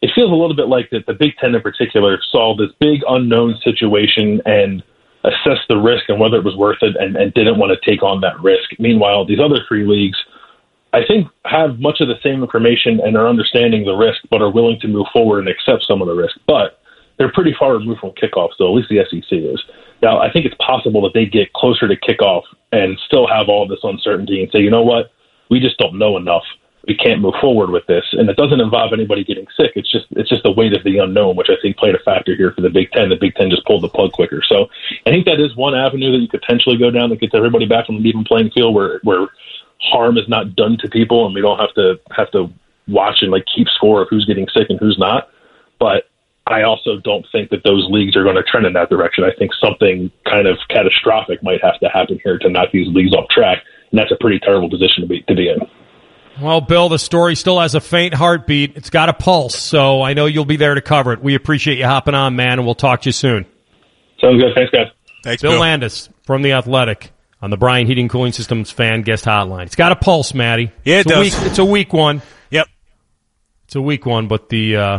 [0.03, 3.01] it feels a little bit like that the Big Ten in particular saw this big
[3.09, 4.83] unknown situation and
[5.24, 8.03] assessed the risk and whether it was worth it and, and didn't want to take
[8.03, 10.19] on that risk meanwhile these other three leagues
[10.93, 14.51] I think have much of the same information and are understanding the risk, but are
[14.51, 16.37] willing to move forward and accept some of the risk.
[16.47, 16.81] But
[17.16, 19.62] they're pretty far removed from kickoff, so at least the SEC is.
[20.03, 22.43] Now, I think it's possible that they get closer to kickoff
[22.73, 25.12] and still have all this uncertainty and say, you know what,
[25.51, 26.45] we just don't know enough.
[26.88, 29.72] We can't move forward with this, and it doesn't involve anybody getting sick.
[29.76, 32.34] It's just it's just the weight of the unknown, which I think played a factor
[32.34, 33.09] here for the Big Ten.
[33.09, 34.42] The Big Ten just pulled the plug quicker.
[34.42, 34.68] So
[35.06, 37.66] I think that is one avenue that you could potentially go down that gets everybody
[37.66, 39.28] back on even playing field, where where
[39.80, 42.52] harm is not done to people, and we don't have to have to
[42.88, 45.28] watch and like keep score of who's getting sick and who's not.
[45.78, 46.09] But
[46.46, 49.24] I also don't think that those leagues are going to trend in that direction.
[49.24, 53.14] I think something kind of catastrophic might have to happen here to knock these leagues
[53.14, 55.59] off track, and that's a pretty terrible position to be to be in.
[56.43, 58.77] Well, Bill, the story still has a faint heartbeat.
[58.77, 61.23] It's got a pulse, so I know you'll be there to cover it.
[61.23, 63.47] We appreciate you hopping on, man, and we'll talk to you soon.
[64.20, 64.52] Sounds good.
[64.55, 64.89] Thanks, guys.
[65.24, 65.60] Thanks, Bill, Bill.
[65.60, 69.66] Landis from the Athletic on the Brian Heating Cooling Systems fan guest hotline.
[69.66, 70.73] It's got a pulse, Matty.
[70.85, 71.20] Yeah, it it's a does.
[71.20, 72.23] Weak, it's a weak one.
[72.51, 72.66] Yep.
[73.66, 74.98] It's a weak one, but the uh,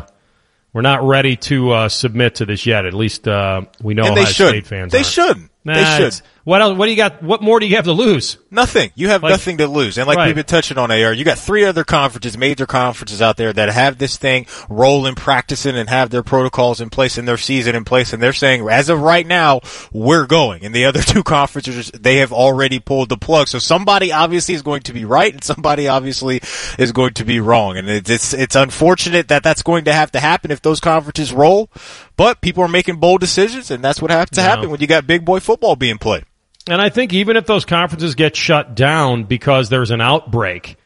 [0.72, 2.86] we're not ready to uh, submit to this yet.
[2.86, 4.50] At least uh, we know And they should.
[4.50, 4.92] State fans.
[4.92, 5.08] They aren't.
[5.08, 5.52] shouldn't.
[5.66, 6.22] Nah, They should.
[6.46, 6.78] What else?
[6.78, 7.24] What do you got?
[7.24, 8.38] What more do you have to lose?
[8.52, 8.92] Nothing.
[8.96, 9.98] You have Like- nothing to lose.
[9.98, 10.26] And like Right.
[10.28, 13.70] we've been touching on AR, you got three other conferences, major conferences out there that
[13.70, 17.86] have this thing rolling, practicing, and have their protocols in place and their season in
[17.86, 18.12] place.
[18.12, 19.62] And they're saying, as of right now,
[19.94, 20.66] we're going.
[20.66, 23.48] And the other two conferences, they have already pulled the plug.
[23.48, 26.42] So somebody obviously is going to be right and somebody obviously
[26.78, 27.78] is going to be wrong.
[27.78, 31.32] And it's, it's, it's unfortunate that that's going to have to happen if those conferences
[31.32, 31.70] roll.
[32.18, 34.48] But people are making bold decisions and that's what has to No.
[34.48, 36.26] happen when you got big boy football being played.
[36.68, 40.78] And I think even if those conferences get shut down because there's an outbreak,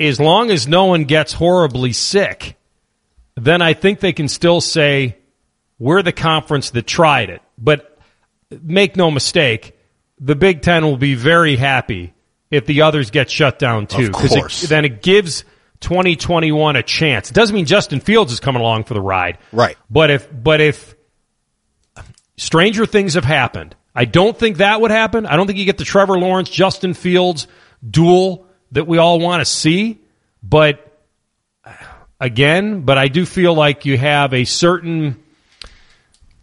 [0.00, 2.56] as long as no one gets horribly sick,
[3.36, 5.16] then I think they can still say,
[5.78, 7.42] we're the conference that tried it.
[7.56, 7.98] But
[8.62, 9.78] make no mistake,
[10.18, 12.12] the Big Ten will be very happy
[12.50, 14.06] if the others get shut down too.
[14.06, 14.32] Of 'cause
[14.64, 15.44] it- then it gives
[15.80, 17.30] 2021 a chance.
[17.30, 19.38] It doesn't mean Justin Fields is coming along for the ride.
[19.52, 19.76] Right.
[19.90, 20.94] But if, but if
[22.36, 25.26] stranger things have happened, I don't think that would happen.
[25.26, 27.46] I don't think you get the Trevor Lawrence, Justin Fields
[27.88, 30.00] duel that we all want to see.
[30.42, 30.98] But
[32.20, 35.22] again, but I do feel like you have a certain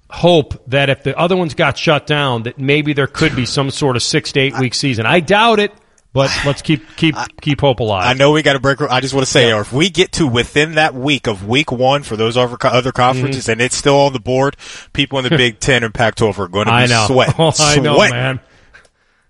[0.10, 3.70] hope that if the other ones got shut down, that maybe there could be some
[3.70, 5.06] sort of six to eight week season.
[5.06, 5.74] I doubt it,
[6.14, 8.06] but let's keep keep keep hope alive.
[8.08, 8.82] I know we got to break.
[8.82, 11.72] I just want to say, or if we get to within that week of week
[11.72, 13.52] one for those other, other conferences, Mm-hmm.
[13.54, 14.56] and it's still on the board,
[14.94, 17.06] people in the Big Ten and Pac-12 are going to be I know.
[17.08, 17.36] sweating.
[17.40, 18.16] Oh, I know, Sweating.
[18.16, 18.40] man.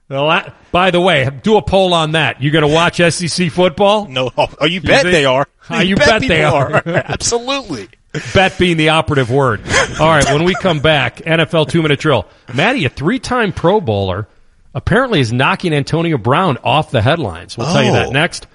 [0.09, 2.41] Well, by the way, do a poll on that.
[2.41, 4.07] You going to watch SEC football?
[4.07, 4.29] No.
[4.37, 5.47] Oh, you bet think- they are.
[5.69, 6.81] Ah, you bet they people are.
[6.85, 7.87] Absolutely.
[8.33, 9.61] Bet being the operative word.
[10.01, 12.27] All right, when we come back, NFL two minute drill.
[12.53, 14.27] Matty, a three time Pro Bowler,
[14.73, 17.57] apparently is knocking Antonio Brown off the headlines.
[17.57, 18.11] We'll tell you that Oh.
[18.11, 18.47] next.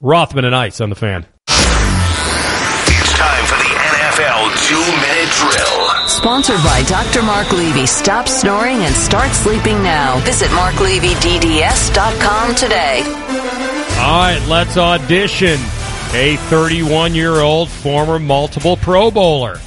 [0.00, 1.26] Rothman and Ice on the fan.
[1.48, 6.08] It's time for the NFL two minute drill.
[6.08, 7.22] Sponsored by Dr.
[7.22, 7.86] Mark Levy.
[7.86, 10.18] Stop snoring and start sleeping now.
[10.20, 13.02] Visit marklevydds.com today.
[13.98, 15.58] All right, let's audition
[16.14, 19.58] a 31 year old former multiple Pro Bowler.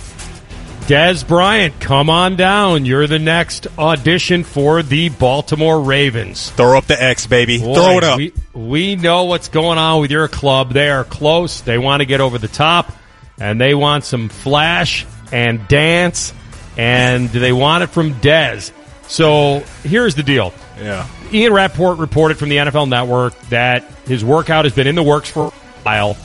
[0.89, 2.83] Dez Bryant, come on down.
[2.83, 6.49] You're the next audition for the Baltimore Ravens.
[6.49, 7.59] Throw up the X, baby.
[7.59, 8.17] Boy, Throw it up.
[8.17, 10.73] We, we know what's going on with your club.
[10.73, 11.61] They are close.
[11.61, 12.91] They want to get over the top,
[13.39, 16.33] and they want some flash and dance,
[16.75, 18.71] and they want it from Dez.
[19.07, 20.55] So here's the deal.
[20.79, 21.07] yeah.
[21.31, 25.29] Ian Rapoport reported from the NFL Network that his workout has been in the works
[25.29, 25.51] for a
[25.83, 26.17] while.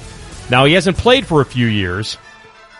[0.51, 2.17] Now, he hasn't played for a few years,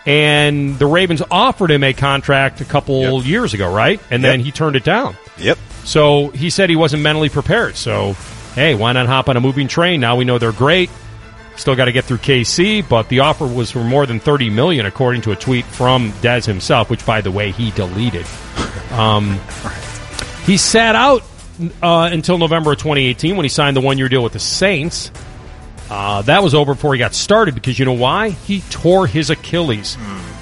[0.05, 3.25] and the Ravens offered him a contract a couple Yep.
[3.25, 3.99] years ago, right?
[4.11, 4.45] And then Yep.
[4.45, 5.15] he turned it down.
[5.37, 5.57] Yep.
[5.83, 7.75] So he said he wasn't mentally prepared.
[7.75, 8.15] So,
[8.55, 9.99] hey, why not hop on a moving train?
[10.01, 10.89] Now we know they're great.
[11.57, 14.85] Still got to get through KC, but the offer was for more than thirty million,
[14.85, 18.25] according to a tweet from Dez himself, which, by the way, he deleted.
[18.91, 19.39] Um,
[20.45, 21.21] he sat out
[21.83, 25.11] uh, until November of 2018 when he signed the one-year deal with the Saints.
[25.89, 28.29] Uh, that was over before he got started because you know why?
[28.29, 29.97] He tore his Achilles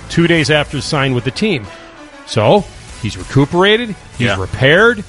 [0.10, 1.66] two days after signed with the team.
[2.26, 2.64] So
[3.02, 4.40] he's recuperated, he's Yeah.
[4.40, 5.04] repaired,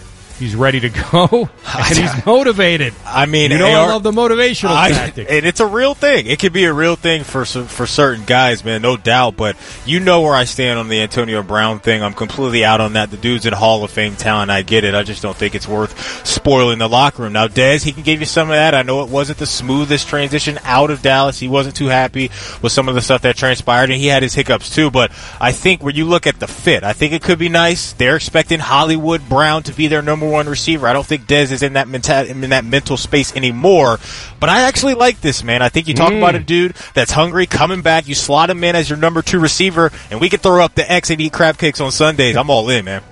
[0.45, 2.95] he's ready to go, and he's motivated.
[3.07, 5.27] I mean, you know I AR love the motivational I- tactic.
[5.31, 6.27] and it's a real thing.
[6.27, 9.37] It could be a real thing for for certain guys, man, no doubt.
[9.37, 9.57] But
[9.87, 12.03] you know where I stand on the Antonio Brown thing.
[12.03, 13.11] I'm completely out on that.
[13.11, 14.51] The dude's in Hall of Fame talent.
[14.51, 14.95] I get it.
[14.95, 17.33] I just don't think it's worth spoiling the locker room.
[17.33, 18.75] Now, Dez, he can give you some of that.
[18.75, 21.39] I know it wasn't the smoothest transition out of Dallas.
[21.39, 22.31] He wasn't too happy
[22.63, 24.91] with some of the stuff that transpired, and he had his hiccups too.
[24.91, 25.11] But
[25.41, 27.93] I think when you look at the fit, I think it could be nice.
[27.93, 30.87] They're expecting Hollywood Brown to be their number one receiver.
[30.87, 33.99] I don't think Dez is in that menta- in that mental space anymore.
[34.41, 35.63] But I actually like this man.
[35.63, 36.19] I think you talk Mm.
[36.19, 38.07] about a dude that's hungry, coming back.
[38.09, 40.91] You slot him in as your number two receiver, and we can throw up the
[40.91, 42.37] X and eat crab cakes on Sundays.
[42.37, 43.03] I'm all in, man.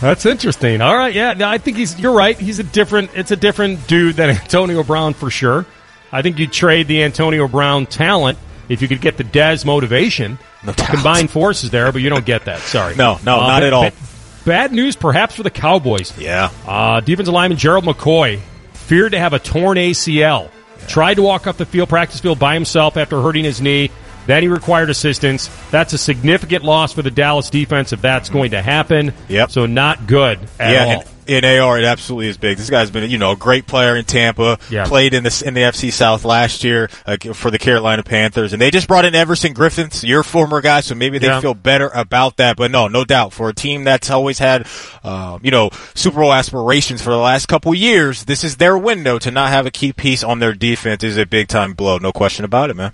[0.00, 0.80] That's interesting.
[0.80, 1.98] All right, yeah, no, I think he's.
[1.98, 2.38] You're right.
[2.38, 3.10] He's a different.
[3.14, 5.66] It's a different dude than Antonio Brown for sure.
[6.12, 8.38] I think you trade the Antonio Brown talent
[8.68, 10.38] if you could get the Dez motivation.
[10.64, 10.88] No doubt.
[10.88, 12.60] Combine forces there, but you don't get that.
[12.60, 12.96] Sorry.
[12.96, 13.82] No, no, not ba- at all.
[13.90, 13.96] ba-
[14.44, 16.16] bad news, perhaps, for the Cowboys.
[16.18, 16.50] Yeah.
[16.66, 18.40] Uh, defensive lineman Gerald McCoy
[18.72, 20.50] feared to have a torn ACL.
[20.86, 23.90] Tried to walk off the field, practice field by himself after hurting his knee.
[24.26, 25.48] Then he required assistance.
[25.70, 29.12] That's a significant loss for the Dallas defense if that's going to happen.
[29.28, 29.50] Yep.
[29.50, 31.00] So not good at yeah, all.
[31.02, 32.56] in, in AR, it absolutely is big.
[32.58, 34.58] This guy's been, you know, a great player in Tampa.
[34.70, 34.84] Yeah.
[34.86, 38.60] Played in the in the FC South last year uh, for the Carolina Panthers, and
[38.62, 41.40] they just brought in Everson Griffen, your former guy, so maybe they Yeah.
[41.40, 42.56] feel better about that.
[42.56, 44.66] But no, no doubt for a team that's always had,
[45.02, 49.18] uh, you know, Super Bowl aspirations for the last couple years, this is their window
[49.18, 51.98] to not have a key piece on their defense is a big time blow.
[51.98, 52.92] No question about it, man.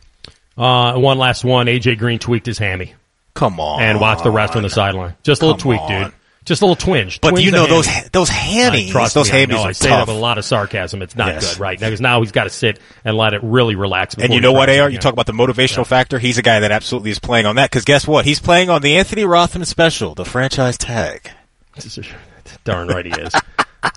[0.58, 1.66] Uh, one last one.
[1.66, 2.94] AJ Green tweaked his hammy
[3.34, 5.14] Come on, and watch the rest on the sideline.
[5.22, 6.02] Just a little Come tweak, on.
[6.04, 6.12] dude.
[6.46, 7.20] Just a little twinge.
[7.20, 9.62] But you know those those I hammies, trust those me, I hammies know.
[9.62, 10.06] are I say tough.
[10.06, 11.02] that with a lot of sarcasm.
[11.02, 11.54] It's not Yes.
[11.54, 11.78] good, right?
[11.78, 14.14] Because now he's got to sit and let it really relax.
[14.14, 14.88] And you know what, AR?
[14.88, 16.18] You talk about the motivational factor.
[16.18, 17.70] He's a guy that absolutely is playing on that.
[17.70, 18.24] Because guess what?
[18.24, 21.30] He's playing on the Anthony Rothman special, the franchise tag.
[22.64, 23.34] Darn right he is.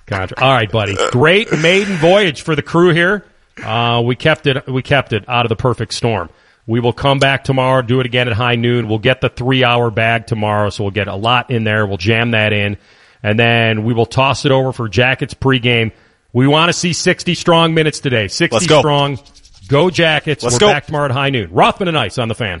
[0.06, 0.96] Contra- All right, buddy.
[1.10, 3.24] Great maiden voyage for the crew here.
[3.62, 4.66] Uh, we kept it.
[4.68, 6.28] We kept it out of the perfect storm.
[6.66, 7.82] We will come back tomorrow.
[7.82, 8.88] Do it again at high noon.
[8.88, 11.86] We'll get the three-hour bag tomorrow, so we'll get a lot in there.
[11.86, 12.78] We'll jam that in,
[13.22, 15.92] and then we will toss it over for Jackets pregame.
[16.32, 18.28] We want to see sixty strong minutes today.
[18.28, 18.80] Sixty Let's go.
[18.80, 19.18] strong.
[19.68, 20.42] Go Jackets.
[20.42, 20.68] Let's We're go.
[20.68, 21.50] back tomorrow at high noon.
[21.52, 22.60] Rothman and Ice on the fan.